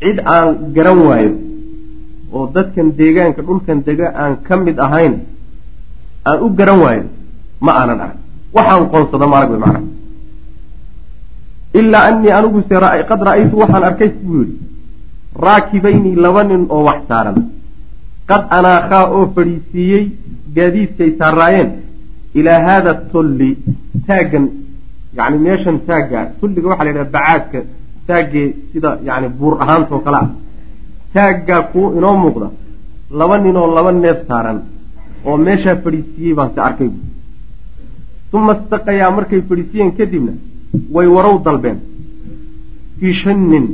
cid 0.00 0.18
aan 0.24 0.72
garan 0.74 0.98
waayo 1.06 1.30
oo 2.32 2.46
dadkan 2.54 2.88
deegaanka 2.98 3.42
dhulkan 3.42 3.78
dega 3.86 4.08
aan 4.22 4.36
ka 4.46 4.56
mid 4.56 4.78
ahayn 4.86 5.14
aan 6.28 6.38
u 6.44 6.48
garan 6.58 6.78
waayo 6.84 7.04
ma 7.60 7.72
aanan 7.80 8.00
arag 8.04 8.18
waxaan 8.56 8.88
qoonsado 8.92 9.26
ma 9.28 9.36
arag 9.38 9.50
wey 9.50 9.60
macnaha. 9.64 9.82
Ilaa 11.78 12.04
anii 12.08 12.30
aniguse 12.38 12.74
qad 13.08 13.20
ra'aytu 13.28 13.56
waxaan 13.62 13.84
arkay 13.88 14.10
buu 14.22 14.40
yidhi 14.40 14.58
raakibayni 15.46 16.14
laba 16.24 16.42
nin 16.44 16.66
oo 16.74 16.82
wax 16.88 17.00
saaran. 17.08 17.38
Qad 18.30 18.42
anaakhaa 18.56 19.04
oo 19.16 19.24
fadhiisiiyey 19.34 20.04
gaadiidkay 20.56 21.10
saaraayeen 21.18 21.70
ilaa 22.38 22.60
haada 22.66 22.92
tulli 23.12 23.50
taaggan 24.06 24.46
yani 25.18 25.38
meeshan 25.46 25.78
taagga 25.88 26.20
tulliga 26.40 26.68
waxaa 26.70 26.86
la 26.86 26.90
yidhaha 26.90 27.12
bacaadka 27.16 27.58
taaggee 28.08 28.48
sida 28.72 28.90
yani 29.08 29.28
buur 29.38 29.54
ahaantoo 29.64 30.00
kale 30.06 30.18
ah 30.22 30.28
taaggaa 31.16 31.62
kuwo 31.72 31.86
inoo 31.98 32.16
muuqda 32.22 32.48
laba 33.18 33.34
ninoo 33.44 33.66
laba 33.76 33.90
neef 34.04 34.18
saaran 34.28 34.58
oo 35.28 35.36
meeshaa 35.46 35.76
fadhiisiiyey 35.84 36.34
baan 36.38 36.50
se 36.54 36.60
arkay. 36.68 36.90
Uma 38.36 38.52
istaqayaa 38.58 39.10
markay 39.16 39.40
fadhiisiiyeen 39.48 39.90
kadibna 39.98 40.32
way 40.94 41.06
warow 41.16 41.36
dalbeen. 41.46 41.78
Fii 42.98 43.12
shannin 43.22 43.66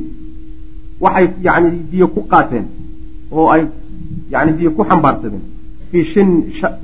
waxay 1.04 1.26
yani 1.46 1.68
biyo 1.90 2.06
ku 2.14 2.20
qaateen 2.32 2.66
oo 3.36 3.46
ay 3.54 3.62
yani 4.34 4.52
biyo 4.58 4.70
ku 4.76 4.82
xambaarsadeen. 4.90 5.44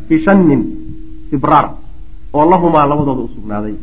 Fii 0.08 0.18
shannin 0.24 0.62
sibraar 1.30 1.66
oo 2.36 2.44
lahumaa 2.50 2.86
labadooda 2.90 3.22
u 3.26 3.30
sugnaaday. 3.34 3.74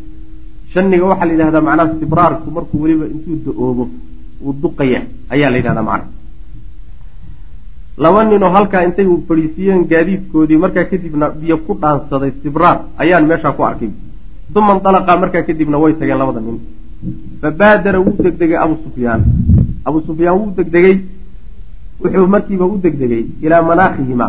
Shanniga 0.73 1.05
waxaa 1.11 1.25
la 1.27 1.33
yidhahdaa 1.33 1.61
macnaha 1.67 1.93
sibraarku 2.01 2.47
markuu 2.55 2.77
weliba 2.83 3.05
intuu 3.13 3.35
da'oobo 3.45 3.83
uu 4.45 4.53
duqaya 4.61 4.99
ayaa 5.33 5.49
la 5.53 5.57
yidhahdaa 5.59 5.88
macnaha 5.89 6.09
laba 7.97 8.23
ninoo 8.25 8.49
halkaa 8.55 8.84
intay 8.88 9.08
fadhiisiiyeen 9.27 9.86
gaadiidkoodii 9.91 10.58
markaa 10.63 10.86
kadibna 10.91 11.29
biyo 11.41 11.58
ku 11.67 11.77
dhaansaday 11.81 12.31
sibraar 12.43 12.77
ayaan 12.97 13.27
meeshaa 13.29 13.53
ku 13.60 13.63
arkay. 13.63 13.91
Uma 14.55 14.75
indalaqaa 14.77 15.17
markaa 15.21 15.43
kadibna 15.49 15.77
way 15.84 15.93
tageen 15.93 16.19
labada 16.23 16.41
nin. 16.47 16.60
Fabaadara 17.41 17.99
wuu 17.99 18.17
degdegay 18.25 18.58
abu 18.65 18.75
sufyaan. 18.84 19.23
Abu 19.86 20.01
sufyaan 20.08 20.39
wuu 20.39 20.51
degdegay. 20.58 20.99
Wuxuu 22.03 22.27
markiiba 22.36 22.65
u 22.65 22.77
degdegay 22.88 23.23
ilaa 23.41 23.62
manaakihima 23.69 24.27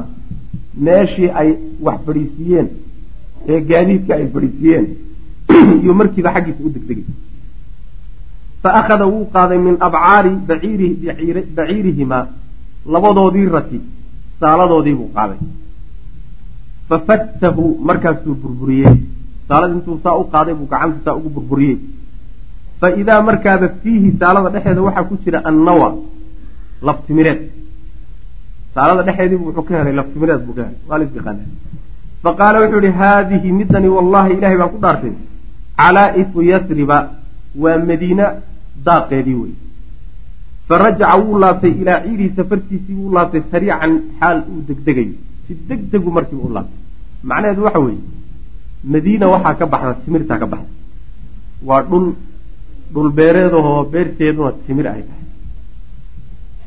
meeshii 0.88 1.31
ay 1.40 1.50
wax 1.81 2.00
fadhiisiiyeen 2.07 2.68
ee 3.48 3.61
gaadiidka 3.70 4.14
ay 4.14 4.26
fadhiisiiyeen 4.35 4.87
iyo 5.83 5.94
markiiba 6.00 6.35
xaggiisa 6.38 6.62
u 6.70 6.74
degdegay. 6.79 7.05
Fa 8.62 8.79
akhada 8.81 9.07
wuu 9.12 9.24
qaaday 9.37 9.59
min 9.68 9.76
abcaari 9.90 10.31
baciirihimaa 11.57 12.26
labadoodii 12.94 13.49
rati 13.57 13.79
saaladoodii 14.40 14.94
buu 15.01 15.11
qaaday. 15.16 15.38
Fa 16.88 16.96
fattahu 17.07 17.64
markaasuu 17.88 18.35
burburiyey. 18.42 18.94
Saalada 19.49 19.75
intuu 19.75 20.01
saa 20.05 20.16
u 20.22 20.25
qaaday 20.35 20.55
buu 20.55 20.68
gacanta 20.72 21.01
saa 21.05 21.14
ugu 21.18 21.31
burburiyey. 21.37 21.77
Fa 22.81 22.90
idaa 23.03 23.20
markaaba 23.29 23.68
fiihi 23.83 24.11
saalada 24.20 24.49
dhexeeda 24.55 24.83
waxaa 24.88 25.09
ku 25.11 25.14
jira 25.25 25.38
annawa 25.51 25.88
laftimireed. 26.87 27.40
Saalada 28.75 29.03
dhexeediibu 29.09 29.44
wuxuu 29.49 29.66
ka 29.68 29.79
helay 29.79 29.94
laftimireed 30.01 30.40
buu 30.46 30.55
ka 30.59 30.62
helay. 30.62 30.81
Waa 30.88 30.99
la 30.99 31.05
yaqaana 31.05 31.42
fa 32.22 32.31
qaala 32.40 32.57
wuxuu 32.64 32.83
yihi 32.87 32.99
haadihi 33.03 33.53
midani 33.61 33.88
wallahi 33.96 34.33
ilahay 34.38 34.59
baan 34.62 34.70
ku 34.75 34.79
dhaartay. 34.85 35.14
Calaa'ifu 35.81 36.38
yasriba 36.51 36.99
waa 37.62 37.79
madiina 37.90 38.27
daaqeedii 38.87 39.38
wey 39.42 39.53
farajaca 40.68 41.16
wuu 41.22 41.38
laabtay 41.44 41.72
ilaa 41.83 42.00
ciirihi 42.05 42.31
safartiisii 42.38 42.94
wuu 43.00 43.11
laabtay 43.16 43.42
sariican 43.52 43.92
xaal 44.20 44.38
uu 44.52 44.61
degdegayo 44.68 45.14
si 45.46 45.52
deg 45.68 45.81
degu 45.92 46.11
markiiba 46.16 46.42
u 46.48 46.52
laabtay. 46.57 46.79
Macnaheedu 47.29 47.62
waxa 47.66 47.81
weeye 47.87 48.02
madiina 48.92 49.26
waxaa 49.35 49.55
ka 49.61 49.66
baxda 49.72 49.92
timirtaa 50.05 50.38
ka 50.42 50.46
baxda. 50.52 50.70
Waa 51.68 51.83
dhul 51.90 52.07
dhul 52.92 53.09
beereedahoo 53.18 53.85
beerteeduna 53.92 54.50
timir 54.66 54.87
ay 54.94 55.02
tahay. 55.09 55.24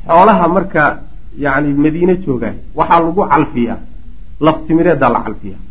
Xoolaha 0.07 0.45
marka 0.55 0.83
yacni 1.43 1.73
madiine 1.85 2.13
joogaan 2.25 2.55
waxaa 2.79 2.99
lagu 3.05 3.21
calfiyaa. 3.31 3.77
Laftimireeddaa 4.45 5.09
la 5.15 5.19
calfiyaa. 5.25 5.62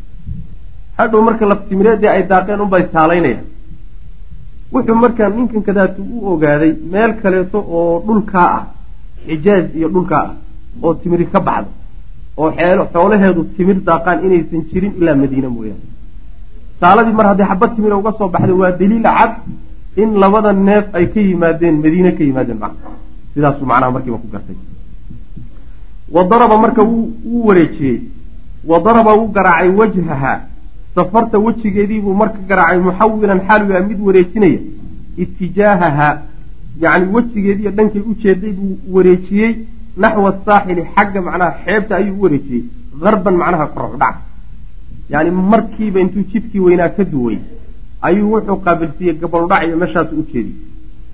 Hadhow 0.99 1.21
marka 1.29 1.45
laftimireeddii 1.53 2.11
ay 2.15 2.23
daaqeen 2.31 2.61
unbay 2.65 2.83
saalaynayaan 2.95 3.45
wuxuu 4.73 4.95
markaa 5.05 5.29
ninkan 5.37 5.63
kadaatu 5.69 6.01
u 6.15 6.33
ogaaday 6.33 6.73
meel 6.93 7.13
kaleeto 7.23 7.59
oo 7.77 8.03
dhulkaa 8.07 8.49
ah 8.59 8.65
xijaaj 9.27 9.65
iyo 9.79 9.89
dhulkaa 9.95 10.25
ah 10.29 10.35
oo 10.83 10.95
timiri 11.01 11.27
ka 11.33 11.41
baxdo 11.49 11.71
oo 12.41 12.51
xoolaheedu 12.93 13.43
timir 13.57 13.79
daaqaan 13.89 14.19
inaysan 14.27 14.63
jirin 14.71 14.93
ilaa 15.01 15.17
madiine 15.23 15.49
mooyaane. 15.57 15.87
Saaladii 16.81 17.15
mar 17.19 17.27
haddii 17.31 17.49
xabad 17.51 17.71
timira 17.77 17.97
uga 18.01 18.13
soo 18.19 18.29
baxday 18.35 18.57
waa 18.63 18.73
daliila 18.81 19.11
cad 19.19 19.33
in 20.03 20.11
labada 20.23 20.53
neef 20.53 20.85
ay 20.99 21.07
ka 21.13 21.21
yimaadeen 21.29 21.77
madiine 21.85 22.11
ka 22.19 22.23
yimaadeen 22.29 22.59
macna 22.65 22.91
sidaasuu 23.35 23.67
macnaha 23.71 23.91
markiiba 23.97 24.19
ku 24.23 24.29
gartay. 24.35 24.57
Wa 26.15 26.23
daraba 26.31 26.57
marka 26.65 26.83
wuu 26.83 27.47
wareejiyey. 27.49 27.99
Wa 28.71 28.77
daraba 28.85 29.13
wuu 29.19 29.29
garaacay 29.37 29.71
wajhaha 29.81 30.33
safarta 30.99 31.39
wejigeediibuu 31.47 32.15
marka 32.21 32.39
garaacay 32.51 32.79
muxawilan 32.89 33.41
xaaluyaa 33.49 33.83
mid 33.89 33.99
wareejinaya. 34.07 34.61
Itijaahaha 35.25 36.09
yacni 36.85 37.07
wejigeediiyo 37.17 37.71
dhankay 37.79 38.03
u 38.11 38.15
jeeday 38.23 38.53
buu 38.59 38.75
wareejiyey. 38.95 39.53
Naxwa 40.03 40.29
asaaxili 40.33 40.83
xagga 40.95 41.21
macnaha 41.27 41.53
xeebta 41.65 41.93
ayuu 42.01 42.17
u 42.19 42.23
wareejiyey. 42.25 42.63
Harban 43.05 43.35
macnaha 43.43 43.67
korocdhac 43.75 44.17
yacni 45.13 45.31
markiiba 45.53 46.01
intuu 46.05 46.25
jidkii 46.33 46.61
weynaa 46.67 46.89
ka 46.97 47.05
duway 47.13 47.39
ayuu 48.09 48.33
wuxuu 48.35 48.59
qaabilsiiyey 48.67 49.15
gaboldhac 49.23 49.63
iyo 49.67 49.77
meeshaasu 49.83 50.13
u 50.21 50.27
jeediyey. 50.33 50.57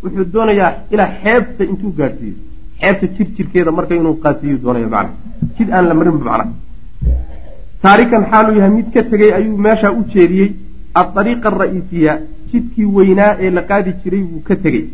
Wuxuu 0.02 0.24
doonayaa 0.34 0.70
ilaa 0.92 1.10
xeebta 1.22 1.62
intuu 1.70 1.92
gaadhsiiyo. 1.98 2.36
Xeebta 2.80 3.06
jir 3.16 3.26
jirkeeda 3.36 3.70
marka 3.78 3.94
inuu 4.00 4.16
qaasiiyu 4.24 4.58
doonaya 4.64 4.88
macnaha. 4.94 5.14
Jid 5.56 5.68
aan 5.76 5.84
la 5.90 5.94
marinba 5.98 6.24
macnaha 6.30 6.50
taarikan 7.84 8.22
xaaluu 8.30 8.56
yahay 8.58 8.72
mid 8.78 8.88
ka 8.94 9.02
tegey 9.10 9.30
ayuu 9.38 9.56
meeshaa 9.66 9.92
u 9.98 10.02
jeediyey. 10.14 10.50
Aariiqa 11.00 11.48
ara'iisiya 11.52 12.12
jidkii 12.50 12.86
weynaa 12.96 13.32
ee 13.44 13.50
la 13.56 13.62
qaadi 13.70 13.90
jiray 14.02 14.22
buu 14.30 14.42
ka 14.48 14.54
tegey. 14.64 14.84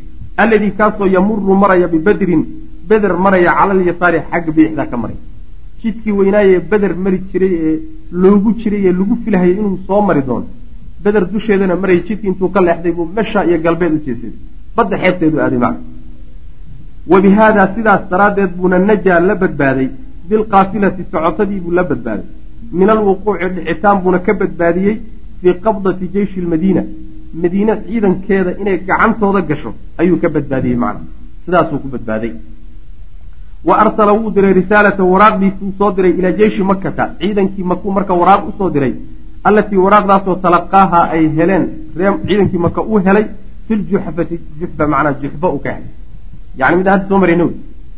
Alladii 0.43 0.73
kaasoo 0.79 1.07
yamuru 1.17 1.55
maraya 1.63 1.89
bibadrin 1.95 2.43
beder 2.89 3.13
maraya 3.25 3.53
cala 3.59 3.73
alyasaari 3.77 4.19
xagga 4.31 4.53
bidixdaa 4.57 4.87
ka 4.93 4.97
maray. 5.03 5.19
Jidkii 5.83 6.13
weynaayee 6.21 6.61
beder 6.71 6.93
mari 7.05 7.19
jiray 7.33 7.53
ee 7.69 7.75
loogu 8.23 8.51
jiray 8.63 8.83
ee 8.89 8.93
lagu 8.99 9.15
filahayay 9.25 9.57
inuu 9.61 9.79
soo 9.87 10.01
mari 10.09 10.23
doono. 10.29 10.47
Beder 11.05 11.25
dusheedana 11.33 11.75
marayay 11.83 12.03
jidkii 12.09 12.29
intuu 12.33 12.49
ka 12.55 12.61
leexday 12.67 12.93
buu 12.97 13.07
meesha 13.17 13.41
iyo 13.49 13.59
galbeed 13.67 13.93
u 13.99 14.01
jeesaday. 14.07 14.33
Badda 14.77 14.97
xeebteedu 15.03 15.37
aaday 15.45 15.59
macna 15.65 15.81
wa 17.11 17.19
bi 17.23 17.29
haadaa 17.39 17.69
sidaas 17.75 18.03
daraaddeed 18.11 18.51
buuna 18.59 18.79
najaa 18.89 19.21
la 19.29 19.35
badbaaday. 19.43 19.89
Bilqaafilati 20.29 21.03
socotadii 21.13 21.61
buu 21.65 21.73
la 21.79 21.85
badbaaday 21.91 22.27
min 22.79 22.89
alwuquuci 22.91 23.47
dhicitaan 23.55 24.03
buuna 24.03 24.19
ka 24.27 24.33
badbaadiyey 24.41 24.97
fii 25.41 25.55
qabdati 25.65 26.07
jeyshi 26.15 26.41
lmadiina 26.41 26.83
madiine 27.43 27.73
ciidankeeda 27.87 28.51
inay 28.61 28.79
gacantooda 28.89 29.41
gasho 29.49 29.71
ayuu 29.99 30.19
ka 30.23 30.29
badbaadiyey 30.29 30.77
macna. 30.77 31.01
Sidaasuu 31.45 31.79
ku 31.83 31.89
badbaaday. 31.89 32.33
Wa 33.65 33.75
arsala 33.83 34.13
wuu 34.13 34.31
diray 34.31 34.53
risaalata 34.53 35.05
waraaqdiisuu 35.05 35.73
soo 35.79 35.91
diray 35.97 36.13
ilaa 36.19 36.33
jeyshi 36.41 36.63
makata 36.63 37.05
ciidankii 37.21 37.65
makuu 37.71 37.93
marka 37.93 38.15
waraaq 38.21 38.43
u 38.49 38.53
soo 38.59 38.71
diray 38.71 38.95
allatii 39.49 39.81
waraaqdaasoo 39.87 40.37
talaqaaha 40.45 41.01
ay 41.15 41.25
heleen 41.37 41.65
ciidankii 42.27 42.59
maka 42.67 42.81
uu 42.83 42.99
helay 43.07 43.27
filjuxfati 43.67 44.41
juxfa 44.61 44.87
macnaa 44.93 45.15
juxfa 45.23 45.47
uu 45.55 45.61
ka 45.65 45.71
helay. 45.77 45.91
Yani 46.59 46.77
mid 46.77 46.87
hadda 46.93 47.09
soo 47.09 47.19
marayna 47.19 47.45
wey. 47.45 47.57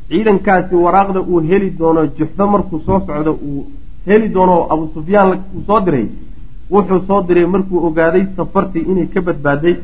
Ciidankaasi 0.09 0.75
waraaqda 0.87 1.21
uu 1.21 1.41
heli 1.51 1.71
doono 1.79 2.03
juxfa 2.19 2.45
markuu 2.53 2.79
soo 2.87 2.99
socdo 3.07 3.33
uu 3.49 3.67
heli 4.07 4.29
doono 4.37 4.57
abu 4.73 4.85
sufyaan 4.95 5.31
uu 5.57 5.63
soo 5.67 5.81
diray 5.87 6.07
wuxuu 6.75 7.01
soo 7.09 7.21
diray 7.29 7.47
markuu 7.55 7.79
ogaaday 7.87 8.25
safartii 8.37 8.85
inay 8.91 9.07
ka 9.15 9.21
badbaaday 9.27 9.75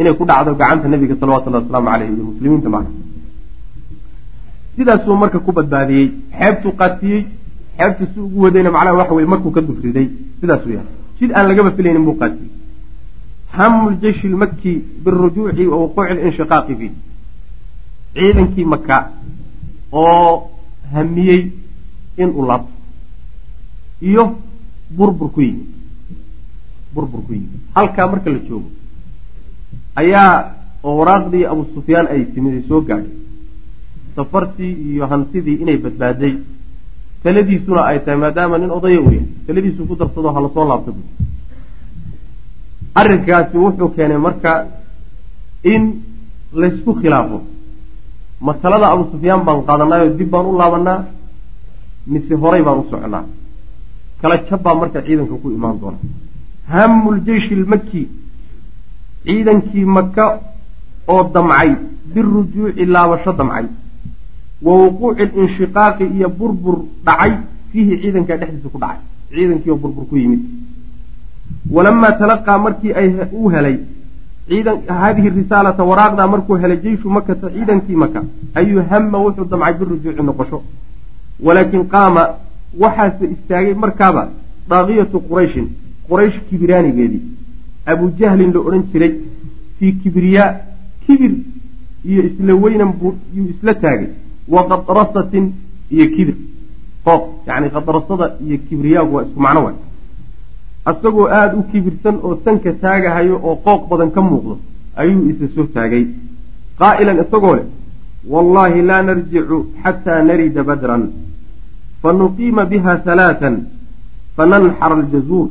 inay 0.00 0.14
ku 0.18 0.24
dhacdo 0.30 0.54
gacanta 0.60 0.88
nabiga 0.88 1.14
salawatullahi 1.20 1.64
wasalaamu 1.64 1.90
caleyhi 1.92 2.14
iyo 2.16 2.24
muslimiinta 2.30 2.68
macna 2.74 2.90
sidaasuu 4.76 5.16
marka 5.22 5.38
ku 5.46 5.52
badbaadiyey 5.58 6.06
xeebtuu 6.38 6.72
qaatiyey 6.80 7.20
xeebtu 7.78 8.04
si 8.12 8.18
ugu 8.26 8.38
wadayna 8.44 8.70
macnaha 8.76 8.98
waxa 9.00 9.14
weye 9.18 9.28
markuu 9.34 9.50
ka 9.56 9.60
dufriday 9.68 10.06
sidaasuu 10.40 10.72
yahay 10.76 10.90
jid 11.18 11.30
aan 11.36 11.46
lagaba 11.48 11.70
filaynin 11.76 12.04
buu 12.08 12.18
qaatiyey. 12.22 12.50
Hamu 13.56 13.90
ljeyshi 13.90 14.28
lmaki 14.28 14.72
birujuuci 15.04 15.66
wa 15.72 15.76
wuquuci 15.82 16.14
linshiqaaqi 16.18 16.74
fiih. 16.80 16.92
Ciidankii 18.14 18.64
maka 18.64 18.96
oo 19.92 20.50
hamiyey 20.92 21.40
in 22.22 22.30
uu 22.38 22.46
laabto 22.50 22.72
iyo 24.08 24.24
burbur 24.96 25.28
ku 25.34 25.40
yimid. 25.40 25.68
Burbur 26.94 27.20
ku 27.26 27.32
yimid. 27.32 27.60
Halkaa 27.74 28.06
marka 28.12 28.28
la 28.34 28.38
joogo 28.48 28.68
ayaa 30.00 30.34
oo 30.86 30.94
waraaqdii 31.00 31.44
abu 31.52 31.62
sufyaan 31.74 32.06
ay 32.12 32.22
timid 32.34 32.66
soo 32.68 32.80
gaadhay. 32.88 33.10
Safartii 34.16 34.72
iyo 34.92 35.04
hantidii 35.10 35.60
inay 35.62 35.76
badbaaday. 35.84 36.34
Taladiisuna 37.22 37.82
ay 37.90 37.98
tahay 38.04 38.18
maadaama 38.22 38.58
nin 38.58 38.70
odaya 38.70 38.98
u 39.00 39.04
yahay 39.06 39.26
taladiisu 39.46 39.86
ku 39.88 39.94
darsado 40.00 40.28
ha 40.34 40.40
la 40.44 40.50
soo 40.54 40.66
laabta 40.70 40.90
bu 40.96 41.02
arrinkaasi 43.00 43.56
wuxuu 43.64 43.88
keenay 43.96 44.18
marka 44.18 44.52
in 45.72 45.82
laysku 46.60 46.90
khilaafo. 47.00 47.38
Masalada 48.40 48.86
abu 48.92 49.04
sufyaan 49.12 49.44
baan 49.46 49.62
qaadanaayo 49.68 50.08
dib 50.18 50.28
baan 50.30 50.46
u 50.46 50.58
laabanaa 50.60 50.98
mise 52.06 52.34
horay 52.42 52.62
baan 52.66 52.78
u 52.82 52.84
soconaa 52.90 53.24
kala 54.22 54.36
jab 54.48 54.62
baa 54.64 54.74
marka 54.80 54.98
ciidanka 55.06 55.34
ku 55.42 55.48
imaan 55.56 55.76
doona. 55.80 55.98
Hamu 56.72 57.08
ljeyshi 57.18 57.54
lmaki 57.62 58.02
ciidankii 59.26 59.84
maka 59.96 60.24
oo 61.08 61.22
damcay 61.34 61.70
birujuuci 62.14 62.84
laabasho 62.94 63.32
damcay 63.38 63.66
wa 64.66 64.72
wuquuci 64.80 65.24
linshiqaaqi 65.36 66.04
iyo 66.16 66.28
burbur 66.38 66.76
dhacay 67.06 67.32
fiihi 67.70 67.94
ciidankaa 68.02 68.36
dhexdiisa 68.40 68.68
ku 68.74 68.78
dhacay 68.84 69.00
ciidankii 69.34 69.70
oo 69.74 69.80
burbur 69.82 70.04
ku 70.10 70.16
yimid. 70.16 70.42
Walamaa 71.74 72.12
talaqaa 72.20 72.58
markii 72.58 72.92
ay 73.00 73.08
uu 73.32 73.48
helay 73.54 73.76
haadihi 74.98 75.28
risaalata 75.38 75.82
waraaqdaa 75.90 76.26
markuu 76.34 76.56
helay 76.62 76.78
jeyshu 76.84 77.10
makata 77.16 77.46
ciidankii 77.54 77.96
maka 78.04 78.20
ayuu 78.54 78.82
hama 78.90 79.18
wuxuu 79.24 79.44
damcay 79.52 79.74
birujuuci 79.80 80.22
noqosho. 80.28 80.58
Walaakin 81.46 81.84
qaama 81.94 82.22
waxaase 82.80 83.24
istaagay 83.34 83.74
markaaba 83.74 84.22
daaqiyatu 84.70 85.20
qurayshin 85.28 85.66
quraysh 86.08 86.38
kibiraanigeedii 86.48 87.22
abujahlin 87.92 88.52
la 88.54 88.60
odhan 88.60 88.84
jiray 88.92 89.12
fii 89.78 89.92
kibriyaa 90.02 90.50
kibir 91.06 91.32
iyo 92.04 92.22
isla 92.28 92.54
weynan 92.54 92.92
buu 93.00 93.14
yuu 93.34 93.48
isla 93.54 93.74
taagay. 93.74 94.08
Wa 94.48 94.62
qadrasatin 94.70 95.44
iyo 95.90 96.06
kibir. 96.14 96.36
Qooq 97.04 97.22
yacni 97.46 97.68
qadrasada 97.76 98.26
iyo 98.46 98.58
kibriyaagu 98.68 99.14
waa 99.16 99.24
isku 99.26 99.40
macno 99.40 99.60
waay. 99.64 99.76
Asagoo 100.84 101.26
aada 101.38 101.56
u 101.56 101.62
kibirsan 101.72 102.16
oo 102.22 102.34
sanka 102.44 102.72
taagahayo 102.82 103.36
oo 103.48 103.56
qooq 103.66 103.82
badan 103.90 104.10
ka 104.10 104.20
muuqdo 104.20 104.54
ayuu 104.96 105.30
isa 105.30 105.46
soo 105.54 105.66
taagay. 105.74 106.04
Qaa'ilan 106.80 107.18
isagoo 107.24 107.54
leh 107.58 107.66
wallaahi 108.32 108.82
laa 108.82 109.02
narjicu 109.02 109.56
xataa 109.82 110.22
narida 110.28 110.62
badran 110.68 111.02
fanuqiima 112.02 112.64
biha 112.64 112.92
halaatan 113.06 113.54
fananxara 114.36 114.94
aljazuur 115.00 115.48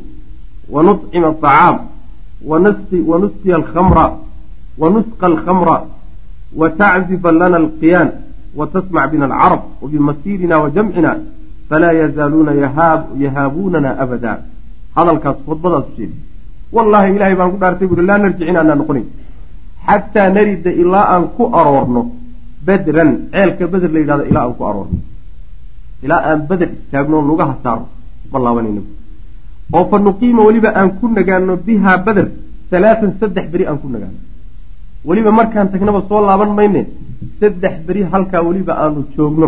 wanuطcima 0.75 1.27
aطacaam 1.33 1.77
wanusqiya 3.11 3.55
alkhamra 3.61 4.05
wanusqa 4.81 5.25
alkhamra 5.31 5.75
wataczifa 6.59 7.31
lana 7.31 7.57
alqiyaan 7.63 8.09
watasmac 8.55 9.11
bina 9.11 9.25
alcarab 9.25 9.61
wabimasiirina 9.81 10.55
wajamcina 10.63 11.11
falaa 11.69 11.91
yazaaluuna 12.01 12.51
yahaabuunana 13.23 13.89
abada 14.03 14.33
hadalkaas 14.95 15.37
khudbadaas 15.47 15.85
sheegi 15.95 16.17
wallaahi 16.75 17.15
ilaahay 17.15 17.35
baan 17.39 17.51
ku 17.53 17.57
dhaartay 17.63 17.87
buuri 17.87 18.05
laa 18.09 18.17
narjic 18.23 18.47
inaanaa 18.51 18.75
noqonayn 18.81 19.07
xataa 19.87 20.29
narida 20.37 20.71
ilaa 20.81 21.05
aan 21.13 21.25
ku 21.37 21.43
aroorno 21.59 22.01
bedran 22.65 23.11
ceelka 23.31 23.67
beder 23.73 23.91
la 23.95 23.99
yidhahdo 24.03 24.23
ilaa 24.31 24.43
aan 24.47 24.53
ku 24.59 24.63
aroorno 24.69 24.97
ilaa 26.05 26.21
aan 26.29 26.39
beder 26.49 26.69
istaagno 26.77 27.17
lugaha 27.29 27.53
saarno 27.63 27.87
ma 28.31 28.37
laabanayna 28.45 28.81
oo 29.77 29.83
fa 29.89 29.97
nuqiima 30.05 30.41
weliba 30.47 30.69
aan 30.79 30.89
ku 30.99 31.05
nagaano 31.17 31.53
bihaa 31.65 31.97
beder 32.05 32.27
halaatan 32.71 33.11
saddex 33.19 33.45
beri 33.53 33.63
aan 33.69 33.77
ku 33.83 33.87
nagaano 33.93 34.17
weliba 35.07 35.31
markaan 35.39 35.67
tagnaba 35.73 36.01
soo 36.09 36.21
laaban 36.27 36.51
mayne 36.57 36.81
saddex 37.39 37.75
beri 37.87 38.01
halkaa 38.11 38.41
weliba 38.47 38.73
aanu 38.83 38.99
joogno. 39.15 39.47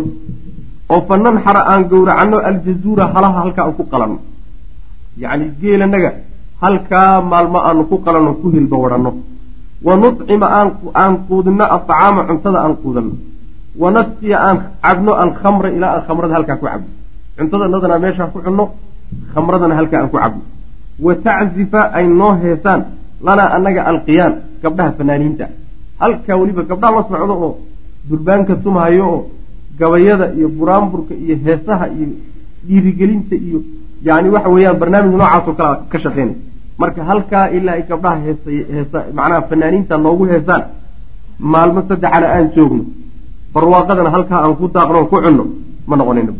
Oo 0.94 1.02
fa 1.08 1.16
nanxara 1.24 1.62
aan 1.72 1.82
gowracanno 1.92 2.38
aljazuura 2.50 3.04
halaha 3.14 3.38
halkaa 3.44 3.64
aan 3.68 3.76
ku 3.80 3.84
qalanno. 3.92 4.20
Yacni 5.22 5.46
geelanaga 5.62 6.12
halkaa 6.62 7.22
maalmo 7.32 7.60
aanu 7.68 7.84
ku 7.90 7.96
qalanno 8.06 8.32
ku 8.42 8.48
hilba 8.56 8.78
wadhanno 8.84 9.12
wa 9.86 9.94
nucima 10.02 10.48
aan 11.02 11.14
quudinno 11.28 11.66
aطacaama 11.76 12.22
cuntada 12.28 12.60
aan 12.66 12.76
quudanno 12.82 13.14
wa 13.82 13.90
nasqiya 13.96 14.38
aan 14.48 14.58
cabno 14.84 15.12
alkhamra 15.24 15.70
ilaa 15.78 15.92
aan 15.96 16.04
khamrada 16.08 16.34
halkaa 16.38 16.58
ku 16.62 16.66
cabno 16.72 16.88
cuntada 17.38 17.66
nadana 17.74 17.98
meeshaa 18.04 18.28
ku 18.34 18.40
cunno 18.46 18.66
khamradana 19.34 19.74
halkaa 19.80 20.00
aan 20.02 20.10
ku 20.14 20.18
cabno 20.24 20.42
wa 21.06 21.14
taczifa 21.26 21.82
ay 21.98 22.06
noo 22.20 22.34
heesaan 22.44 22.82
lanaa 23.26 23.50
annaga 23.56 23.82
alqiyaan 23.92 24.34
gabdhaha 24.64 24.92
fanaaniinta. 24.98 25.46
Halkaa 26.02 26.36
weliba 26.42 26.62
gabdhaha 26.72 26.94
la 26.96 27.04
socdo 27.10 27.34
oo 27.46 27.52
durbaanka 28.10 28.54
tumhayo 28.64 29.06
oo 29.14 29.20
gabayada 29.80 30.26
iyo 30.38 30.48
buraanburka 30.58 31.14
iyo 31.24 31.36
heesaha 31.46 31.86
iyo 31.96 32.08
dhiirigelinta 32.68 33.36
iyo 33.48 33.60
yani 34.08 34.28
waxa 34.36 34.50
weeyaan 34.56 34.78
barnaamij 34.82 35.12
noocaasoo 35.20 35.54
kale 35.60 35.76
ka 35.92 35.98
shaqeynay 36.04 36.36
marka 36.82 37.02
halkaa 37.10 37.46
ilaa 37.58 37.74
ay 37.78 37.84
gabdhaha 37.92 38.18
heesa 38.26 38.50
heesa 38.76 39.00
macnaha 39.18 39.42
fanaaniinta 39.50 39.96
noogu 40.06 40.24
heesaan 40.32 40.64
maalmo 41.54 41.80
saddexana 41.90 42.28
aan 42.36 42.46
joogno 42.56 42.84
barwaaqadana 43.54 44.10
halkaa 44.16 44.40
aan 44.46 44.56
ku 44.60 44.66
daaqno 44.76 45.06
ku 45.12 45.18
cunno 45.24 45.44
ma 45.88 45.96
noqonayna 46.00 46.34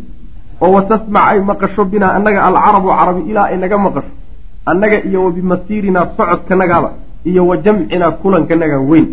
oo 0.62 0.70
watasmac 0.76 1.24
ay 1.30 1.38
maqasho 1.50 1.82
binaa 1.92 2.12
annaga 2.16 2.40
alcarabu 2.48 2.88
carabi 2.98 3.22
ilaa 3.30 3.46
ay 3.52 3.58
naga 3.58 3.78
maqasho. 3.86 4.12
Annaga 4.70 4.96
iyo 5.08 5.18
wa 5.24 5.30
bimasiirinaa 5.36 6.06
socodkanagaaba 6.16 6.90
iyo 7.30 7.42
wa 7.48 7.56
jamcinaa 7.64 8.10
kulankanaga 8.22 8.78
weyn. 8.90 9.06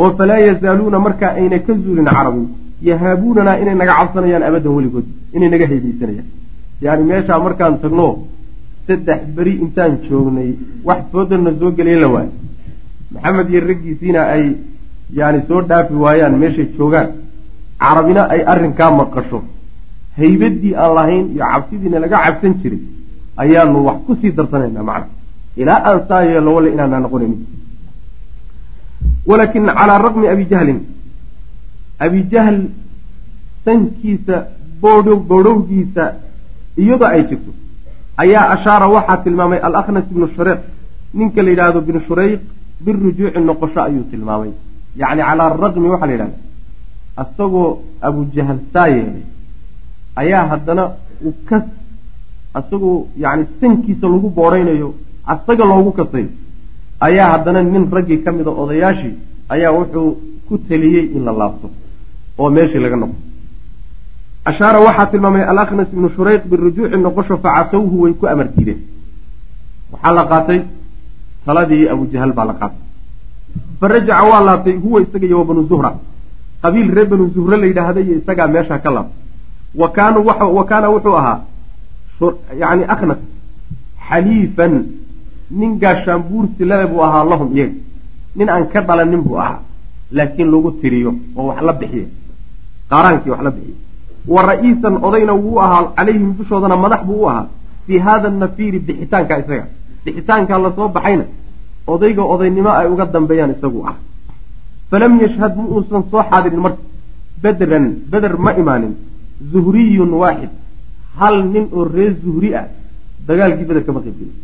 Oo 0.00 0.10
falaa 0.18 0.38
yazaaluuna 0.46 0.98
markaa 1.06 1.32
ayna 1.40 1.58
ka 1.66 1.72
zuulin 1.82 2.08
carabi 2.16 2.42
yahaabuunanaa 2.88 3.56
inay 3.62 3.76
naga 3.80 3.94
cabsanayaan 4.00 4.44
abadan 4.48 4.72
weligood 4.76 5.06
inay 5.36 5.48
naga 5.54 5.66
haybeysanayaan. 5.70 6.28
Yani 6.84 7.02
meeshaa 7.10 7.38
markaan 7.46 7.74
tagno 7.82 8.06
saddex 8.86 9.20
beri 9.36 9.52
intaan 9.64 9.92
joognay 10.06 10.50
wax 10.88 11.00
foodana 11.12 11.50
soo 11.60 11.70
gelaya 11.78 11.98
la 12.02 12.08
waayo. 12.14 12.32
Maxamed 13.14 13.48
iyo 13.50 13.60
raggiisiina 13.70 14.20
ay 14.34 14.44
yani 15.18 15.38
soo 15.48 15.60
dhaafi 15.70 15.94
waayaan 16.04 16.34
meeshay 16.42 16.66
joogaan 16.76 17.08
carabina 17.82 18.22
ay 18.34 18.40
arrinkaa 18.52 18.90
maqasho. 19.00 19.38
Haybadii 20.18 20.74
aan 20.82 20.94
lahayn 20.94 21.26
iyo 21.34 21.44
cabsidiina 21.52 21.98
laga 22.04 22.16
cabsan 22.24 22.52
jiray 22.62 22.80
ayaanu 23.42 23.78
wax 23.86 23.98
ku 24.06 24.12
sii 24.20 24.32
darsanaynaa 24.38 24.82
macna. 24.90 25.12
Ilaa 25.56 25.80
aan 25.88 26.00
saa 26.08 26.22
yeelo 26.30 26.50
walla 26.56 26.68
inaanaa 26.74 27.00
noqonayn 27.04 27.34
walaakin 29.28 29.66
calaa 29.78 29.98
raqmi 30.06 30.26
abi 30.34 30.44
jahlin 30.52 30.80
abi 32.04 32.20
jahl 32.32 32.56
sankiisa 33.64 34.36
boodhow 34.82 35.18
boodhowgiisa 35.30 36.04
iyadoo 36.82 37.08
ay 37.14 37.22
jirto 37.28 37.50
ayaa 38.22 38.44
ashaara 38.54 38.86
waxaa 38.94 39.22
tilmaamay 39.24 39.60
alakhnas 39.68 40.06
ibnu 40.12 40.26
shureyq 40.36 40.60
ninka 41.18 41.42
la 41.42 41.50
yidhaahdo 41.50 41.80
binu 41.88 42.00
shureyq 42.08 42.40
birujuuci 42.84 43.40
noqosho 43.48 43.80
ayuu 43.88 44.04
tilmaamay. 44.10 44.52
Yacni 45.00 45.22
calaa 45.28 45.46
araqmi 45.54 45.88
waxaa 45.94 46.06
la 46.10 46.12
yidhahda 46.16 46.36
isagoo 47.22 47.68
abujahal 48.08 48.58
saa 48.72 48.88
yeelay 48.94 49.24
ayaa 50.22 50.44
haddana 50.52 50.84
u 51.28 51.32
kas 51.48 51.64
isagoo 52.60 52.96
yacni 53.24 53.44
sankiisa 53.60 54.06
lagu 54.14 54.28
boodhaynayo 54.38 54.88
asaga 55.32 55.64
loogu 55.70 55.92
kasayo 55.98 56.28
ayaa 57.06 57.28
haddana 57.34 57.60
nin 57.62 57.84
raggii 57.96 58.18
ka 58.24 58.30
mida 58.38 58.50
odayaashii 58.62 59.14
ayaa 59.54 59.70
wuxuu 59.78 60.08
ku 60.48 60.54
teliyey 60.68 61.06
in 61.16 61.22
la 61.26 61.32
laabto 61.40 61.68
oo 62.40 62.50
meeshii 62.56 62.82
laga 62.84 62.96
noqo 63.02 63.16
ashaara 64.50 64.78
waxaa 64.86 65.06
tilmaamay 65.12 65.44
alaknas 65.52 65.88
ibnu 65.94 66.08
shurayq 66.16 66.42
birujuuci 66.50 66.96
noqosho 67.06 67.34
facasawhu 67.44 67.96
way 68.02 68.12
ku 68.20 68.24
amar 68.32 68.48
diideen. 68.56 68.80
Waxaa 69.92 70.12
la 70.18 70.24
qaatay 70.32 70.60
taladii 71.46 71.88
abujahal 71.92 72.32
baa 72.38 72.46
la 72.50 72.54
qaatay. 72.60 72.82
Fa 73.80 73.86
rajaca 73.92 74.24
waa 74.30 74.40
laabtay 74.48 74.76
huwa 74.84 74.98
isaga 75.04 75.26
iyo 75.26 75.38
wa 75.40 75.44
banu 75.48 75.62
zuhra 75.70 75.90
qabiil 76.64 76.88
reer 76.96 77.06
banu 77.12 77.24
zuhre 77.34 77.56
la 77.62 77.66
yidhaahda 77.70 78.00
iyo 78.04 78.14
isagaa 78.20 78.48
meeshaa 78.54 78.78
ka 78.84 78.90
laabtay 78.96 79.18
wa 79.80 79.88
kaanu 79.96 80.18
wa 80.58 80.64
kaana 80.70 80.86
wuxuu 80.94 81.16
ahaa 81.20 81.38
yani 82.62 82.84
akhnas 82.94 83.18
xaliifan 84.08 84.72
nin 85.60 85.70
gaashaanbuursi 85.82 86.62
lale 86.70 86.86
buu 86.92 87.02
ahaa 87.06 87.24
lahum 87.30 87.48
iyaga. 87.56 87.74
Nin 88.36 88.48
aan 88.54 88.64
ka 88.72 88.80
dhalanin 88.88 89.22
buu 89.26 89.36
ahaa 89.42 89.58
laakiin 90.16 90.48
lagu 90.52 90.70
tiriyo 90.80 91.10
oo 91.36 91.44
wax 91.48 91.60
la 91.68 91.72
bixiya 91.80 92.06
qaaraankii 92.90 93.30
wax 93.34 93.40
la 93.46 93.50
bixiya 93.56 93.76
wa 94.34 94.40
ra'iisan 94.50 94.94
odayna 95.06 95.32
wuu 95.44 95.58
ahaa 95.64 95.82
calayhim 95.96 96.30
dushoodana 96.38 96.76
madax 96.84 97.02
buu 97.08 97.20
u 97.24 97.28
ahaa 97.30 97.46
fii 97.86 97.98
haada 98.06 98.28
nafiiri 98.42 98.78
bixitaanka 98.86 99.34
isaga. 99.42 99.66
Bixitaankaa 100.04 100.58
la 100.64 100.70
soo 100.76 100.88
baxayna 100.96 101.24
odayga 101.92 102.22
odaynimo 102.34 102.70
ay 102.80 102.86
uga 102.92 103.04
dambeeyaan 103.14 103.52
isagu 103.56 103.80
ah 103.90 103.96
falam 104.90 105.12
yashhad 105.24 105.52
ma 105.58 105.64
uusan 105.74 106.02
soo 106.10 106.22
xaadirin 106.30 106.60
marka 106.66 106.82
bedran 107.42 107.86
beder 108.12 108.34
ma 108.44 108.50
imaanin 108.62 108.92
zuhriyun 109.52 110.12
waaxid 110.22 110.52
hal 111.18 111.36
nin 111.54 111.64
oo 111.76 111.84
reer 111.96 112.12
zuhri 112.24 112.48
ah 112.60 112.66
dagaalkii 113.28 113.66
beder 113.70 113.84
kama 113.86 114.00
qayb 114.04 114.16
gelin 114.20 114.36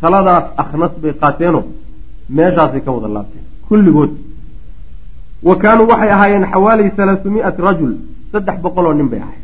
taladaas 0.00 0.44
akhnas 0.62 0.92
bay 1.02 1.12
qaateenoo 1.22 1.64
meeshaasay 2.36 2.80
ka 2.86 2.90
wada 2.96 3.08
laabteen 3.16 3.44
kulligood 3.68 4.12
wa 5.48 5.54
kaanuu 5.62 5.86
waxay 5.92 6.10
ahaayeen 6.16 6.44
xawaali 6.52 6.82
halaahumi'ati 6.98 7.60
rajul 7.68 7.92
saddex 8.32 8.56
boqoloo 8.64 8.94
nin 8.98 9.08
bay 9.12 9.20
ahayd 9.26 9.42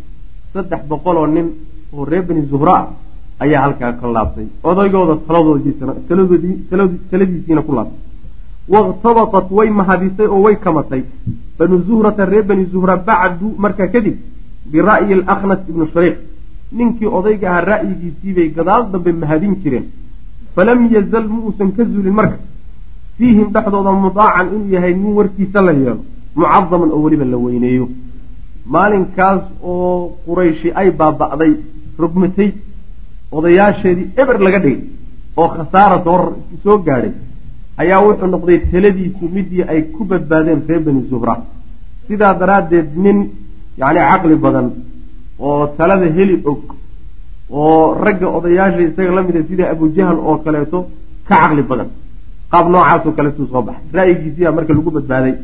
saddex 0.55 0.83
boqoloo 0.91 1.27
nin 1.37 1.47
oo 1.95 2.05
reer 2.11 2.25
bani 2.29 2.43
zuhra 2.53 2.75
ah 2.81 2.87
ayaa 3.45 3.61
halkaa 3.65 3.93
ka 4.01 4.07
laabtay 4.17 4.47
odaygooda 4.71 5.15
taladoodiisana 5.29 5.93
taladiisiina 7.11 7.63
ku 7.67 7.73
laabtay 7.79 8.01
wakhtabatat 8.69 9.51
way 9.51 9.71
mahadisay 9.71 10.27
oo 10.27 10.41
way 10.47 10.57
kamatay 10.57 11.03
banu 11.59 11.83
zuhrata 11.87 12.25
reer 12.25 12.45
bani 12.45 12.65
zuhra 12.73 12.97
bacdu 12.97 13.55
markaa 13.59 13.89
kadib 13.95 14.17
bira'yi 14.73 15.13
alakhnas 15.15 15.61
ibnu 15.69 15.85
shariiq 15.95 16.17
ninkii 16.73 17.07
odayga 17.19 17.47
ahaa 17.51 17.65
ra'yigiisiibay 17.71 18.49
gadaal 18.57 18.91
dambe 18.93 19.13
mahadin 19.13 19.55
jireen 19.63 19.87
falam 20.55 20.89
yazal 20.95 21.29
ma 21.29 21.39
uusan 21.47 21.71
ka 21.77 21.85
zulin 21.85 22.15
marka 22.21 22.39
fiihim 23.19 23.49
dhexdooda 23.55 23.93
mudaacan 24.07 24.47
inuu 24.55 24.71
yahay 24.75 24.95
nin 24.95 25.13
warkiisa 25.19 25.61
la 25.67 25.73
yeelo 25.73 26.03
mucadaman 26.37 26.91
oo 26.95 27.03
weliba 27.05 27.25
la 27.25 27.37
weyneeyo 27.45 27.87
maalinkaas 28.75 29.43
oo 29.63 30.17
qurayshi 30.27 30.73
ay 30.81 30.89
baaba'day 31.01 31.53
rogmatay 32.03 32.51
odayaasheedii 33.37 34.09
eber 34.23 34.39
laga 34.47 34.59
dhigay 34.65 34.81
oo 35.37 35.49
khasaara 35.57 35.97
soo 36.65 36.79
gaadhay 36.87 37.13
ayaa 37.83 38.01
wuxuu 38.07 38.29
noqday 38.35 38.59
taladiisu 38.73 39.25
midii 39.37 39.63
ay 39.73 39.81
ku 39.95 40.01
badbaadeen 40.11 40.61
reer 40.69 40.81
bani 40.87 41.01
zuhra 41.11 41.35
sidaa 42.09 42.35
daraaddeed 42.41 42.89
nin 43.05 43.19
yacni 43.81 44.01
caqli 44.11 44.37
badan 44.45 44.67
oo 45.47 45.67
talada 45.79 46.07
heli 46.17 46.37
og 46.51 46.61
oo 47.61 47.95
ragga 48.05 48.27
odayaasha 48.37 48.81
isaga 48.89 49.13
la 49.17 49.23
mida 49.27 49.41
sida 49.49 49.65
abujahal 49.73 50.19
oo 50.29 50.37
kaleeto 50.45 50.79
ka 51.29 51.35
caqli 51.43 51.63
badan. 51.71 51.89
Qaab 52.53 52.67
noocaasoo 52.73 53.13
kaleetuu 53.19 53.47
soo 53.53 53.63
baxay. 53.69 53.85
Ra'yigiisiyaa 53.97 54.53
marka 54.57 54.73
lagu 54.77 54.91
badbaaday. 54.97 55.35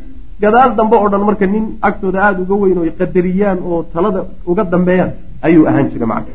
Gadaal 0.41 0.71
dambe 0.77 0.95
oo 1.01 1.09
dhan 1.13 1.23
marka 1.29 1.45
nin 1.53 1.65
agtooda 1.87 2.19
aada 2.25 2.39
uga 2.43 2.55
weyn 2.61 2.77
oo 2.81 2.85
qadariyaan 2.99 3.57
oo 3.69 3.79
talada 3.93 4.21
uga 4.51 4.63
dambeeyaan 4.73 5.11
ayuu 5.45 5.65
ahaan 5.69 5.87
jiray 5.91 6.07
macna 6.13 6.33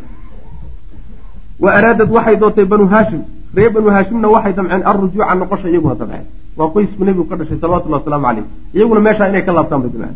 wa 1.62 1.68
araadad 1.78 2.10
waxay 2.16 2.36
dootay 2.42 2.64
banu 2.72 2.84
haashim 2.92 3.22
reer 3.56 3.70
banu 3.74 3.88
haashimna 3.96 4.28
waxay 4.34 4.52
damceen 4.58 4.82
alrujuuca 4.90 5.34
noqosha 5.40 5.66
iyaguna 5.72 5.94
damceen 6.00 6.24
waa 6.58 6.68
qoysku 6.74 7.00
nebigu 7.08 7.24
ka 7.30 7.34
dhashay 7.40 7.58
salawatullahi 7.62 8.00
wasalaamu 8.02 8.26
caleyh 8.28 8.44
iyaguna 8.76 9.00
meeshaa 9.06 9.28
inay 9.30 9.42
ka 9.48 9.52
laabtaan 9.56 9.80
bay 9.84 9.90
damceen. 9.94 10.14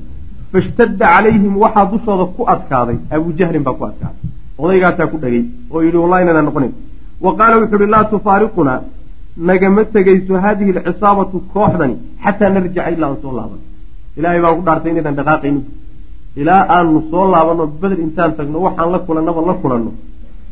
Fashtadda 0.52 1.06
calayhim 1.14 1.54
waxaa 1.62 1.84
dushooda 1.92 2.24
ku 2.36 2.42
adkaaday 2.54 2.96
abujahlin 3.16 3.62
baa 3.66 3.74
ku 3.78 3.84
adkaaday. 3.90 4.20
Odaygaasaa 4.62 5.06
ku 5.12 5.16
dhegay 5.22 5.42
oo 5.72 5.78
yidhi 5.86 5.98
wallahi 6.02 6.22
inanaan 6.24 6.46
noqonayn 6.48 6.72
wa 7.24 7.30
qaala 7.38 7.54
wuxuu 7.60 7.78
ihi 7.82 7.90
laa 7.94 8.04
tufaariqunaa 8.12 8.78
nagama 9.48 9.82
tegayso 9.94 10.34
haadihi 10.44 10.70
alcisaabatu 10.78 11.36
kooxdani 11.54 11.94
xataa 12.24 12.50
narjica 12.54 12.82
ilaa 12.94 13.08
aan 13.10 13.18
soo 13.22 13.32
laaban. 13.38 13.60
Ilaahay 14.18 14.40
baan 14.44 14.54
ku 14.58 14.62
dhaartay 14.66 14.90
inaynan 14.92 15.16
dhaqaaqaynin. 15.18 15.62
Ilaa 16.40 16.62
aanu 16.76 16.98
soo 17.10 17.24
laabanno 17.34 17.64
beder 17.80 17.98
intaan 18.06 18.32
tagno 18.38 18.58
waxaan 18.66 18.88
la 18.94 18.98
kulannaba 19.06 19.40
la 19.48 19.54
kulanno 19.62 19.90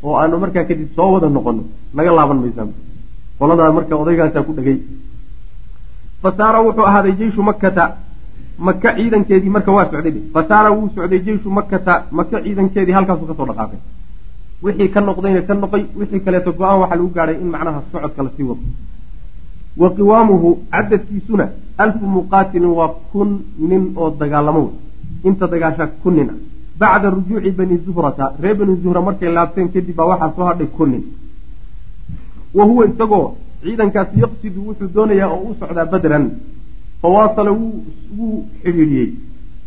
oo 0.07 0.15
aanu 0.21 0.37
markaa 0.45 0.65
kadib 0.71 0.89
soo 0.97 1.09
wada 1.15 1.29
noqonno 1.37 1.63
naga 1.97 2.11
laaban 2.19 2.39
maysaan 2.43 2.71
qoladaa 3.39 3.73
marka 3.79 3.95
odaygaasaa 4.03 4.43
ku 4.47 4.53
dhegay. 4.59 4.79
Fasaara 6.23 6.59
wuxuu 6.67 6.87
ahaaday 6.91 7.13
jeyshu 7.21 7.43
makkata. 7.49 7.85
Maka 8.67 8.89
ciidankeedii 8.97 9.53
marka 9.57 9.71
waa 9.77 9.87
socday 9.91 10.15
fasaara 10.35 10.71
wuu 10.77 10.89
socday 10.95 11.21
jeyshu 11.27 11.49
makkata. 11.59 11.95
Maka 12.19 12.37
ciidankeedii 12.45 12.95
halkaasuu 12.99 13.27
ka 13.31 13.35
soo 13.39 13.47
dhaqaaqay. 13.51 13.81
Wixii 14.65 14.89
ka 14.95 15.01
noqdayna 15.09 15.43
ka 15.49 15.55
noqay 15.63 15.83
wixii 16.01 16.21
kaleeto 16.25 16.51
go'aan 16.59 16.79
waxaa 16.83 16.97
lagu 16.99 17.11
gaadhay 17.17 17.37
in 17.43 17.49
macnaha 17.55 17.81
socodka 17.93 18.21
la 18.27 18.31
sii 18.37 18.47
wado. 18.51 18.63
Wa 19.81 19.89
qiwaamuhu 19.97 20.49
cadadkiisuna 20.73 21.47
alfu 21.83 22.05
muqaatilin 22.17 22.73
waa 22.79 22.91
kun 23.13 23.31
nin 23.71 23.83
oo 24.01 24.09
dagaalamo 24.21 24.61
wey 24.67 24.73
inta 25.29 25.45
dagaashaa 25.53 25.87
kun 26.03 26.15
nin 26.19 26.29
ah 26.35 26.39
bacda 26.81 27.11
rujuuci 27.17 27.51
bani 27.59 27.77
zuhrata 27.87 28.27
reer 28.43 28.57
bani 28.61 28.75
zuhra 28.83 29.01
markay 29.09 29.31
laabteen 29.37 29.69
kadib 29.75 29.97
baa 29.99 30.07
waxaa 30.13 30.33
soo 30.37 30.47
hadhay 30.51 30.69
kun 30.77 30.91
nin 30.93 31.03
wa 32.57 32.65
huwa 32.71 32.87
isagoo 32.91 33.27
ciidankaasi 33.63 34.21
yaqsidu 34.25 34.61
wuxuu 34.67 34.91
doonayaa 34.97 35.31
oo 35.37 35.41
u 35.51 35.57
socdaa 35.61 35.87
badran 35.95 36.27
fawaasala 37.03 37.51
wuu 37.61 38.37
xidhiidhiyey 38.63 39.09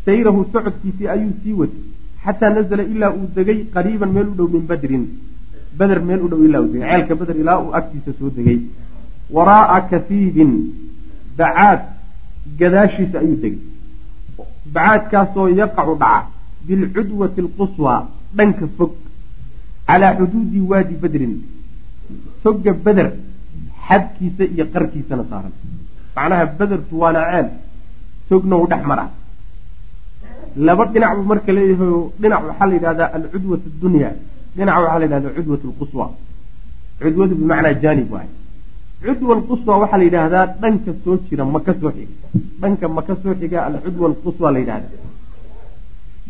sayrahu 0.06 0.46
socodkiisii 0.54 1.08
ayuu 1.16 1.34
sii 1.44 1.54
watay 1.62 1.82
xataa 2.26 2.50
nazala 2.58 2.84
ilaa 2.94 3.12
uu 3.20 3.28
degay 3.36 3.60
qariiban 3.76 4.12
meel 4.18 4.28
u 4.32 4.36
dhow 4.40 4.48
min 4.56 4.64
badrin 4.72 5.04
beder 5.80 6.00
meel 6.10 6.22
u 6.26 6.30
dhow 6.32 6.42
ilaa 6.48 6.62
uu 6.66 6.72
degay 6.74 6.90
ceelka 6.92 7.16
beder 7.22 7.38
ilaa 7.44 7.60
uu 7.64 7.72
agtiisa 7.80 8.12
soo 8.20 8.30
degay 8.38 8.60
waraa'a 9.36 9.78
kasiibin 9.92 10.52
bacaad 11.38 11.82
gadaashiisa 12.60 13.18
ayuu 13.24 13.38
degay 13.44 13.60
bacaadkaasoo 14.76 15.48
yaqacu 15.62 15.96
dhaca 16.04 16.28
bilcudwati 16.68 17.40
alquswaa 17.46 18.00
dhanka 18.38 18.66
fog 18.78 18.92
calaa 19.88 20.14
xuduudi 20.20 20.60
waadi 20.72 20.96
badrin 21.04 21.34
toga 22.44 22.72
beder 22.86 23.08
xadkiisa 23.88 24.44
iyo 24.54 24.66
qarkiisana 24.74 25.24
saaran 25.30 25.54
macnaha 26.16 26.46
bedertu 26.60 26.94
waana 27.02 27.22
ceel 27.32 27.48
togna 28.30 28.56
uu 28.62 28.68
dhex 28.72 28.84
mara 28.92 29.06
laba 30.66 30.84
dhinac 30.94 31.12
buu 31.18 31.26
marka 31.32 31.52
leeyahay 31.58 31.94
dhinac 32.22 32.42
waxaa 32.48 32.68
la 32.70 32.74
yidhahdaa 32.78 33.10
alcudwat 33.18 33.62
addunya 33.70 34.10
dhinac 34.58 34.76
waxaa 34.84 35.00
la 35.02 35.06
yidhahdaa 35.06 35.34
cudwat 35.38 35.62
alquswa 35.70 36.06
cudwadu 37.02 37.34
bimacnaa 37.40 37.74
jaanib 37.84 38.10
waay 38.16 38.30
cudwa 39.06 39.32
alquswa 39.38 39.74
waxaa 39.82 40.00
la 40.02 40.06
yidhaahdaa 40.10 40.46
dhanka 40.62 40.92
soo 41.04 41.16
jira 41.28 41.44
maka 41.56 41.72
soo 41.82 41.92
xiga 41.98 42.16
dhanka 42.62 42.86
maka 42.98 43.14
soo 43.24 43.34
xiga 43.42 43.60
alcudwa 43.70 44.06
alquswa 44.12 44.48
la 44.56 44.60
yidhahdaa 44.64 45.01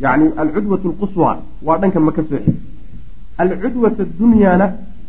yani 0.04 0.26
alcudwat 0.41 0.84
alquswa 0.89 1.32
waa 1.68 1.78
dhanka 1.82 1.99
maka 2.08 2.22
soo 2.30 2.39
xiga 2.45 2.60
alcudwat 3.43 3.99
addunyaana 4.06 4.66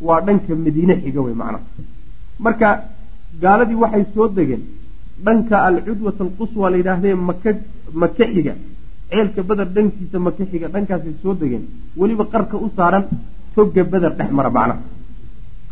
waa 0.07 0.21
dhanka 0.27 0.55
madiine 0.65 0.95
xiga 1.03 1.21
wey 1.27 1.35
macnaha 1.41 1.65
marka 2.45 2.69
gaaladii 3.43 3.81
waxay 3.85 4.05
soo 4.15 4.29
degeen 4.39 4.63
dhanka 5.27 5.57
alcudwat 5.69 6.19
alquswa 6.27 6.71
la 6.71 6.77
yidhaahdee 6.81 7.15
maka 7.29 7.51
maka 8.03 8.25
xiga 8.35 8.55
ceelka 9.11 9.41
beder 9.49 9.69
dhankiisa 9.77 10.19
maka 10.27 10.43
xiga 10.51 10.67
dhankaasay 10.75 11.15
soo 11.23 11.35
degeen 11.43 11.65
weliba 12.01 12.25
qarka 12.33 12.57
u 12.65 12.71
saaran 12.77 13.05
toga 13.55 13.83
beder 13.93 14.13
dhex 14.19 14.31
mara 14.39 14.51
macnaha 14.57 14.81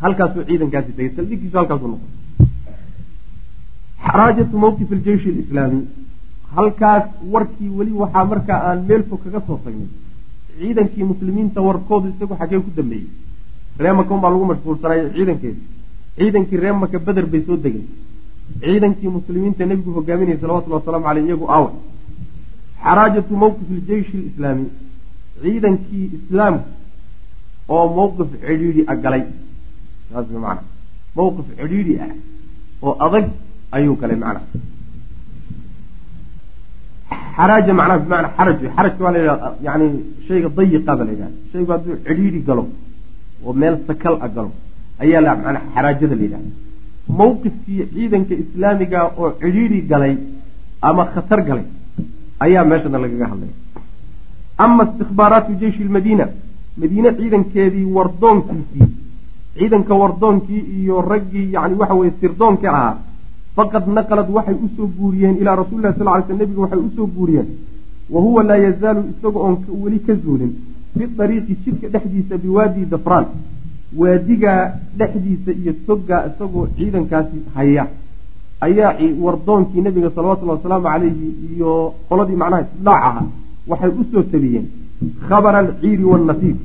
halkaasuu 0.03 0.45
ciidankaasi 0.49 0.93
tegay 0.97 1.13
saldhigiisu 1.17 1.57
halkaasuu 1.61 1.91
noqon 1.93 2.11
xaraajatu 4.07 4.57
mawqif 4.65 4.89
aljeyshi 4.97 5.29
alislaami 5.35 5.81
halkaas 6.57 7.05
warkii 7.33 7.69
weli 7.79 7.93
waxaa 8.03 8.25
markaa 8.33 8.61
aan 8.69 8.81
meel 8.89 9.03
fog 9.09 9.21
kaga 9.25 9.41
soo 9.47 9.59
tagnay. 9.65 9.89
Ciidankii 10.59 11.05
muslimiinta 11.11 11.61
warkoodu 11.69 12.07
isagu 12.13 12.35
xaggee 12.41 12.61
ku 12.67 12.71
dambeeyey. 12.77 13.07
Ree 13.83 13.93
maka 13.99 14.15
un 14.15 14.21
baa 14.21 14.31
lagu 14.35 14.45
mashquulsanay 14.51 15.01
ciidankeeda 15.15 15.61
ciidankii 16.17 16.59
ree 16.63 16.73
maka 16.73 16.99
beder 17.07 17.27
bay 17.33 17.43
soo 17.47 17.57
degeen. 17.65 17.87
Ciidankii 18.63 19.09
muslimiinta 19.19 19.63
nebigu 19.67 19.91
hogaaminayay 19.97 20.39
salawatullhi 20.41 20.79
wasalaamu 20.81 21.05
caleyh 21.07 21.25
iyagu 21.29 21.47
aawa. 21.55 21.71
Xaraajatu 22.85 23.33
mawqif 23.43 23.69
iljeyshi 23.77 24.17
alislaami. 24.23 24.67
Ciidankii 25.43 26.05
islaamka 26.19 26.65
oo 27.69 27.87
mawqif 27.99 28.29
cidhiidhi 28.47 28.83
a 28.93 28.95
galay 29.05 29.23
saas 30.13 30.27
macana 30.45 30.63
mawqif 31.17 31.47
cidhiidhi 31.59 31.95
ah 32.05 32.11
oo 32.87 32.93
adag 33.07 33.27
ayuu 33.77 33.97
galay 34.03 34.17
macna 34.25 34.41
xaraaja 37.41 37.73
macnaha 37.81 37.99
bimacnaa 38.05 38.33
xaraj 38.39 38.59
wey 38.63 38.71
xarajka 38.77 39.03
waa 39.05 39.13
la 39.17 39.21
yani 39.67 39.87
shayga 40.27 40.49
dayiqa 40.59 40.93
ba 40.99 41.05
la 41.07 41.13
yidhahda 41.15 41.37
shaygu 41.53 41.71
hadduu 41.75 41.95
cidhiidhi 42.07 42.41
galo 42.49 42.65
oo 43.47 43.53
meel 43.61 43.77
sakal 43.89 44.15
a 44.27 44.29
galo 44.37 44.51
ayaa 45.05 45.21
la 45.27 45.33
manaa 45.45 45.63
xaraajada 45.75 46.15
la 46.21 46.23
yidhahda 46.27 46.51
mawqifkii 47.19 47.81
ciidanka 47.95 48.35
islaamiga 48.43 49.01
oo 49.21 49.29
cidhiidhi 49.43 49.79
galay 49.91 50.15
ama 50.89 51.03
khatar 51.15 51.41
galay 51.49 51.67
ayaa 52.45 52.65
meeshana 52.71 52.99
lagaga 53.05 53.27
hadlaya. 53.33 53.55
Ama 54.65 54.83
istikbaaraatu 54.89 55.53
jeyshi 55.61 55.83
lmadiina 55.89 56.25
madiine 56.81 57.11
ciidankeedii 57.19 57.87
wardoonkiisii 57.97 58.89
ciidanka 59.59 59.95
wardoonkii 60.03 60.63
iyo 60.79 60.97
raggii 61.13 61.47
yani 61.55 61.75
waxa 61.81 61.95
weye 62.01 62.13
sirdoonka 62.21 62.69
ahaa 62.77 62.95
faqad 63.57 63.85
naqalad 63.97 64.29
waxay 64.37 64.55
u 64.65 64.69
soo 64.77 64.89
guuriyeen 64.99 65.37
ilaa 65.41 65.57
rasuli 65.63 65.83
lah 65.83 65.95
sal 65.99 66.09
ly 66.17 66.23
sl 66.27 66.35
nebiga 66.41 66.61
waxay 66.65 66.79
u 66.79 66.91
soo 66.97 67.07
guuriyeen. 67.17 67.49
Wa 68.13 68.21
huwa 68.25 68.43
laa 68.49 68.57
yazaalu 68.67 69.01
isaga 69.13 69.39
oon 69.47 69.57
weli 69.83 69.99
ka 70.07 70.15
zuulin. 70.25 70.53
Fi 70.95 71.07
dariiqi 71.19 71.55
jidka 71.65 71.87
dhexdiisa 71.95 72.35
biwaadi 72.43 72.87
dafraan. 72.93 73.27
Waadigaa 74.01 74.63
dhexdiisa 74.99 75.51
iyo 75.61 75.73
togaa 75.87 76.23
isagoo 76.29 76.67
ciidankaasi 76.77 77.39
haya. 77.55 77.85
Ayaa 78.67 78.93
wardoonkii 79.25 79.81
nebiga 79.87 80.11
salawatullhi 80.15 80.55
wasalaamu 80.57 80.87
calayhi 80.93 81.29
iyo 81.55 81.71
qoladii 82.09 82.39
macnaha 82.43 82.63
isdilaac 82.67 83.03
aha 83.09 83.23
waxay 83.71 83.91
u 84.01 84.05
soo 84.13 84.23
tabiyeen 84.33 84.67
khabara 85.29 85.59
alciiri 85.65 86.05
waannafiif 86.11 86.59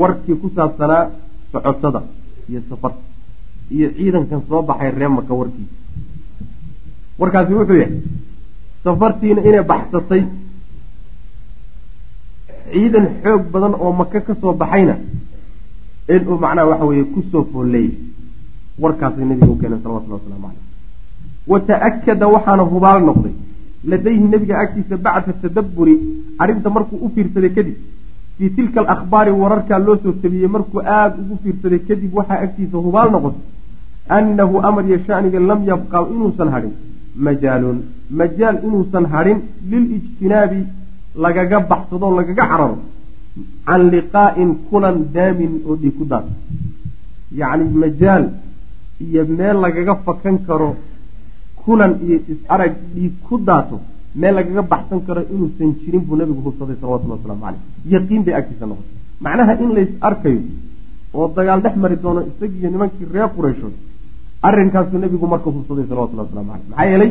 warkii 0.00 0.36
ku 0.42 0.48
saabsanaa 0.56 1.02
socotada 1.52 2.00
iyo 2.50 2.60
safarta 2.70 3.02
iyo 3.74 3.88
ciidankan 3.96 4.40
soo 4.48 4.62
baxay 4.68 4.90
ree 4.98 5.08
maka 5.16 5.32
warkiisa 5.40 5.74
warkaasi 7.20 7.52
wuxuu 7.58 7.78
yahay 7.82 7.94
safartiina 8.84 9.40
inay 9.48 9.64
baxsatay 9.72 10.22
ciidan 12.72 13.06
xoog 13.22 13.42
badan 13.52 13.74
oo 13.84 13.92
maka 14.00 14.20
ka 14.26 14.34
soo 14.40 14.52
baxayna 14.62 14.94
inuu 16.14 16.38
macnaha 16.44 16.68
waxa 16.70 16.84
weeye 16.90 17.04
ku 17.14 17.20
soo 17.30 17.44
foolleeyay 17.52 17.92
warkaasay 18.82 19.24
nabiga 19.30 19.46
u 19.52 19.56
keeneen 19.60 19.82
salawatulli 19.82 20.14
waslamu 20.16 20.42
caleyh 20.46 20.64
wa 21.50 21.58
ta'akada 21.68 22.26
waxaana 22.34 22.62
hubaal 22.72 23.00
noqday 23.08 23.34
ladayhi 23.90 24.24
nebiga 24.32 24.54
agtiisa 24.62 24.96
bacda 25.06 25.32
tadabburi 25.42 25.94
arrinta 26.42 26.68
markuu 26.76 26.96
u 27.04 27.10
fiirsaday 27.14 27.52
kadib 27.56 27.76
fii 28.38 28.50
tilka 28.56 28.78
alakhbaari 28.82 29.30
wararkaa 29.42 29.78
loo 29.86 29.96
soo 30.02 30.12
tabiyey 30.22 30.48
markuu 30.56 30.80
aada 30.96 31.16
ugu 31.22 31.36
fiirsaday 31.42 31.80
kadib 31.88 32.10
waxaa 32.18 32.38
agtiisa 32.46 32.76
hubaal 32.86 33.08
noqotay 33.14 33.42
annahu 34.16 34.56
amar 34.68 34.84
iyo 34.88 34.98
shaniga 35.06 35.40
lam 35.50 35.60
yabqa 35.70 35.98
inuusan 36.14 36.48
hadhin 36.54 36.74
majaalun 37.26 37.78
majaal 38.20 38.56
inuusan 38.66 39.04
hadhin 39.12 39.38
lilijtinaabi 39.70 40.60
lagaga 41.24 41.58
baxsadoo 41.70 42.12
lagaga 42.18 42.44
cararo 42.50 42.76
can 43.66 43.82
liqaa'in 43.94 44.50
kulan 44.68 44.96
daamin 45.14 45.52
oo 45.68 45.74
dhiig 45.82 45.94
ku 45.98 46.04
daato 46.12 46.32
yacni 47.40 47.64
majaal 47.82 48.24
iyo 49.06 49.22
meel 49.38 49.56
lagaga 49.64 49.94
fakan 50.06 50.36
karo 50.46 50.70
kulan 51.62 51.92
iyo 52.06 52.16
is-arag 52.32 52.72
dhiig 52.94 53.14
ku 53.26 53.34
daato 53.48 53.76
meel 54.20 54.34
lagaga 54.38 54.62
baxsan 54.72 55.00
karo 55.06 55.20
inuusan 55.34 55.70
jirin 55.80 56.02
buu 56.06 56.16
nabigu 56.20 56.40
hubsaday 56.46 56.76
salawatulli 56.80 57.14
waslamu 57.16 57.42
caleyh 57.44 57.62
yaqiin 57.92 58.22
bay 58.26 58.34
agtiisa 58.40 58.64
noqotay 58.70 58.96
macnaha 59.24 59.52
in 59.64 59.70
lays 59.76 59.90
arkayo 60.08 60.40
oo 61.16 61.26
dagaal 61.36 61.60
dhex 61.64 61.74
mari 61.82 61.96
doono 62.04 62.20
isagiiyo 62.30 62.68
nimankii 62.74 63.06
reer 63.14 63.28
qureyshood 63.36 63.74
arrinkaasuu 64.48 64.98
nebigu 65.04 65.26
marka 65.32 65.48
hubsaday 65.54 65.84
salawatullahi 65.90 66.26
waslamu 66.28 66.50
caleyh 66.50 66.68
maxaa 66.70 66.86
yeelay 66.90 67.10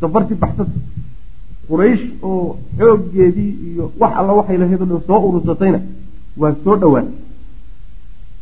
safartii 0.00 0.38
baxsata 0.42 0.72
quraysh 1.68 2.04
oo 2.28 2.40
xooggeedii 2.78 3.50
iyo 3.68 3.84
wax 4.00 4.12
alla 4.20 4.32
waxay 4.38 4.56
lahayd 4.62 4.82
o 4.82 4.86
dhan 4.90 5.02
soo 5.08 5.20
urursatayna 5.28 5.80
waa 6.40 6.54
soo 6.64 6.76
dhowaan. 6.82 7.06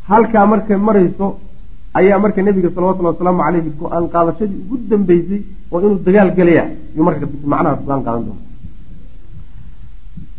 Halkaa 0.09 0.47
markay 0.53 0.79
marayso 0.89 1.27
ayaa 1.99 2.19
marka 2.25 2.41
nebiga 2.47 2.69
salawatullhi 2.75 3.11
wasalaamu 3.13 3.41
caleyhi 3.47 3.71
go'aan 3.81 4.05
qaadashadii 4.15 4.59
ugu 4.65 4.77
dambeysay 4.91 5.41
oo 5.73 5.79
inuu 5.85 5.99
dagaal 6.07 6.31
gelaya 6.39 6.65
yuu 6.97 7.05
marka 7.09 7.25
macnaha 7.53 7.77
go'aan 7.87 8.03
qaadan 8.07 8.25
doona 8.29 8.43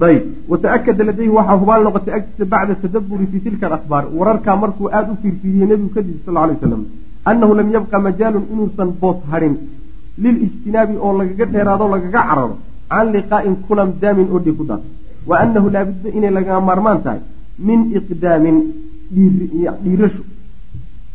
ayb 0.09 0.23
wata-akada 0.51 1.03
ladayhi 1.09 1.31
waxaa 1.38 1.57
hubaal 1.61 1.81
noqotay 1.88 2.13
agtiisa 2.17 2.45
bacda 2.53 2.73
tadabburi 2.83 3.25
fii 3.31 3.41
tilka 3.45 3.65
alakhbaar. 3.69 4.03
Wararkaa 4.19 4.55
markuu 4.63 4.88
aada 4.97 5.11
u 5.13 5.17
fiirfiiriyey 5.21 5.67
nebigu 5.71 5.89
kadib 5.97 6.17
sal 6.25 6.38
alay 6.43 6.55
waslam 6.59 6.81
annahu 7.30 7.53
lam 7.59 7.69
yabqa 7.76 7.97
majaalun 8.07 8.45
inuusan 8.53 8.89
boos 9.01 9.19
hadhin 9.32 9.55
lilijtinaabi 10.23 10.95
oo 11.05 11.13
lagaga 11.19 11.45
dheeraado 11.53 11.86
lagaga 11.93 12.21
cararo 12.30 12.55
can 12.91 13.07
liqaa'in 13.15 13.55
kulan 13.67 13.89
daamin 14.01 14.28
oo 14.34 14.39
dhig 14.45 14.55
ku 14.59 14.63
daato 14.69 14.88
wa 15.30 15.36
annahu 15.43 15.67
laabudda 15.76 16.09
inay 16.17 16.32
lagama 16.38 16.61
maarmaan 16.69 16.99
tahay 17.05 17.21
min 17.67 17.80
iqdaamin 17.97 18.57
dhiirasho. 19.15 20.23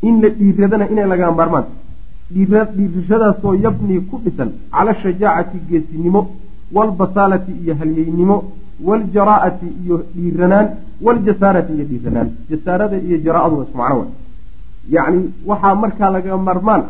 In 0.08 0.14
la 0.22 0.28
dhiiradana 0.38 0.84
inay 0.92 1.06
lagama 1.12 1.36
maarmaan. 1.40 1.64
Tahay 1.70 2.66
dhiirashadaasoo 2.76 3.54
yabnii 3.64 4.00
ku 4.11 4.16
dhisan 4.24 4.50
cala 4.74 4.92
shajaacati 5.02 5.58
geesinimo 5.68 6.20
waalbasaalati 6.76 7.52
iyo 7.62 7.74
halyeynimo 7.80 8.36
waljaraa'ati 8.88 9.66
iyo 9.82 9.96
dhiiranaan 10.14 10.66
waaljasaarati 11.06 11.72
iyo 11.76 11.84
dhiiranaan. 11.90 12.28
Jasaarada 12.50 12.96
iyo 13.06 13.16
jaraa'adu 13.26 13.54
waa 13.58 13.64
isku 13.66 13.78
macno 13.82 13.98
wa 14.00 14.06
yacni 14.95 15.20
waxaa 15.51 15.74
markaa 15.82 16.11
laga 16.14 16.36
marmaan 16.49 16.82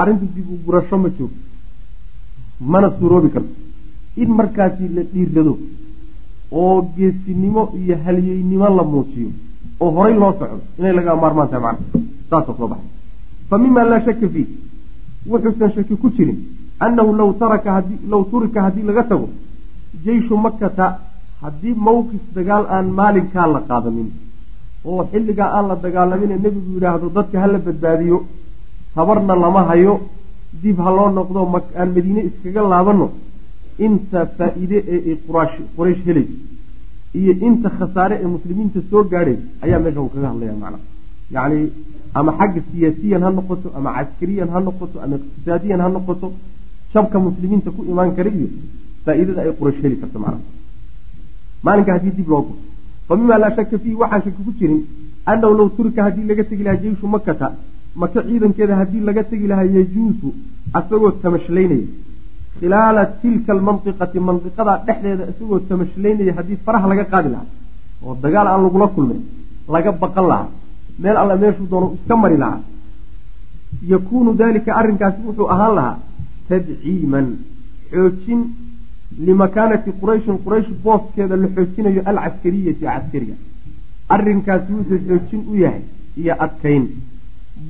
arrintu 0.00 0.26
dib 0.34 0.48
u 0.54 0.56
gurasho 0.64 0.96
ma 1.02 1.08
joogto 1.16 1.40
mana 2.72 2.88
suuroobi 2.98 3.28
karto. 3.34 3.52
In 4.22 4.30
markaasi 4.38 4.84
la 4.96 5.02
dhiirado 5.12 5.52
oo 6.60 6.76
geesinimo 6.96 7.62
iyo 7.80 7.96
halyeynimo 8.04 8.68
la 8.78 8.82
muujiyo 8.92 9.30
oo 9.82 9.90
horay 9.96 10.14
loo 10.22 10.32
socdo 10.38 10.60
inay 10.78 10.92
laga 10.98 11.12
maarmaan 11.22 11.48
tahay 11.50 11.62
macna. 11.66 11.86
Saasoo 12.30 12.54
soo 12.58 12.68
baxay. 12.72 12.90
Fa 13.48 13.58
mima 13.62 13.82
laa 13.90 14.00
shaka 14.06 14.26
fiih. 14.34 14.48
Wuxuusan 15.30 15.70
shaki 15.74 15.94
ku 16.02 16.08
jirin 16.16 16.38
annahu 16.84 17.10
law 17.20 17.30
taraka 17.40 17.70
haddii 17.76 17.98
law 18.12 18.22
turika 18.30 18.58
haddii 18.66 18.84
laga 18.88 19.02
tago 19.10 19.28
jeyshu 20.04 20.34
makata 20.44 20.86
haddii 21.42 21.74
mawqif 21.86 22.22
dagaal 22.36 22.64
aan 22.74 22.86
maalinkaa 22.98 23.46
la 23.54 23.60
qaadanin 23.68 24.08
oo 24.90 25.02
xilligaa 25.12 25.50
aan 25.56 25.66
la 25.70 25.76
dagaalamine 25.84 26.34
nebigu 26.44 26.70
yidhaahdo 26.76 27.06
dadka 27.16 27.36
hala 27.42 27.58
badbaadiyo. 27.66 28.16
Tabarna 28.94 29.34
lama 29.44 29.62
hayo. 29.70 29.94
Dib 30.62 30.78
ha 30.84 30.90
loo 30.96 31.08
noqdo 31.18 31.40
aan 31.80 31.88
madiine 31.96 32.20
iskaga 32.28 32.62
laabanno. 32.72 33.06
Inta 33.86 34.20
faa-iide 34.36 34.78
ee 34.94 35.14
quraash 35.26 35.56
quraysh 35.76 36.02
helay 36.08 36.26
iyo 37.18 37.32
inta 37.46 37.68
khasaare 37.78 38.14
ee 38.22 38.28
muslimiinta 38.34 38.78
soo 38.90 39.02
gaadhay 39.12 39.36
ayaa 39.64 39.78
meesha 39.84 40.00
uu 40.04 40.10
kaga 40.14 40.28
hadlaya 40.32 40.54
macna. 40.62 40.78
Yacni 41.34 41.58
ama 42.18 42.30
xagga 42.38 42.60
siyaasiyan 42.70 43.22
ha 43.26 43.30
noqoto 43.38 43.68
ama 43.78 43.90
caskariyan 43.96 44.48
ha 44.54 44.58
noqoto 44.66 44.96
ama 45.04 45.14
iqtisaadiyan 45.20 45.80
ha 45.84 45.88
noqoto 45.96 46.26
shabka 46.92 47.16
muslimiinta 47.26 47.68
ku 47.76 47.80
imaan 47.92 48.10
kara 48.16 48.30
iyo 48.38 48.48
faa-iidada 49.04 49.40
ay 49.44 49.52
quraysh 49.58 49.80
heli 49.84 49.96
karto 50.02 50.18
macna. 50.24 50.40
Maalinka 51.64 51.90
haddii 51.96 52.14
dib 52.18 52.28
loo 52.32 52.42
guro 52.46 52.58
fa 53.08 53.16
mima 53.20 53.38
laa 53.42 53.52
shaka 53.56 53.78
fiihi 53.82 53.96
waxaan 54.02 54.22
shaki 54.26 54.42
ku 54.46 54.52
jirin 54.58 54.80
annahu 55.32 55.54
law 55.60 55.68
turika 55.76 56.00
haddii 56.06 56.26
laga 56.30 56.44
tegi 56.50 56.62
lahaa 56.66 56.82
jeyshu 56.84 57.06
makata 57.14 57.48
maka 58.02 58.18
ciidankeeda 58.26 58.74
haddii 58.80 59.02
laga 59.08 59.22
tegi 59.30 59.46
lahaa 59.52 59.68
yajuusu 59.76 60.28
asagoo 60.78 61.10
tamashlaynaya 61.22 61.86
khilaala 62.58 63.02
tilka 63.22 63.50
almantiqati 63.56 64.18
mandiqadaa 64.28 64.78
dhexdeeda 64.86 65.24
isagoo 65.32 65.58
tamashlaynaya 65.70 66.32
haddii 66.38 66.58
faraha 66.66 66.86
laga 66.92 67.04
qaadi 67.12 67.28
lahaa 67.34 67.48
oo 68.04 68.14
dagaal 68.24 68.46
aan 68.52 68.62
lagula 68.66 68.86
kulmay 68.96 69.20
laga 69.74 69.90
baqan 70.02 70.26
lahaa 70.32 70.48
meel 71.02 71.16
alla 71.22 71.36
meeshuu 71.42 71.66
doono 71.72 71.86
iska 71.96 72.16
mari 72.22 72.36
lahaa 72.44 72.60
yakuunu 73.92 74.30
dalika 74.42 74.70
arrinkaasi 74.80 75.20
wuxuu 75.28 75.48
ahaan 75.54 75.74
lahaa 75.78 75.96
tadciiman 76.48 77.26
xoojin 77.92 78.40
limakaanati 79.26 79.90
qurayshin 80.00 80.38
quraysh 80.44 80.70
booskeeda 80.84 81.36
la 81.42 81.48
xoojinayo 81.56 82.02
alcaskariyati 82.10 82.84
caskariga 82.84 83.34
arrinkaasi 84.14 84.70
wuxuu 84.76 84.98
xoojin 85.08 85.42
u 85.52 85.54
yahay 85.64 85.82
iyo 86.22 86.34
adkayn 86.44 86.84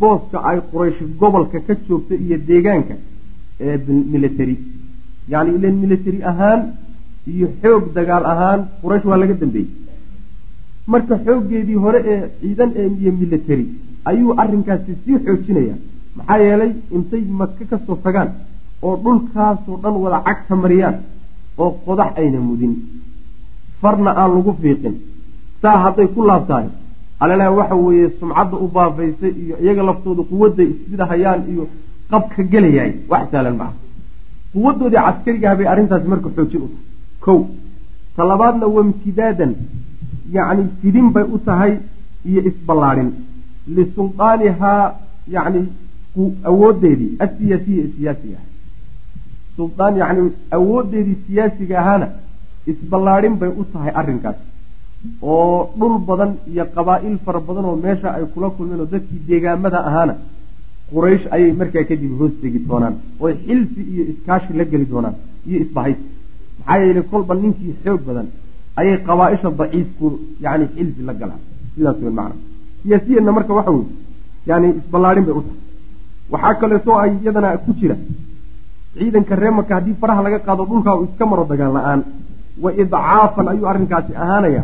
booska 0.01 0.39
ay 0.51 0.59
quraysh 0.73 1.01
gobolka 1.21 1.59
ka 1.67 1.75
joogta 1.89 2.15
iyo 2.25 2.37
deegaanka 2.49 2.95
ee 3.61 3.77
military 4.15 4.57
yacni 5.33 5.53
ilan 5.59 5.77
military 5.85 6.21
ahaan 6.31 6.61
iyo 7.35 7.47
xoog 7.63 7.85
dagaal 7.97 8.25
ahaan 8.33 8.61
quraysh 8.83 9.05
waa 9.11 9.19
laga 9.23 9.35
dambeeyey 9.43 9.69
marka 10.93 11.15
xooggeedii 11.27 11.79
hore 11.85 12.01
ee 12.13 12.21
ciidan 12.41 12.71
ee 12.81 12.89
iyo 13.01 13.13
military 13.23 13.67
ayuu 14.11 14.33
arrinkaasi 14.43 14.93
sii 15.05 15.19
xoojinaya 15.27 15.77
maxaa 16.17 16.39
yeelay 16.47 16.73
intay 16.97 17.23
maka 17.41 17.65
ka 17.71 17.77
soo 17.87 17.97
tagaan 18.07 18.31
oo 18.87 18.95
dhulkaasoo 19.05 19.77
dhan 19.83 19.95
wada 20.05 20.19
cagta 20.29 20.55
mariyaan 20.63 20.97
oo 21.63 21.71
qodax 21.87 22.11
ayna 22.21 22.39
mudin. 22.49 22.73
Farna 23.81 24.11
aan 24.21 24.31
lagu 24.37 24.53
fiiqin. 24.63 24.95
Saa 25.63 25.77
hadday 25.85 26.07
ku 26.15 26.21
laabtahay 26.29 26.67
alalaha 27.23 27.51
waxa 27.59 27.77
weeye 27.85 28.07
sumcadda 28.21 28.57
u 28.65 28.67
baafaysay 28.77 29.33
iyo 29.43 29.55
iyaga 29.65 29.83
laftooda 29.89 30.23
quwadday 30.31 30.69
isbida 30.75 31.05
hayaan 31.13 31.41
iyo 31.53 31.65
qabka 32.11 32.43
gelayahay 32.53 32.93
wax 33.11 33.25
saalan 33.33 33.57
maaha 33.61 33.75
quwadoodii 34.55 35.01
caskarigaha 35.07 35.55
bay 35.59 35.67
arrintaasi 35.73 36.07
marka 36.13 36.29
xoojin 36.37 36.61
u 36.67 36.69
tahay. 36.69 36.83
Kow 37.25 37.39
talabaadna 38.17 38.67
wamtidaadan 38.77 39.53
yacni 40.37 40.63
fidin 40.81 41.07
bay 41.15 41.25
u 41.35 41.39
tahay 41.47 41.73
iyo 42.31 42.41
isballaadhin 42.51 43.09
lisuldaanihaa 43.77 44.83
yacni 45.37 45.61
awoodeedii 46.51 47.11
asiyaasiya 47.25 47.85
siyaasiga 47.97 48.39
ah 48.41 48.45
suldaan 49.57 49.95
yacni 50.03 50.23
awoodeedii 50.57 51.17
siyaasiga 51.27 51.77
ahaana 51.83 52.07
isballaadhin 52.73 53.35
bay 53.41 53.51
u 53.61 53.65
tahay 53.73 53.93
arrinkaas. 54.01 54.39
Oo 55.33 55.71
dhul 55.79 55.95
badan 56.09 56.31
iyo 56.53 56.65
qabaa'il 56.77 57.17
fara 57.25 57.41
badan 57.49 57.65
oo 57.71 57.77
meesha 57.85 58.09
ay 58.17 58.25
kula 58.35 58.49
kulmeen 58.57 58.81
oo 58.85 58.89
dadkii 58.95 59.21
deegaamada 59.29 59.79
ahaana 59.89 60.15
quraysh 60.93 61.25
ayay 61.35 61.53
markaa 61.61 61.85
kadib 61.91 62.13
hoos 62.21 62.35
tegi 62.43 62.59
doonaan 62.69 62.95
oy 63.25 63.33
xilfi 63.47 63.81
iyo 63.93 64.03
iskaashi 64.13 64.53
la 64.59 64.65
geli 64.73 64.87
doonaan 64.93 65.17
iyo 65.49 65.57
isbahaysi. 65.65 66.03
Maxaa 66.59 66.79
yeele 66.83 67.03
kolba 67.11 67.33
ninkii 67.43 67.73
xoog 67.85 68.01
badan 68.09 68.27
ayay 68.81 68.97
qabaaisha 69.09 69.49
daciifku 69.61 70.07
yani 70.45 70.65
xilfi 70.75 71.03
la 71.09 71.13
galaan. 71.21 71.41
Sidaas 71.75 71.97
wen 72.05 72.15
macna. 72.19 72.37
Siyaasiyanna 72.83 73.31
marka 73.37 73.53
waxa 73.59 73.71
weye 73.77 73.87
yani 74.51 74.67
isballaadhin 74.81 75.25
bay 75.29 75.35
u 75.41 75.43
tahay. 75.47 75.59
Waxaa 76.33 76.55
kaleeto 76.61 76.91
ay 77.03 77.11
iyadana 77.23 77.49
ku 77.65 77.71
jira 77.81 77.97
ciidanka 78.99 79.35
ree 79.43 79.51
maka 79.59 79.73
haddii 79.77 79.97
faraha 80.03 80.23
laga 80.27 80.39
qaado 80.47 80.63
dhulkaa 80.71 80.95
uu 81.01 81.05
iska 81.11 81.25
maro 81.31 81.45
dagaal 81.51 81.73
la'aan. 81.77 82.01
Wa 82.65 82.71
idcaafan 82.83 83.47
ayuu 83.53 83.67
arrinkaasi 83.73 84.13
ahaanaya 84.23 84.63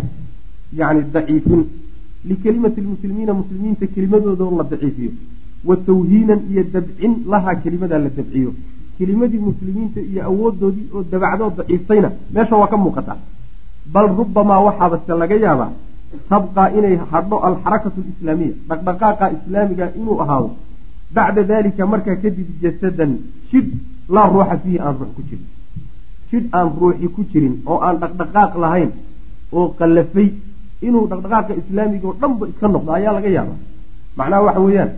yani 0.80 1.00
daciifin. 1.14 1.62
Likelimati 2.30 2.80
lmuslimiina 2.84 3.32
muslimiinta 3.40 3.86
kelimadooda 3.94 4.44
la 4.58 4.64
daciifiyo. 4.72 5.12
Wa 5.68 5.74
tawhiinan 5.88 6.40
iyo 6.50 6.62
dabcin 6.74 7.12
lahaa 7.32 7.54
kelimadaa 7.64 8.00
la 8.06 8.10
dabciyo. 8.18 8.50
Kelimadii 8.98 9.42
muslimiinta 9.48 10.00
iyo 10.10 10.20
awoodoodii 10.30 10.86
oo 10.94 11.02
dabacdoo 11.12 11.50
daciiftayna 11.58 12.08
meesha 12.34 12.56
waa 12.60 12.70
ka 12.72 12.76
muuqataa 12.84 13.18
bal 13.92 14.08
rubamaa 14.18 14.60
waxaabase 14.66 15.12
laga 15.22 15.36
yaabaa 15.44 15.70
tabqaa 16.30 16.68
inay 16.78 16.96
hadho 17.12 17.36
alxarakatu 17.48 17.98
alislaamiya 18.04 18.52
dhaqdhaqaaqa 18.68 19.26
islaamiga 19.36 19.86
inuu 20.00 20.16
ahaado. 20.24 20.50
Bacda 21.14 21.42
dalika 21.50 21.82
markaa 21.92 22.16
kadib 22.24 22.48
jasadan 22.62 23.12
jidh 23.50 23.70
laa 24.14 24.26
ruuxa 24.32 24.56
fiihi 24.62 24.78
aan 24.86 24.94
ruux 25.00 25.10
ku 25.16 25.22
jirin. 25.28 25.46
Jidh 26.30 26.46
aan 26.56 26.68
ruuxi 26.80 27.06
ku 27.14 27.20
jirin 27.32 27.54
oo 27.70 27.78
aan 27.86 27.96
dhaqdhaqaaq 28.02 28.52
lahayn 28.64 28.90
oo 29.52 29.66
qallafay 29.78 30.28
inuu 30.86 31.04
dhaqdhaqaaqa 31.10 31.52
islaamiga 31.60 32.06
oo 32.08 32.16
dhanba 32.20 32.44
iska 32.52 32.66
noqdo 32.74 32.90
ayaa 32.98 33.12
laga 33.16 33.30
yaabaa. 33.36 33.58
Macnaha 34.18 34.42
waxa 34.46 34.60
weeyaan 34.66 34.90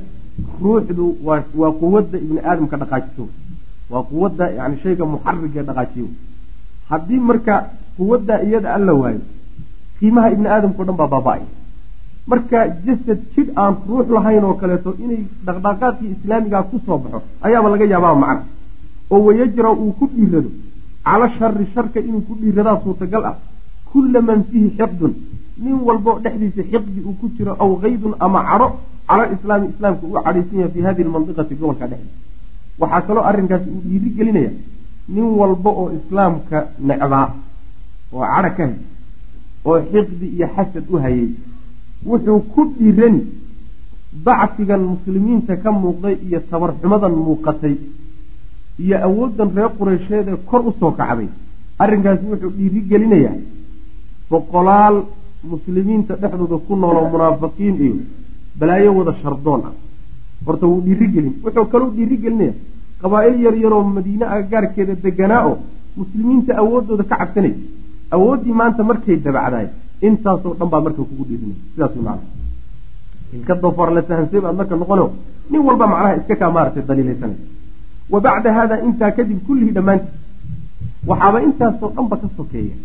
ruuxdu 0.63 1.05
waa 1.27 1.73
quwadda 1.81 2.17
ibni 2.25 2.41
aadamka 2.51 2.77
dhaqaajiso. 2.83 3.25
Waa 3.91 4.03
quwadda 4.11 4.45
yani 4.59 4.77
shayga 4.83 5.05
muxarigee 5.13 5.65
dhaqaajiyo. 5.69 6.07
Haddii 6.91 7.21
marka 7.31 7.55
quwadda 7.97 8.35
iyada 8.47 8.69
alla 8.77 8.93
waayo 9.01 9.21
qiimaha 9.99 10.29
ibni 10.35 10.49
aadamkao 10.55 10.85
dhan 10.89 10.97
baa 11.01 11.11
baaba-ay. 11.15 11.43
Marka 12.31 12.59
jasad 12.87 13.21
jidh 13.35 13.51
aan 13.63 13.75
ruux 13.89 14.07
lahayn 14.17 14.45
oo 14.49 14.55
kaleeto 14.61 14.91
inay 15.05 15.21
dhaqdhaqaaqii 15.47 16.09
islaamigaa 16.17 16.63
ku 16.71 16.77
soo 16.87 16.99
baxo 17.03 17.19
ayaaba 17.47 17.69
laga 17.73 17.85
yaabaa 17.93 18.15
macna 18.23 18.43
oo 19.13 19.21
wayajra 19.27 19.71
uu 19.83 19.93
ku 19.99 20.05
dhiirado 20.15 20.51
cala 21.07 21.27
shari 21.39 21.65
sharka 21.75 21.99
inuu 22.09 22.23
ku 22.29 22.33
dhiiradaa 22.41 22.77
suurtagal 22.85 23.23
ah 23.31 23.37
kulla 23.91 24.21
man 24.29 24.41
fiihi 24.51 24.69
xiqdun 24.79 25.13
nin 25.65 25.77
walbo 25.87 26.11
dhexdiisa 26.25 26.63
xiqdi 26.73 27.01
uu 27.09 27.15
ku 27.21 27.27
jiro 27.37 27.53
aw 27.63 27.71
kaydun 27.83 28.15
ama 28.25 28.41
cadho 28.51 28.69
cala 29.09 29.25
islaami 29.35 29.67
islaamka 29.73 30.05
uu 30.11 30.17
cadhaysan 30.27 30.57
yahay 30.61 30.73
fi 30.75 30.81
hadihi 30.87 31.07
lmandiqati 31.09 31.55
gobolka 31.61 31.87
dhexdiisa. 31.91 32.21
Waxaa 32.81 33.03
kaloo 33.07 33.25
arrinkaasi 33.31 33.69
uu 33.75 33.83
dhiiri 33.89 34.11
gelinaya 34.17 34.53
nin 35.15 35.27
walba 35.41 35.71
oo 35.81 35.87
islaamka 35.99 36.57
necbaa 36.89 37.27
oo 38.15 38.25
cadha 38.35 38.51
ka 38.57 38.63
hay 38.67 38.75
oo 39.69 39.79
xiqdi 39.93 40.27
iyo 40.37 40.47
xasad 40.57 40.85
u 40.93 40.97
hayay 41.05 41.29
wuxuu 42.09 42.41
ku 42.53 42.61
dhiirani 42.79 43.21
dacfigan 44.27 44.83
muslimiinta 44.93 45.55
ka 45.63 45.71
muuqday 45.83 46.15
iyo 46.27 46.39
tabarxumadan 46.51 47.15
muuqatay 47.27 47.75
iyo 48.79 48.97
awooddan 49.07 49.51
reer 49.57 49.70
qureysheed 49.79 50.29
ee 50.29 50.37
kor 50.51 50.61
u 50.68 50.73
soo 50.81 50.91
kacday. 50.93 51.29
Arrinkaasi 51.79 52.25
wuxuu 52.31 52.51
dhiiri 52.57 52.81
gelinayaa 52.91 53.35
boqolaal 54.31 54.97
muslimiinta 55.51 56.14
dhexdooda 56.23 56.57
ku 56.66 56.77
nooloo 56.77 57.09
munaafiqiin 57.14 57.77
iyo 57.87 57.95
balaayo 58.59 58.91
wada 58.99 59.12
shardoon 59.23 59.62
ah. 59.68 59.73
Horta 60.47 60.66
wuu 60.66 60.81
dhiiri 60.87 61.07
gelin 61.14 61.35
wuxuu 61.45 61.66
kaloo 61.73 61.91
dhiiri 61.97 62.16
gelinaya 62.25 62.55
qabaa'il 63.03 63.37
yar 63.45 63.55
yaroo 63.64 63.83
madiine 63.97 64.25
agagaarkeeda 64.35 64.95
deganaa 65.05 65.43
oo 65.51 65.57
muslimiinta 65.97 66.53
awooddooda 66.62 67.05
ka 67.11 67.16
cabsanay. 67.20 67.55
Awooddii 68.14 68.53
maanta 68.61 68.83
markay 68.91 69.16
dabacdaay 69.27 69.66
intaasoo 70.07 70.55
dhan 70.59 70.68
baa 70.73 70.81
marka 70.87 71.03
kugu 71.09 71.25
dhiirinay. 71.29 71.57
Sidaas 71.75 71.93
wy 71.97 72.03
macana 72.03 72.23
ilka 73.37 73.55
doofaar 73.62 73.91
la 73.97 74.03
sahansay 74.09 74.41
baad 74.45 74.57
marka 74.61 74.75
noqono 74.77 75.07
nin 75.51 75.61
walba 75.66 75.87
macnaha 75.93 76.16
iska 76.20 76.35
kaa 76.41 76.51
maaratay 76.57 76.83
daliilaysanay 76.89 77.37
wa 78.11 78.21
bacda 78.21 78.51
haada 78.57 78.77
intaa 78.89 79.11
kadib 79.17 79.39
kullihii 79.47 79.75
dhammaantii 79.77 80.11
waxaaba 81.11 81.39
intaasoo 81.47 81.91
dhanba 81.97 82.17
ka 82.23 82.29
sokeeya. 82.37 82.77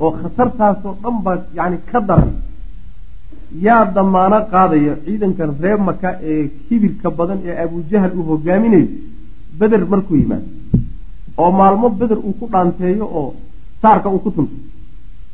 Oo 0.00 0.10
khatartaasoo 0.20 0.94
dhanba 1.02 1.32
yani 1.58 1.76
ka 1.90 2.00
daran. 2.08 2.32
Yaa 3.66 3.84
damaano 3.94 4.38
qaadaya 4.52 4.94
ciidankan 5.04 5.50
reer 5.62 5.78
maka 5.88 6.10
ee 6.30 6.48
kibirka 6.68 7.08
badan 7.18 7.38
ee 7.48 7.54
abujahal 7.64 8.12
uu 8.18 8.24
hogaaminayo 8.30 8.86
beder 9.58 9.82
markuu 9.92 10.16
yimaado. 10.20 10.46
Oo 11.40 11.50
maalmo 11.58 11.86
beder 12.00 12.18
uu 12.26 12.34
ku 12.40 12.46
dhaanteeyo 12.52 13.06
oo 13.20 13.28
saarka 13.82 14.08
uu 14.14 14.18
ku 14.24 14.30
tunto. 14.36 14.54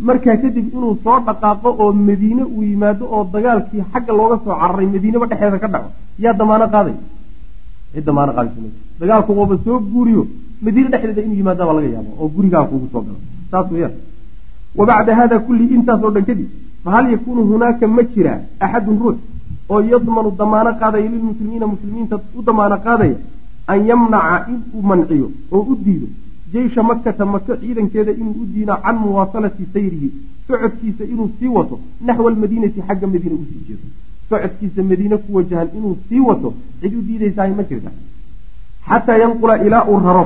Markaa 0.06 0.36
kadib 0.42 0.66
inuu 0.74 0.94
soo 1.04 1.18
dhaqaaqo 1.26 1.68
oo 1.82 1.92
madiine 2.08 2.42
uu 2.56 2.62
yimaado 2.70 3.04
oo 3.14 3.22
dagaalkii 3.34 3.82
xagga 3.92 4.12
looga 4.18 4.36
soo 4.44 4.54
cararay 4.60 4.86
madiineba 4.94 5.26
dhexeeda 5.30 5.58
ka 5.62 5.68
dhaco. 5.74 5.88
Yaa 6.24 6.34
damaano 6.40 6.66
qaadaya 6.74 6.98
cid 7.92 8.04
damaano 8.08 8.32
qaadaysa 8.36 8.60
ma 8.64 8.68
dagaalku 9.00 9.30
waba 9.40 9.56
soo 9.64 9.78
guuriyo. 9.92 10.22
Madiine 10.62 10.88
dhexdeeda 10.92 11.22
inuu 11.26 11.36
yimaada 11.40 11.64
baa 11.66 11.74
laga 11.78 11.88
yaaba 11.96 12.10
oo 12.20 12.28
gurigaa 12.34 12.64
kuugu 12.70 12.88
soo 12.92 13.02
galo. 13.06 13.18
Saas 13.50 13.66
weyaan 13.72 13.94
wa 14.78 14.84
bacda 14.86 15.12
hada 15.18 15.36
kulli 15.46 15.64
intaasoo 15.76 16.10
dhan 16.14 16.24
kadib 16.28 16.48
fahal 16.84 17.04
yakuunu 17.12 17.42
hunaaka 17.50 17.86
ma 17.96 18.02
jiraa 18.12 18.38
axadun 18.64 18.98
ruux 19.02 19.16
oo 19.72 19.80
yadmanu 19.92 20.30
damaano 20.40 20.70
qaadaya 20.80 21.08
lilmuslimiina 21.14 21.66
muslimiinta 21.72 22.16
u 22.38 22.42
damaano 22.48 22.76
qaadaya 22.86 23.16
an 23.72 23.78
yamnaca 23.88 24.36
in 24.52 24.58
uu 24.76 24.82
manciyo 24.90 25.26
oo 25.52 25.62
u 25.72 25.76
diido 25.84 26.06
jeysha 26.52 26.82
makata 26.90 27.24
maka 27.34 27.52
ciidankeeda 27.60 28.12
inuu 28.20 28.34
u 28.42 28.46
diino 28.52 28.74
can 28.84 28.96
muwaasalati 29.02 29.64
sayrihi 29.72 30.08
socodkiisa 30.48 31.04
inuu 31.12 31.28
sii 31.38 31.50
wato 31.56 31.76
naxwa 32.06 32.28
almadiinati 32.32 32.80
xagga 32.88 33.06
madiine 33.12 33.34
u 33.42 33.44
sii 33.50 33.62
jeedo 33.68 33.86
socodkiisa 34.30 34.80
madiine 34.90 35.16
ku 35.24 35.28
wajahan 35.36 35.68
inuu 35.78 35.94
sii 36.08 36.20
wato 36.28 36.48
cid 36.80 36.92
u 36.98 37.02
diidaysahay 37.08 37.52
ma 37.58 37.62
jirta. 37.70 37.90
Xataa 38.88 39.16
yanqula 39.22 39.54
ilaa 39.66 39.84
uu 39.90 39.98
raro 40.06 40.24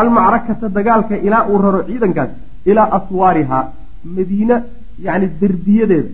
almacrakata 0.00 0.66
dagaalka 0.76 1.14
ilaa 1.26 1.44
uu 1.50 1.58
raro 1.64 1.80
ciidankaas 1.88 2.30
ilaa 2.70 2.88
aswaarihaa 2.98 3.64
madiine 4.16 4.56
yani 5.06 5.26
derbiyadeeda 5.40 6.08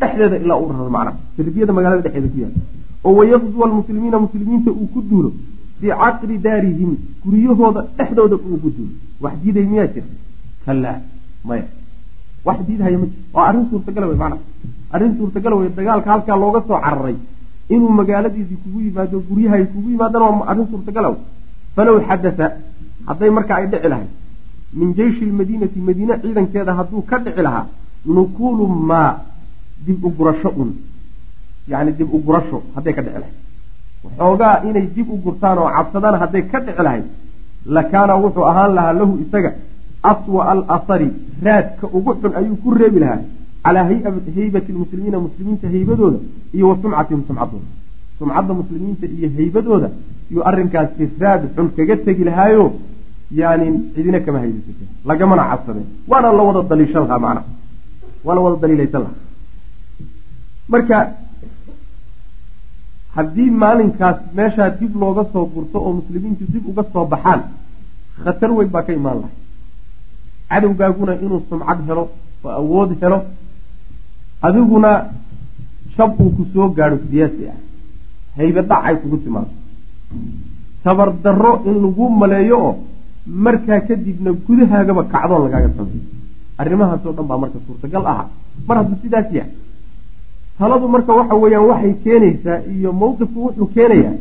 dhexdeeda 0.00 0.36
ilaa 0.44 0.58
uu 0.62 0.70
raro 0.72 0.90
macnaha. 0.96 1.16
Derbiyada 1.36 1.72
magaalada 1.76 2.02
dhexeeda 2.06 2.28
ku 2.34 2.38
yaalla 2.42 2.60
oo 3.06 3.12
wayaqzuwa 3.18 3.64
almuslimiina 3.68 4.18
muslimiinta 4.26 4.70
uu 4.80 4.86
ku 4.94 5.00
duulo 5.10 5.30
fii 5.80 5.92
caqri 6.02 6.36
daarihim 6.46 6.92
guryahooda 7.24 7.80
dhexdooda 7.98 8.36
uu 8.48 8.58
ku 8.62 8.68
duulo. 8.76 8.92
Wax 9.22 9.34
diiday 9.42 9.66
miyaa 9.72 9.88
jira 9.94 10.06
kalaa 10.64 10.98
maya. 11.48 11.66
Wax 12.46 12.58
diidhaya 12.68 12.98
ma 13.02 13.06
jiro 13.12 13.22
waa 13.34 13.44
arrin 13.48 13.64
suurtagala 13.70 14.06
wey 14.10 14.18
macnaha 14.22 14.42
arrin 14.94 15.12
suurtagala 15.18 15.56
wey 15.60 15.68
dagaalka 15.78 16.08
halkaa 16.12 16.36
looga 16.42 16.60
soo 16.68 16.78
cararay. 16.84 17.16
Inuu 17.74 17.90
magaaladiisii 18.00 18.58
kugu 18.62 18.78
yimaado 18.86 19.18
guryahay 19.28 19.64
kugu 19.72 19.88
yimaadana 19.94 20.24
waa 20.30 20.46
arrin 20.50 20.66
suurtagala 20.72 21.08
wey 21.12 21.20
falow 21.76 21.96
xadasa 22.08 22.46
hadday 23.08 23.30
marka 23.36 23.52
ay 23.58 23.66
dhici 23.72 23.88
lahay 23.92 24.08
min 24.78 24.88
jeyshi 24.98 25.24
lmadiinati 25.30 25.78
madiine 25.88 26.14
ciidankeeda 26.22 26.72
hadduu 26.78 27.02
ka 27.10 27.16
dhici 27.24 27.42
lahaa 27.46 27.66
nukuulu 28.14 28.66
maa 28.90 29.10
dib 29.86 30.04
u 30.04 30.10
gurasho 30.18 30.50
un. 30.62 30.70
Yani 31.72 31.92
dib 31.98 32.08
u 32.14 32.18
gurasho 32.26 32.58
hadday 32.74 32.92
ka 32.96 33.02
dhici 33.06 33.18
lahayd. 33.22 33.36
Waxoogaa 34.04 34.54
inay 34.68 34.86
dib 34.96 35.08
u 35.10 35.16
gurtaan 35.24 35.58
oo 35.62 35.70
cabsadaan 35.76 36.16
hadday 36.22 36.42
ka 36.52 36.58
dhici 36.66 36.82
lahayd 36.86 37.04
lakaana 37.76 38.14
wuxuu 38.24 38.44
ahaan 38.50 38.72
lahaa 38.76 38.92
lahu 39.00 39.12
isaga 39.24 39.50
aswa 40.10 40.42
alahari 40.52 41.08
raadka 41.46 41.86
ugu 41.96 42.12
xun 42.20 42.32
ayuu 42.40 42.56
ku 42.62 42.68
reebi 42.80 42.98
lahaa 43.04 43.20
calaa 43.66 43.84
haybati 43.90 44.72
lmuslimiina 44.74 45.18
muslimiinta 45.26 45.66
haybadooda 45.74 46.18
iyo 46.56 46.68
wa 46.70 46.76
sumcatihim 46.82 47.22
sumcadooda 47.28 47.68
sumcadda 48.18 48.52
muslimiinta 48.60 49.06
iyo 49.16 49.28
haybadooda 49.38 49.88
yuu 50.32 50.42
arrinkaasi 50.50 51.04
raad 51.20 51.42
xun 51.56 51.68
kaga 51.76 51.96
tegi 52.06 52.24
lahaayo 52.28 52.64
yani 53.40 53.66
cidina 53.94 54.20
kama 54.26 54.38
haydasate 54.44 54.84
lagamana 55.10 55.42
cadsadeen 55.50 55.86
waana 56.10 56.32
la 56.38 56.42
wada 56.48 56.62
daliishan 56.70 57.04
lahaa 57.12 57.42
waa 58.26 58.34
la 58.36 58.40
wada 58.46 58.56
daliilaysan 58.62 59.02
lahaa 59.06 59.24
marka 60.72 60.98
haddii 63.16 63.50
maalinkaas 63.62 64.18
meeshaa 64.38 64.70
dib 64.80 64.92
looga 65.02 65.24
soo 65.32 65.44
gurto 65.54 65.78
oo 65.86 65.92
muslimiintu 66.00 66.44
dib 66.52 66.64
uga 66.70 66.84
soo 66.92 67.04
baxaan 67.12 67.40
khatar 68.24 68.50
weyn 68.58 68.70
baa 68.74 68.82
ka 68.86 68.92
imaan 69.00 69.18
lahay 69.22 69.36
cadowgaaguna 70.50 71.12
inuu 71.24 71.40
sumcad 71.50 71.78
helo 71.88 72.04
oo 72.44 72.50
awood 72.60 72.90
helo 73.02 73.18
adiguna 74.42 74.90
shab 75.96 76.20
uu 76.20 76.30
ku 76.36 76.42
soo 76.52 76.68
gaadho 76.76 76.98
siyaasi 77.10 77.44
ah. 77.52 77.58
Haybe 78.36 78.60
dhacay 78.62 78.96
kugu 79.02 79.16
timaado. 79.24 79.50
Tabar 80.84 81.08
darro 81.24 81.62
in 81.68 81.76
lagu 81.84 82.04
maleeyo 82.20 82.58
oo 82.66 82.72
markaa 83.26 83.80
kadibna 83.88 84.30
gudahaagaba 84.46 85.02
kacdoon 85.12 85.42
lagaaga 85.44 85.70
sameeyo 85.76 86.04
arrimahaasoo 86.60 87.12
dhan 87.16 87.26
baa 87.30 87.38
marka 87.42 87.58
suurtagal 87.66 88.04
aha 88.12 88.24
mar 88.68 88.76
hadduu 88.78 88.98
sidaas 89.02 89.28
yahay. 89.36 89.52
Taladu 90.58 90.86
marka 90.94 91.12
waxa 91.18 91.34
weeyaan 91.42 91.66
waxay 91.70 91.92
keenaysaa 92.04 92.58
iyo 92.74 92.90
mawqifku 93.00 93.38
wuxuu 93.46 93.66
keenayaa 93.76 94.14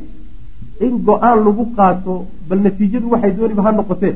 in 0.86 0.94
go'aan 1.08 1.38
lagu 1.46 1.64
qaato 1.78 2.14
bal 2.50 2.60
natiijadu 2.66 3.08
waxay 3.14 3.32
dooniba 3.38 3.62
ha 3.66 3.72
noqotee 3.72 4.14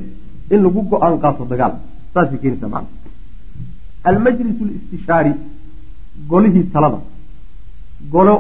in 0.54 0.60
lagu 0.66 0.82
go'aan 0.92 1.16
qaato 1.24 1.44
dagaal. 1.52 1.74
Saasay 2.14 2.38
keenaysaa 2.44 2.70
macana 2.74 2.98
almajlis 4.10 4.58
listishaari 4.70 5.32
golihii 6.32 6.66
talada 6.74 7.00
golo 8.14 8.36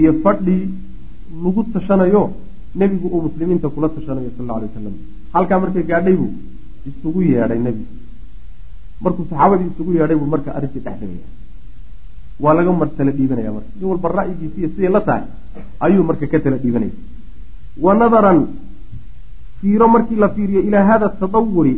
iyo 0.00 0.12
fadhii 0.24 0.62
lagu 1.44 1.62
tashanayo 1.74 2.22
nebigu 2.80 3.06
uu 3.14 3.22
muslimiinta 3.26 3.68
kula 3.74 3.88
tashanayo 3.96 4.30
sal 4.36 4.50
alay 4.56 4.68
wasalam 4.70 4.94
halkaa 5.34 5.58
markay 5.62 5.84
gaadhay 5.90 6.16
buu 6.20 6.30
isugu 6.90 7.20
yeedhay 7.30 7.60
nebigu 7.66 7.92
markuu 9.04 9.24
saxaabadii 9.30 9.68
isugu 9.72 9.90
yeedhay 9.98 10.16
buu 10.20 10.28
marka 10.34 10.50
arrintii 10.56 10.82
dhex 10.86 10.96
dhigaya. 11.00 11.28
Waa 12.42 12.54
laga 12.58 12.72
mar 12.80 12.88
tala 12.96 13.12
dhiibanaya 13.16 13.50
marka. 13.56 13.70
Nin 13.78 13.86
walba 13.92 14.08
ra'yigiisiiyo 14.18 14.68
siday 14.74 14.90
la 14.96 15.00
tahay 15.08 15.24
ayuu 15.86 16.04
marka 16.10 16.26
ka 16.32 16.38
tala 16.44 16.56
dhiibanaya 16.62 16.92
wa 17.84 17.92
nadaran 18.00 18.38
fiiro 19.60 19.86
markii 19.94 20.18
la 20.22 20.28
fiiriyo 20.36 20.60
ilaa 20.68 20.84
hada 20.90 21.08
tadawuri 21.20 21.74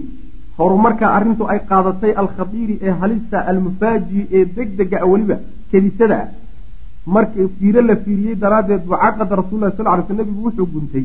horumarka 0.58 1.06
arrintu 1.16 1.44
ay 1.52 1.60
qaadatay 1.70 2.12
alkhadiiri 2.22 2.74
ee 2.86 2.92
halista 3.02 3.38
almufaaji 3.50 4.20
ee 4.38 4.44
deg 4.56 4.68
dega 4.80 4.96
a 5.04 5.06
weliba 5.12 5.36
kedisada 5.70 6.16
ah 6.24 6.28
marka 7.14 7.40
fiiro 7.58 7.80
la 7.90 7.94
fiiriyey 8.04 8.34
daraaddeed 8.44 8.82
buu 8.88 8.98
caqada 9.04 9.34
rasulillahi 9.40 9.76
sal 9.78 9.88
ly 9.98 10.02
sl 10.08 10.14
nabigu 10.20 10.40
wuxuu 10.46 10.66
guntay 10.74 11.04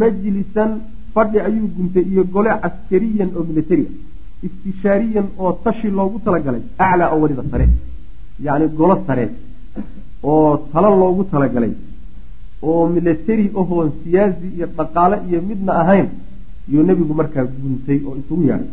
majlisan 0.00 0.70
fadhi 1.14 1.38
ayuu 1.48 1.68
guntay 1.76 2.04
iyo 2.12 2.22
gole 2.34 2.50
caskariyan 2.64 3.30
oo 3.38 3.44
militari 3.50 3.84
a 3.90 3.92
istishaariyan 4.46 5.26
oo 5.42 5.52
tashi 5.64 5.88
loogu 5.98 6.18
talagalay 6.26 6.62
aclaa 6.86 7.08
oo 7.14 7.18
weliba 7.24 7.44
sare 7.52 7.66
yacni 8.46 8.66
golo 8.80 8.94
sare 9.06 9.24
oo 10.32 10.50
talo 10.72 10.90
loogu 11.02 11.22
talagalay 11.32 11.72
oo 12.68 12.82
military 12.96 13.46
ahoon 13.60 13.88
siyaasi 14.02 14.46
iyo 14.56 14.66
dhaqaale 14.78 15.16
iyo 15.28 15.38
midna 15.48 15.72
ahayn 15.82 16.06
yuu 16.72 16.82
nebigu 16.88 17.14
markaa 17.20 17.44
guntay 17.62 17.98
oo 18.08 18.14
isugu 18.20 18.42
yeedhay 18.50 18.70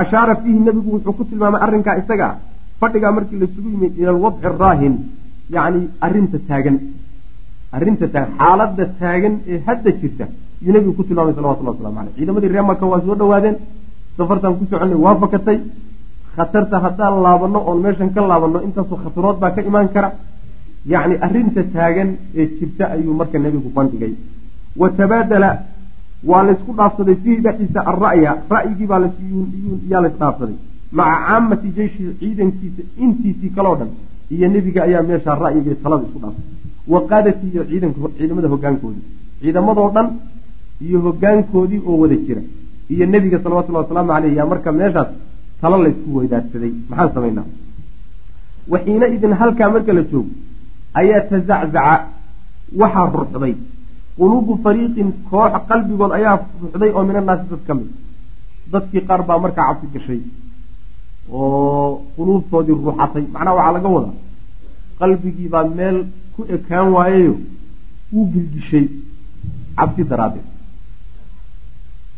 ashaara 0.00 0.34
fiihi 0.42 0.60
nebigu 0.68 0.88
wuxuu 0.94 1.14
ku 1.18 1.24
tilmaamay 1.30 1.60
arrinkaa 1.66 1.94
isaga 2.02 2.26
ah 2.30 2.36
fadhigaa 2.80 3.12
markii 3.16 3.38
laisugu 3.42 3.68
yimid 3.74 3.92
ila 4.00 4.10
alwadci 4.16 4.46
araahin 4.50 4.94
yacni 5.54 5.80
arrinta 6.06 6.38
taagan. 6.48 6.76
Arrinta 7.76 8.06
taagan 8.14 8.32
xaaladda 8.40 8.84
taagan 9.00 9.34
ee 9.52 9.58
hadda 9.66 9.90
jirta 10.00 10.24
yuu 10.64 10.72
nebigu 10.74 10.92
ku 10.98 11.02
tilmaamay 11.08 11.34
salawatullah 11.38 11.72
waslamu 11.74 11.96
caleyh 11.98 12.14
ciidamadii 12.18 12.50
reer 12.54 12.64
maka 12.70 12.84
waa 12.92 13.00
soo 13.06 13.16
dhawaadeen 13.20 13.56
safartaan 14.18 14.54
ku 14.58 14.64
soconay 14.70 14.98
waa 15.06 15.16
fakatay. 15.22 15.58
Khatarta 16.36 16.76
haddaan 16.84 17.14
laabanno 17.26 17.58
oon 17.68 17.78
meeshan 17.84 18.10
ka 18.14 18.20
laabanno 18.30 18.58
intaasoo 18.66 18.98
khatarood 19.04 19.36
baa 19.42 19.50
ka 19.56 19.60
imaan 19.70 19.88
kara. 19.94 20.08
Yacni 20.92 21.14
arrinta 21.26 21.62
taagan 21.74 22.08
ee 22.40 22.46
jirta 22.58 22.84
ayuu 22.94 23.14
marka 23.20 23.36
nebigu 23.44 23.68
bandhigay. 23.76 24.12
Wa 24.80 24.86
tabaadala 24.98 25.50
waa 26.30 26.42
laysku 26.48 26.72
dhaafsaday 26.78 27.16
fiihi 27.24 27.40
dhexdiisa 27.46 27.80
alra'ya 27.92 28.32
ra'yigii 28.54 28.86
baa 28.92 29.00
yaa 29.92 30.00
laysdhaafsaday 30.04 30.56
maca 30.98 31.16
caamati 31.26 31.68
jeyshi 31.78 32.02
ciidankiisa 32.20 32.82
intiisii 33.04 33.50
kaloo 33.56 33.76
dhan 33.80 33.90
iyo 34.36 34.48
nebiga 34.54 34.80
ayaa 34.88 35.02
meeshaa 35.10 35.36
ra'yiga 35.44 35.74
talada 35.84 36.04
isku 36.08 36.18
dhaafsaday. 36.24 36.56
Wa 36.92 37.00
qaadatii 37.10 37.50
iyo 37.54 37.62
ciidamada 38.18 38.48
hogaankoodii 38.54 39.04
ciidamadoo 39.40 39.88
dhan 39.96 40.08
iyo 40.86 40.98
hogaankoodii 41.06 41.80
oo 41.88 41.96
wada 42.02 42.16
jira. 42.26 42.42
Iyo 42.94 43.06
nebiga 43.14 43.38
salawatullahi 43.44 43.84
wasalaamu 43.84 44.10
caleyh 44.12 44.34
yaa 44.38 44.46
marka 44.52 44.70
meeshaas 44.80 45.08
talo 45.60 45.76
laysku 45.84 46.08
weydaarsaday. 46.18 46.72
Maxaan 46.90 47.10
samaynaa 47.14 47.46
waxiina 48.72 49.06
idin 49.14 49.32
halkaa 49.40 49.70
marka 49.74 49.92
la 49.98 50.02
joogo 50.12 50.30
ayaa 51.00 51.20
tazaczaca 51.30 51.84
waxaa 52.80 53.06
ruxday 53.20 53.54
quluubu 54.18 54.52
fariiqin 54.64 55.08
koox 55.30 55.52
qalbigood 55.68 56.12
ayaa 56.18 56.36
ruxday 56.62 56.90
oo 56.96 57.02
min 57.08 57.16
annaasi 57.20 57.44
dad 57.50 57.62
ka 57.68 57.74
mid. 57.78 57.88
Dadkii 58.72 59.02
qaar 59.08 59.20
baa 59.28 59.38
markaa 59.44 59.66
cabsi 59.68 59.86
gashay 59.94 60.20
oo 61.32 62.02
quluubtoodii 62.16 62.76
ruuxatay. 62.84 63.24
Macnaha 63.34 63.54
waxaa 63.58 63.72
laga 63.76 63.88
wadaa 63.96 64.14
qalbigii 65.00 65.48
baa 65.54 65.64
meel 65.78 65.98
ku 66.34 66.40
ekaan 66.56 66.88
waayayo 66.94 67.34
wuu 68.12 68.26
gilgishay 68.32 68.84
cabsi 69.78 70.02
daraaddeed. 70.10 70.46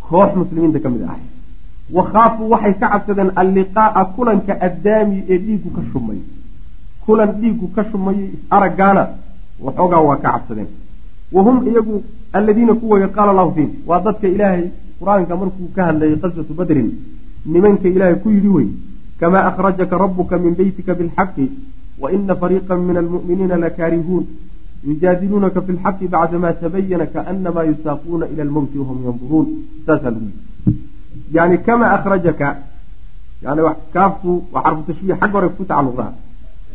Koox 0.09 0.31
muslimiinta 0.41 0.79
ka 0.85 0.89
mid 0.95 1.03
ahay. 1.09 1.23
Wakhaafuu 1.97 2.49
waxay 2.53 2.75
ka 2.81 2.87
cabsadeen 2.93 3.31
alliqaa'a 3.41 4.03
kulanka 4.17 4.53
addaami 4.67 5.19
ee 5.33 5.39
dhiiggu 5.45 5.69
ka 5.77 5.83
shumay. 5.93 6.19
Kulan 7.05 7.31
dhiiggu 7.41 7.67
ka 7.75 7.83
shumayo 7.91 8.23
is-araggaana 8.37 9.03
waxoogaa 9.65 10.03
waa 10.09 10.17
ka 10.25 10.29
cabsadeen 10.35 10.69
wa 11.33 11.43
hum 11.47 11.57
iyagu 11.70 12.03
alladiina 12.33 12.74
kuwaya 12.74 13.09
qaala 13.16 13.31
allahu 13.35 13.55
fiihim 13.57 13.72
waa 13.89 14.01
dadka 14.07 14.28
ilaahay 14.35 14.64
qur'aanka 15.01 15.37
markuu 15.43 15.68
ka 15.76 15.83
hadlayay 15.89 16.16
qaswatu 16.22 16.55
badrin 16.61 16.89
nimanka 17.55 17.89
ilaahay 17.89 18.16
ku 18.22 18.31
yidhi 18.37 18.51
wey 18.57 18.68
kamaa 19.20 19.45
akhrajaka 19.51 19.99
rabuka 20.05 20.39
min 20.45 20.55
beytika 20.61 20.95
bilxaqi 20.95 21.47
wa 22.03 22.12
ina 22.16 22.35
fariiqa 22.43 22.76
min 22.89 22.97
almu'miniina 23.03 23.57
lakaarihuun 23.64 24.24
yujaadiluunaka 24.89 25.61
fi 25.66 25.72
lxaqi 25.78 26.09
bacdamaa 26.14 26.53
tabayana 26.62 27.07
kaanamaa 27.14 27.64
yusaaquuna 27.70 28.31
ila 28.33 28.43
almowti 28.49 28.78
wahum 28.83 28.99
yanduruun 29.07 29.47
saasaa 29.87 30.12
lagu 30.14 30.28
yidhi 30.28 30.78
yani 31.37 31.59
kamaa 31.66 31.93
akhrajaka 31.99 32.49
yani 33.45 33.62
kaaftu 33.95 34.31
waa 34.53 34.62
xarfu 34.64 34.83
tashbiih 34.89 35.16
xagga 35.20 35.37
hore 35.39 35.49
ku 35.59 35.64
tacalluqdaa 35.70 36.12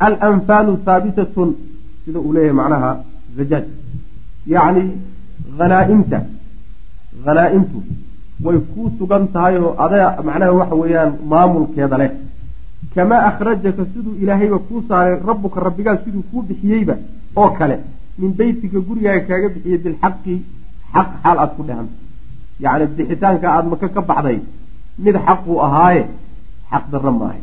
alanfaalu 0.07 0.77
haabitatun 0.85 1.49
sida 2.05 2.19
uu 2.19 2.33
leeyahay 2.37 2.57
macnaha 2.61 2.91
zajaaj 3.37 3.65
yacni 4.53 4.83
hanaaimta 5.59 6.19
hanaa-imtu 7.25 7.79
way 8.45 8.57
kuu 8.71 8.87
sugan 8.99 9.23
tahay 9.33 9.55
oo 9.65 9.71
adaa 9.85 10.07
macnaha 10.27 10.51
waxa 10.59 10.75
weeyaan 10.81 11.11
maamulkeeda 11.31 11.97
leh. 12.01 12.11
Kamaa 12.95 13.21
akhrajaka 13.29 13.83
siduu 13.93 14.13
ilaahayba 14.23 14.59
kuu 14.67 14.81
saaray 14.89 15.15
rabbuka 15.29 15.57
rabbigaa 15.67 15.97
siduu 16.03 16.23
kuu 16.31 16.41
bixiyeyba 16.49 16.95
oo 17.41 17.49
kale 17.57 17.75
min 18.19 18.31
beytiga 18.39 18.79
gurigaaga 18.87 19.21
kaaga 19.29 19.47
bixiyey 19.55 19.79
bilxaqi 19.85 20.35
xaq 20.93 21.09
xaal 21.23 21.37
aada 21.39 21.53
ku 21.57 21.61
dhehanta 21.67 21.95
yacni 22.63 22.85
bixitaanka 22.97 23.47
aada 23.55 23.67
maka 23.73 23.87
ka 23.95 24.01
baxday 24.09 24.37
mid 25.05 25.15
xaquu 25.27 25.53
ahaaye 25.65 26.03
xaq 26.71 26.83
darra 26.91 27.11
maahay 27.19 27.41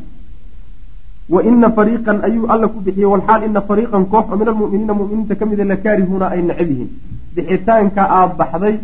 wa 1.35 1.41
ina 1.51 1.69
fariiqan 1.77 2.19
ayuu 2.29 2.47
alla 2.53 2.67
ku 2.73 2.79
bixiyey 2.87 3.09
walxaal 3.13 3.43
ina 3.49 3.61
fariiqan 3.69 4.05
koox 4.13 4.25
oo 4.33 4.37
min 4.41 4.49
almu'miniina 4.53 4.95
mu'miniinta 5.01 5.35
ka 5.41 5.45
mida 5.51 5.65
lakaarihuuna 5.73 6.27
ay 6.35 6.41
necab 6.49 6.69
yihiin 6.73 6.91
bixitaanka 7.37 8.03
aada 8.19 8.35
baxday 8.41 8.75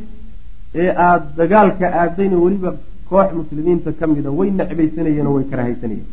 ee 0.82 0.90
aada 1.06 1.26
dagaalka 1.40 1.86
aadayna 2.00 2.36
weliba 2.44 2.70
koox 3.10 3.28
muslimiinta 3.40 3.88
ka 3.98 4.04
mida 4.14 4.30
way 4.38 4.48
necbaysanayeen 4.60 5.26
oo 5.30 5.34
way 5.36 5.44
karahaysanayeen. 5.50 6.06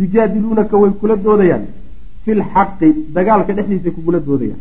Yujaadiluunaka 0.00 0.74
way 0.82 0.90
kula 1.00 1.16
doodayaan. 1.26 1.64
Fi 2.24 2.30
lxaqi 2.40 2.88
dagaalka 3.16 3.52
dhexdiisa 3.56 3.90
kugula 3.96 4.18
doodayaan. 4.28 4.60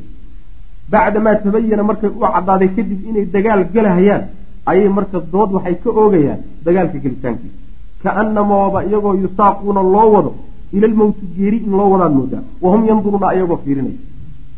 Bacdamaa 0.92 1.36
tabayana 1.44 1.84
markay 1.90 2.10
u 2.10 2.20
caddaaday 2.36 2.70
kadib 2.76 3.00
inay 3.10 3.26
dagaal 3.36 3.62
gelahayaan 3.74 4.24
ayay 4.72 4.90
marka 4.98 5.18
dood 5.34 5.50
waxay 5.56 5.76
ka 5.84 5.90
oogayaan 6.02 6.40
dagaalka 6.66 6.98
gelitaankiisa. 7.06 7.58
Kaanamaaba 8.04 8.80
iyagoo 8.88 9.14
yusaaquuna 9.24 9.82
loo 9.94 10.08
wado 10.16 10.32
ila 10.76 10.88
lmowti 10.88 11.26
geeri 11.38 11.58
in 11.66 11.72
loo 11.72 11.90
wadaad 11.94 12.14
moodaa. 12.20 12.44
Wahum 12.62 12.82
yanduruuna 12.90 13.28
ayagoo 13.34 13.60
fiirinaya 13.64 14.00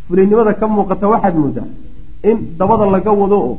fulinimada 0.08 0.54
ka 0.54 0.68
muuqata 0.68 1.06
waxaad 1.14 1.36
moodaa 1.44 1.68
in 2.30 2.38
dabada 2.60 2.86
laga 2.96 3.12
wado 3.22 3.38
oo 3.48 3.58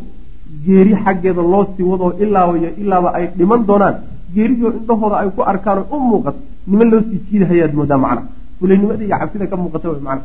geeri 0.65 0.93
xaggeeda 1.05 1.43
loo 1.53 1.65
sii 1.77 1.87
wado 1.93 2.07
ilaawaiyo 2.23 2.71
ilaaba 2.83 3.09
ay 3.19 3.27
dhiman 3.39 3.63
doonaan 3.69 3.97
geeridoo 4.35 4.73
indhahooda 4.79 5.17
ay 5.23 5.29
ku 5.37 5.41
arkaan 5.53 5.81
u 5.95 5.97
muuqato 6.11 6.41
niman 6.71 6.89
loo 6.93 7.01
sii 7.09 7.21
jiidahayaad 7.29 7.73
moodaa 7.79 7.99
macna. 8.05 8.23
Fulinimada 8.59 9.05
iyo 9.05 9.17
cabsida 9.21 9.47
ka 9.47 9.57
muuqata 9.57 9.87
way 9.91 10.01
macna. 10.09 10.25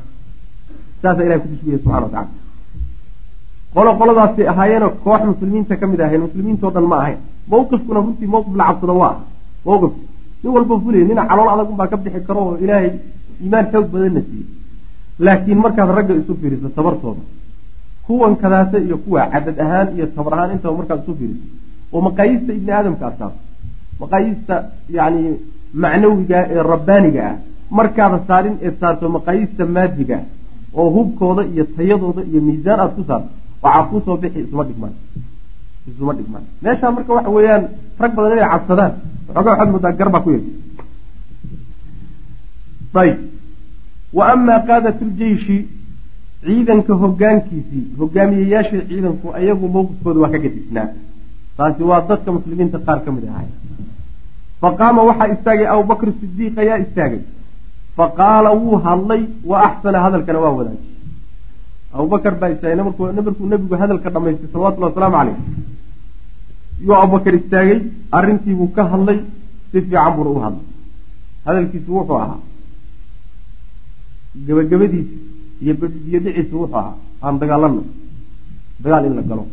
Saasa 1.02 1.22
ilahay 1.26 1.40
kutusugaya 1.44 1.78
subxana 1.78 2.02
wa 2.06 2.10
tacala 2.10 2.28
qolo 3.76 3.92
qoladaasay 4.00 4.48
ahaayeenoo 4.52 4.92
koox 5.04 5.22
muslimiinta 5.32 5.74
ka 5.80 5.86
mid 5.92 6.00
ahayn 6.02 6.22
muslimiintao 6.26 6.72
dhan 6.76 6.86
ma 6.92 6.98
ahayn. 7.04 7.18
Mawqifkuna 7.52 8.00
runtii 8.06 8.30
mawqif 8.34 8.56
la 8.60 8.66
cabsada 8.70 8.94
waa. 9.02 9.14
Ah 9.14 9.18
mawqif 9.68 9.94
nin 10.46 10.52
walba 10.56 10.76
fulaya 10.84 11.06
nina 11.10 11.24
calool 11.30 11.50
adag 11.54 11.70
unbaa 11.74 11.88
ka 11.92 11.98
bixi 12.04 12.22
karo 12.28 12.42
oo 12.48 12.56
ilaahay 12.64 12.90
iimaan 13.44 13.66
xoog 13.72 13.88
badanna 13.94 14.22
siiyey. 14.28 14.46
Laakiin 15.26 15.58
markaad 15.64 15.90
ragga 15.98 16.14
isu 16.22 16.34
fiiriso 16.42 16.68
tabartooda 16.78 17.24
kuwan 18.06 18.34
kadaase 18.42 18.78
iyo 18.88 18.98
kuwa 19.04 19.22
cadad 19.34 19.58
ahaan 19.66 19.88
iyo 19.98 20.06
tabar 20.16 20.34
ahaan 20.36 20.52
intaba 20.56 20.76
markaad 20.80 21.00
isu 21.04 21.14
fiiriso 21.20 21.46
oo 21.94 22.00
maqaayiista 22.08 22.52
ibni 22.58 22.72
aadamka 22.78 23.06
asaas 23.12 23.34
maqaayiista 24.02 24.56
yani 24.98 25.22
macnawiga 25.84 26.40
ee 26.56 26.62
rabbaaniga 26.72 27.22
ah 27.30 27.36
markaada 27.78 28.18
saarin 28.28 28.56
eed 28.66 28.76
saarto 28.82 29.06
maqaayiista 29.18 29.64
maadiga 29.76 30.18
ah 30.22 30.26
oo 30.80 30.88
hubkooda 30.96 31.42
iyo 31.54 31.64
tayadooda 31.78 32.22
iyo 32.32 32.40
miisaan 32.48 32.80
aada 32.84 32.94
ku 32.98 33.04
saarto 33.10 33.30
waxaa 33.64 33.84
kuusoo 33.90 34.18
bixi 34.22 34.40
isuma 34.46 34.64
dhigmaan 34.70 34.94
isuma 35.90 36.12
dhigmaan. 36.18 36.44
Meeshaa 36.64 36.92
marka 36.96 37.12
waxa 37.18 37.30
weeyaan 37.36 37.64
rag 38.02 38.12
badan 38.18 38.32
inay 38.38 38.50
cabsadaan 38.54 38.92
waxoogaa 39.28 39.52
waxaad 39.52 39.70
moodaa 39.74 39.94
garbaa 40.00 40.22
ku 40.26 40.30
yeesha 40.36 40.52
ayb 43.04 43.18
wa 44.18 44.24
amaa 44.34 44.60
qaadat 44.68 45.00
ljeishi 45.18 45.58
ciidanka 46.46 46.94
hogaankiisii 47.04 47.84
hogaamiyeyaashii 48.00 48.82
ciidanku 48.90 49.28
ayagu 49.40 49.66
mowqifkooda 49.76 50.20
waa 50.24 50.32
ka 50.34 50.40
gadisnaa 50.46 50.88
taasi 51.58 51.84
waa 51.90 52.02
dadka 52.10 52.30
muslimiinta 52.38 52.78
qaar 52.88 53.00
ka 53.06 53.10
mid 53.16 53.26
ahay 53.34 53.50
faqaama 54.62 55.02
waxaa 55.10 55.28
istaagay 55.36 55.68
abubakr 55.74 56.08
sidiiq 56.20 56.56
ayaa 56.64 56.78
istaagay. 56.86 57.22
Faqaala 57.98 58.50
wuu 58.62 58.78
hadlay 58.86 59.22
wa 59.50 59.58
axsana 59.68 59.98
hadalkana 60.06 60.40
waa 60.46 60.54
wadaajiyey 60.60 60.94
abubakar 61.98 62.34
baa 62.42 62.50
istaagay 62.56 62.78
nebigu 63.52 63.76
hadalka 63.82 64.08
dhamaystay 64.16 64.50
salawatullahi 64.54 64.92
wasalaamu 64.94 65.18
caleyh 65.20 65.38
yuu 66.82 66.96
abubakar 67.04 67.34
istaagay 67.40 67.80
arrintiibuu 68.18 68.70
ka 68.76 68.84
hadlay 68.92 69.20
si 69.72 69.78
fiican 69.82 70.12
buuna 70.16 70.30
u 70.30 70.40
hadlay. 70.46 70.66
Hadalkiisu 71.46 71.90
wuxuu 71.98 72.18
ahaa. 72.24 72.40
Gabagabadiisa 74.48 75.14
iyo 75.62 75.74
dhiciisu 76.24 76.56
wuxuu 76.62 76.76
ahaa. 76.80 76.94
Aan 77.24 77.40
dagaalano 77.40 77.84
dagaal 78.84 79.06
in 79.06 79.16
la 79.16 79.22
galo. 79.30 79.44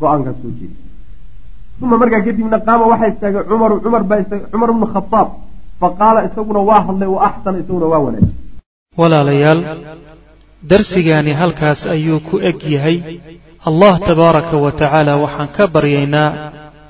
Go'aankaas 0.00 0.36
soo 0.42 0.50
jeeda. 0.58 0.76
Uma 1.82 1.96
markaa 2.00 2.22
kadibna 2.26 2.58
qaama 2.66 2.84
waxaa 2.92 3.10
istaagay 3.12 3.44
cumaru 3.50 3.74
cumar 3.84 4.02
baa 4.10 4.18
istaagay 4.22 4.46
cumar 4.52 4.70
bnu 4.76 4.86
khadaab 4.94 5.28
faqaala 5.80 6.20
isaguna 6.28 6.60
waa 6.68 6.80
hadlay 6.86 7.08
wa 7.14 7.20
axsana 7.28 7.58
isaguna 7.62 7.86
waa 7.92 8.02
wanaajiyey 8.06 8.34
walaalayaal 9.00 9.60
darsigaani 10.70 11.32
halkaas 11.40 11.80
ayuu 11.94 12.20
ku 12.28 12.36
eg 12.48 12.58
yahay. 12.74 12.96
Allah 13.68 13.94
tabaaraka 14.08 14.56
wa 14.64 14.70
tacaala 14.80 15.12
waxaan 15.24 15.48
ka 15.56 15.64
baryaynaa 15.74 16.28